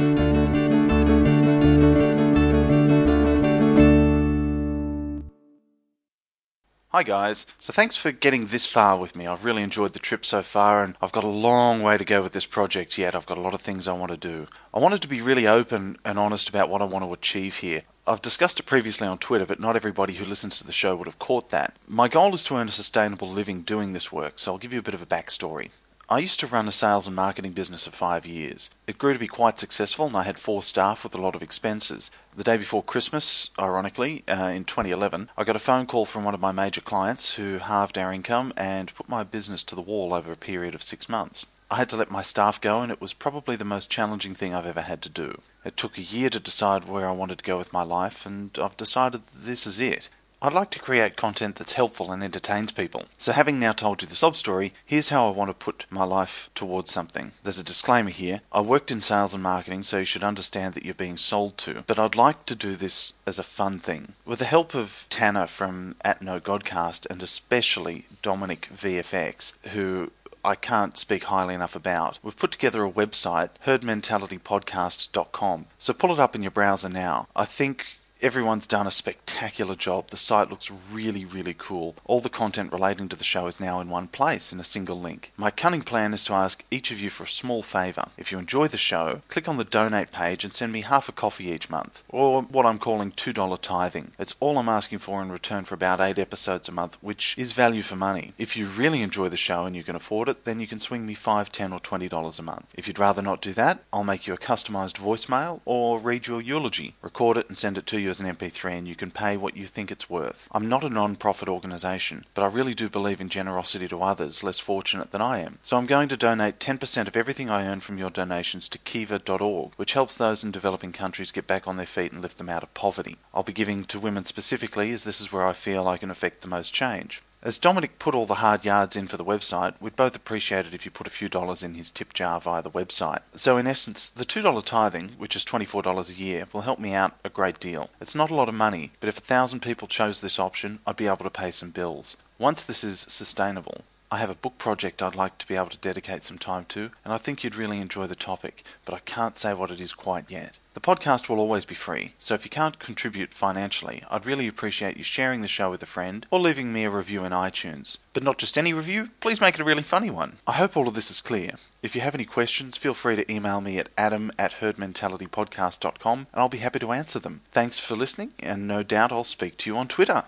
Hi 6.89 7.05
guys, 7.05 7.47
so 7.59 7.73
thanks 7.73 7.97
for 7.97 8.11
getting 8.11 8.47
this 8.47 8.67
far 8.67 8.99
with 8.99 9.15
me. 9.15 9.29
I've 9.29 9.45
really 9.45 9.63
enjoyed 9.63 9.93
the 9.93 10.01
trip 10.01 10.25
so 10.25 10.43
far 10.43 10.83
and 10.83 10.97
I've 11.01 11.13
got 11.13 11.23
a 11.23 11.29
long 11.29 11.83
way 11.85 11.97
to 11.97 12.05
go 12.05 12.21
with 12.21 12.33
this 12.33 12.47
project 12.47 12.99
yet. 12.99 13.15
I've 13.15 13.27
got 13.27 13.39
a 13.39 13.43
lot 13.43 13.55
of 13.55 13.61
things 13.61 13.87
I 13.87 13.93
want 13.93 14.11
to 14.11 14.17
do. 14.17 14.49
I 14.75 14.81
wanted 14.81 15.03
to 15.03 15.09
be 15.09 15.21
really 15.21 15.47
open 15.47 15.99
and 16.05 16.19
honest 16.19 16.49
about 16.49 16.69
what 16.69 16.83
I 16.83 16.87
want 16.87 17.05
to 17.05 17.13
achieve 17.13 17.59
here. 17.59 17.83
I've 18.09 18.23
discussed 18.23 18.59
it 18.59 18.65
previously 18.65 19.07
on 19.07 19.19
Twitter, 19.19 19.45
but 19.45 19.61
not 19.61 19.77
everybody 19.77 20.15
who 20.15 20.25
listens 20.25 20.57
to 20.59 20.67
the 20.67 20.73
show 20.73 20.97
would 20.97 21.07
have 21.07 21.19
caught 21.19 21.51
that. 21.51 21.77
My 21.87 22.09
goal 22.09 22.33
is 22.33 22.43
to 22.45 22.57
earn 22.57 22.69
a 22.69 22.73
sustainable 22.73 23.29
living 23.29 23.61
doing 23.61 23.93
this 23.93 24.11
work, 24.11 24.39
so 24.39 24.53
I'll 24.53 24.59
give 24.59 24.73
you 24.73 24.79
a 24.79 24.83
bit 24.83 24.95
of 24.95 25.03
a 25.03 25.07
backstory. 25.07 25.73
I 26.09 26.21
used 26.21 26.41
to 26.41 26.47
run 26.47 26.67
a 26.67 26.73
sales 26.73 27.07
and 27.07 27.15
marketing 27.15 27.53
business 27.53 27.85
for 27.85 27.91
five 27.91 28.25
years. 28.25 28.71
It 28.87 28.97
grew 28.97 29.13
to 29.13 29.19
be 29.19 29.27
quite 29.27 29.59
successful, 29.59 30.07
and 30.07 30.17
I 30.17 30.23
had 30.23 30.39
four 30.39 30.63
staff 30.63 31.05
with 31.05 31.15
a 31.15 31.21
lot 31.21 31.35
of 31.35 31.43
expenses. 31.43 32.11
The 32.35 32.45
day 32.45 32.57
before 32.57 32.83
Christmas, 32.83 33.51
ironically, 33.59 34.25
uh, 34.27 34.53
in 34.55 34.65
2011, 34.65 35.29
I 35.37 35.45
got 35.45 35.57
a 35.57 35.59
phone 35.59 35.85
call 35.85 36.07
from 36.07 36.25
one 36.25 36.33
of 36.33 36.41
my 36.41 36.51
major 36.51 36.81
clients 36.81 37.35
who 37.35 37.59
halved 37.59 37.99
our 37.99 38.11
income 38.11 38.55
and 38.57 38.95
put 38.95 39.11
my 39.11 39.23
business 39.23 39.63
to 39.65 39.75
the 39.75 39.83
wall 39.83 40.15
over 40.15 40.33
a 40.33 40.37
period 40.37 40.75
of 40.75 40.83
six 40.83 41.11
months. 41.11 41.45
I 41.71 41.77
had 41.77 41.89
to 41.91 41.97
let 41.97 42.11
my 42.11 42.23
staff 42.23 42.61
go, 42.61 42.81
and 42.81 42.91
it 42.91 43.01
was 43.01 43.13
probably 43.13 43.55
the 43.55 43.65
most 43.65 43.91
challenging 43.91 44.35
thing 44.35 44.55
I've 44.55 44.67
ever 44.67 44.81
had 44.81 45.03
to 45.03 45.11
do. 45.11 45.43
It 45.65 45.77
took 45.77 45.99
a 45.99 46.03
year 46.03 46.31
to 46.31 46.41
decide 46.41 46.85
where 46.85 47.07
I 47.07 47.13
wanted 47.13 47.39
to 47.39 47.45
go 47.45 47.59
with 47.59 47.75
my 47.75 47.83
life, 47.83 48.25
and 48.25 48.57
I've 48.59 48.77
decided 48.77 49.27
this 49.27 49.67
is 49.67 49.79
it. 49.79 50.09
I'd 50.41 50.53
like 50.53 50.71
to 50.71 50.79
create 50.79 51.17
content 51.17 51.57
that's 51.57 51.73
helpful 51.73 52.13
and 52.13 52.23
entertains 52.23 52.71
people. 52.71 53.07
So, 53.19 53.33
having 53.33 53.59
now 53.59 53.73
told 53.73 54.01
you 54.01 54.09
the 54.09 54.15
sob 54.15 54.37
story, 54.37 54.73
here's 54.87 55.09
how 55.09 55.27
I 55.27 55.33
want 55.33 55.51
to 55.51 55.55
put 55.55 55.85
my 55.91 56.05
life 56.05 56.49
towards 56.55 56.93
something. 56.93 57.33
There's 57.43 57.59
a 57.59 57.65
disclaimer 57.65 58.11
here. 58.11 58.41
I 58.53 58.61
worked 58.61 58.93
in 58.93 59.01
sales 59.01 59.35
and 59.35 59.43
marketing, 59.43 59.83
so 59.83 59.99
you 59.99 60.05
should 60.05 60.23
understand 60.23 60.75
that 60.75 60.85
you're 60.85 60.95
being 60.95 61.17
sold 61.17 61.59
to. 61.59 61.83
But 61.89 61.99
I'd 61.99 62.15
like 62.15 62.47
to 62.47 62.55
do 62.55 62.77
this 62.77 63.15
as 63.27 63.41
a 63.41 63.43
fun 63.43 63.81
thing. 63.81 64.15
With 64.25 64.39
the 64.39 64.45
help 64.45 64.75
of 64.75 65.07
Tanner 65.11 65.49
from 65.49 65.97
At 66.05 66.23
No 66.23 66.39
Godcast 66.39 67.07
and 67.11 67.21
especially 67.21 68.07
Dominic 68.23 68.69
VFX, 68.73 69.55
who 69.71 70.13
I 70.45 70.55
can't 70.55 70.97
speak 70.97 71.25
highly 71.25 71.55
enough 71.55 71.75
about. 71.75 72.19
We've 72.23 72.37
put 72.37 72.53
together 72.53 72.85
a 72.85 72.91
website, 72.91 73.51
herdmentalitypodcast.com. 73.67 75.67
So 75.79 75.93
pull 75.93 76.13
it 76.13 76.19
up 76.19 76.35
in 76.35 76.43
your 76.43 76.51
browser 76.51 76.89
now. 76.89 77.27
I 77.35 77.45
think 77.45 77.98
Everyone's 78.21 78.67
done 78.67 78.89
a 78.89 78.91
spectacular 78.91 79.77
job. 79.77 80.09
The 80.09 80.17
site 80.17 80.51
looks 80.51 80.73
really, 80.73 81.25
really 81.25 81.55
cool. 81.57 81.95
All 82.05 82.21
the 82.21 82.29
content 82.29 82.73
relating 82.73 83.09
to 83.11 83.15
the 83.17 83.23
show 83.23 83.47
is 83.47 83.61
now 83.61 83.81
in 83.81 83.89
one 83.91 84.09
place 84.09 84.53
in 84.53 84.59
a 84.59 84.65
single 84.65 84.99
link. 84.99 85.31
My 85.37 85.53
cunning 85.53 85.83
plan 85.83 86.13
is 86.13 86.25
to 86.25 86.33
ask 86.33 86.65
each 86.69 86.91
of 86.91 86.99
you 86.99 87.11
for 87.11 87.23
a 87.23 87.29
small 87.29 87.63
favour. 87.63 88.09
If 88.17 88.33
you 88.33 88.39
enjoy 88.41 88.67
the 88.67 88.77
show, 88.77 89.23
click 89.29 89.47
on 89.47 89.57
the 89.57 89.63
donate 89.63 90.11
page 90.11 90.43
and 90.43 90.53
send 90.53 90.73
me 90.73 90.81
half 90.81 91.09
a 91.09 91.13
coffee 91.13 91.47
each 91.47 91.71
month, 91.71 92.03
or 92.09 92.43
what 92.43 92.67
I'm 92.67 92.81
calling 92.81 93.13
$2 93.13 93.59
tithing. 93.63 94.11
It's 94.19 94.35
all 94.41 94.59
I'm 94.59 94.69
asking 94.69 94.99
for 94.99 95.23
in 95.23 95.31
return 95.31 95.65
for 95.65 95.77
about 95.77 96.01
8 96.01 96.19
episodes 96.19 96.69
a 96.69 96.73
month, 96.73 96.99
which 97.01 97.37
is 97.39 97.53
value 97.53 97.83
for 97.83 97.95
money. 97.95 98.33
If 98.37 98.57
you 98.57 98.67
really 98.67 99.03
enjoy 99.03 99.29
the 99.29 99.37
show 99.37 99.65
and 99.65 99.77
you 99.77 99.85
can 99.85 99.95
afford 99.95 100.29
it, 100.29 100.43
then 100.43 100.59
you 100.59 100.67
can 100.67 100.81
swing 100.81 101.07
me 101.07 101.15
5 101.15 101.53
10 101.53 101.73
or 101.73 101.79
$20 101.79 102.39
a 102.39 102.43
month. 102.43 102.75
If 102.75 102.89
you'd 102.89 102.99
rather 102.99 103.23
not 103.23 103.41
do 103.41 103.53
that, 103.53 103.85
I'll 103.93 104.03
make 104.03 104.27
you 104.27 104.35
a 104.35 104.39
customised 104.39 104.95
voicemail 104.95 105.61
or 105.65 106.01
read 106.01 106.27
your 106.27 106.43
eulogy, 106.43 106.97
record 107.01 107.37
it 107.37 107.47
and 107.47 107.57
send 107.57 107.79
it 107.79 107.87
to 107.87 108.01
you 108.01 108.08
you 108.09 108.11
as 108.11 108.21
an 108.21 108.35
MP3 108.35 108.79
and 108.79 108.89
you 108.89 108.95
can 108.95 109.11
pay 109.11 109.37
what 109.37 109.57
you 109.57 109.67
think 109.67 109.91
it's 109.91 110.09
worth. 110.09 110.49
I'm 110.51 110.69
not 110.69 110.83
a 110.83 110.89
non 110.89 111.17
profit 111.17 111.49
organisation, 111.49 112.25
but 112.33 112.43
I 112.43 112.47
really 112.47 112.73
do 112.73 112.89
believe 112.89 113.21
in 113.21 113.29
generosity 113.29 113.87
to 113.89 114.03
others 114.03 114.43
less 114.43 114.59
fortunate 114.59 115.11
than 115.11 115.21
I 115.21 115.41
am. 115.41 115.59
So 115.63 115.77
I'm 115.77 115.87
going 115.87 116.09
to 116.09 116.17
donate 116.17 116.59
10% 116.59 117.07
of 117.07 117.17
everything 117.17 117.51
I 117.51 117.67
earn 117.67 117.81
from 117.81 117.99
your 117.99 118.11
donations 118.11 118.69
to 118.71 118.79
Kiva.org, 118.79 119.73
which 119.77 119.93
helps 119.93 120.17
those 120.17 120.43
in 120.43 120.51
developing 120.51 120.93
countries 120.93 121.31
get 121.31 121.47
back 121.47 121.69
on 121.69 121.77
their 121.77 121.87
feet 121.87 122.13
and 122.13 122.23
lift 122.23 122.39
them 122.39 122.49
out 122.49 122.63
of 122.63 122.73
poverty. 122.73 123.19
I'll 123.35 123.43
be 123.43 123.53
giving 123.53 123.85
to 123.85 124.01
women 124.01 124.25
specifically, 124.25 124.91
as 124.93 125.05
this 125.05 125.21
is 125.21 125.31
where 125.31 125.47
I 125.47 125.53
feel 125.53 125.87
I 125.87 125.99
can 125.99 126.11
affect 126.11 126.41
the 126.41 126.49
most 126.49 126.73
change. 126.73 127.23
As 127.41 127.57
Dominic 127.57 128.01
put 128.01 128.17
all 128.17 128.27
the 128.27 128.43
hard 128.43 128.65
yards 128.65 128.97
in 128.97 129.07
for 129.07 129.17
the 129.17 129.25
website, 129.25 129.75
we'd 129.81 129.95
both 129.95 130.17
appreciate 130.17 130.67
it 130.67 130.75
if 130.75 130.85
you 130.85 130.91
put 130.91 131.07
a 131.07 131.11
few 131.11 131.29
dollars 131.29 131.63
in 131.63 131.75
his 131.75 131.89
tip 131.89 132.13
jar 132.13 132.41
via 132.41 132.63
the 132.63 132.71
website. 132.71 133.21
So, 133.37 133.57
in 133.57 133.69
essence, 133.69 134.11
the 134.11 134.25
$2 134.25 134.65
tithing, 134.65 135.11
which 135.19 135.37
is 135.37 135.45
$24 135.45 136.11
a 136.11 136.21
year, 136.21 136.49
will 136.53 136.63
help 136.63 136.81
me 136.81 136.95
out 136.95 137.13
a 137.23 137.29
great 137.31 137.61
deal. 137.61 137.91
It's 138.01 138.17
not 138.17 138.33
a 138.33 138.35
lot 138.35 138.49
of 138.49 138.57
money, 138.57 138.91
but 138.99 139.09
if 139.09 139.19
a 139.19 139.21
thousand 139.21 139.61
people 139.61 139.87
chose 139.87 140.21
this 140.21 140.41
option, 140.41 140.81
I'd 140.85 140.97
be 140.97 141.07
able 141.07 141.19
to 141.19 141.31
pay 141.31 141.53
some 141.53 141.71
bills. 141.71 142.17
Once 142.41 142.65
this 142.65 142.83
is 142.83 143.07
sustainable, 143.09 143.83
I 144.11 144.19
have 144.19 144.31
a 144.31 144.35
book 144.35 144.59
project 144.59 145.01
I'd 145.01 145.15
like 145.15 145.39
to 145.39 145.47
be 145.47 145.55
able 145.55 145.69
to 145.69 145.79
dedicate 145.79 146.25
some 146.25 146.39
time 146.39 146.65
to, 146.71 146.91
and 147.05 147.15
I 147.15 147.19
think 147.19 147.45
you'd 147.45 147.55
really 147.55 147.79
enjoy 147.79 148.07
the 148.07 148.17
topic, 148.17 148.65
but 148.85 148.95
I 148.95 149.01
can't 149.01 149.39
say 149.39 149.55
what 149.55 149.71
it 149.71 149.81
is 149.81 149.93
quite 149.93 150.29
yet. 150.29 150.59
The 150.79 150.97
podcast 150.97 151.29
will 151.29 151.41
always 151.41 151.65
be 151.65 151.75
free, 151.75 152.13
so 152.21 152.35
if 152.35 152.45
you 152.45 152.51
can't 152.51 152.79
contribute 152.79 153.35
financially, 153.35 154.05
I'd 154.09 154.25
really 154.25 154.47
appreciate 154.47 154.97
you 154.97 155.03
sharing 155.03 155.41
the 155.41 155.49
show 155.49 155.73
with 155.73 155.83
a 155.83 155.87
friend 155.87 156.25
or 156.31 156.39
leaving 156.39 156.73
me 156.73 156.85
a 156.85 156.91
review 156.91 157.25
in 157.25 157.33
iTunes. 157.33 157.97
But 158.13 158.23
not 158.23 158.39
just 158.39 158.57
any 158.57 158.73
review, 158.73 159.11
please 159.19 159.41
make 159.41 159.57
it 159.57 159.61
a 159.61 159.65
really 159.65 159.83
funny 159.83 160.09
one. 160.09 160.37
I 160.47 160.53
hope 160.53 160.77
all 160.77 160.87
of 160.87 160.95
this 160.95 161.11
is 161.11 161.21
clear. 161.21 161.55
If 161.83 161.97
you 161.97 162.01
have 162.03 162.15
any 162.15 162.25
questions, 162.25 162.77
feel 162.77 162.95
free 162.95 163.17
to 163.17 163.33
email 163.33 163.61
me 163.61 163.81
at 163.81 163.89
adam 163.99 164.31
at 164.39 164.53
herdmentalitypodcast.com 164.61 166.19
and 166.19 166.41
I'll 166.41 166.49
be 166.49 166.59
happy 166.59 166.79
to 166.79 166.93
answer 166.93 167.19
them. 167.19 167.41
Thanks 167.51 167.81
for 167.81 167.97
listening, 167.97 168.35
and 168.39 168.69
no 168.69 168.85
doubt 168.85 169.11
I'll 169.11 169.25
speak 169.25 169.57
to 169.59 169.71
you 169.71 169.77
on 169.77 169.89
Twitter. 169.89 170.15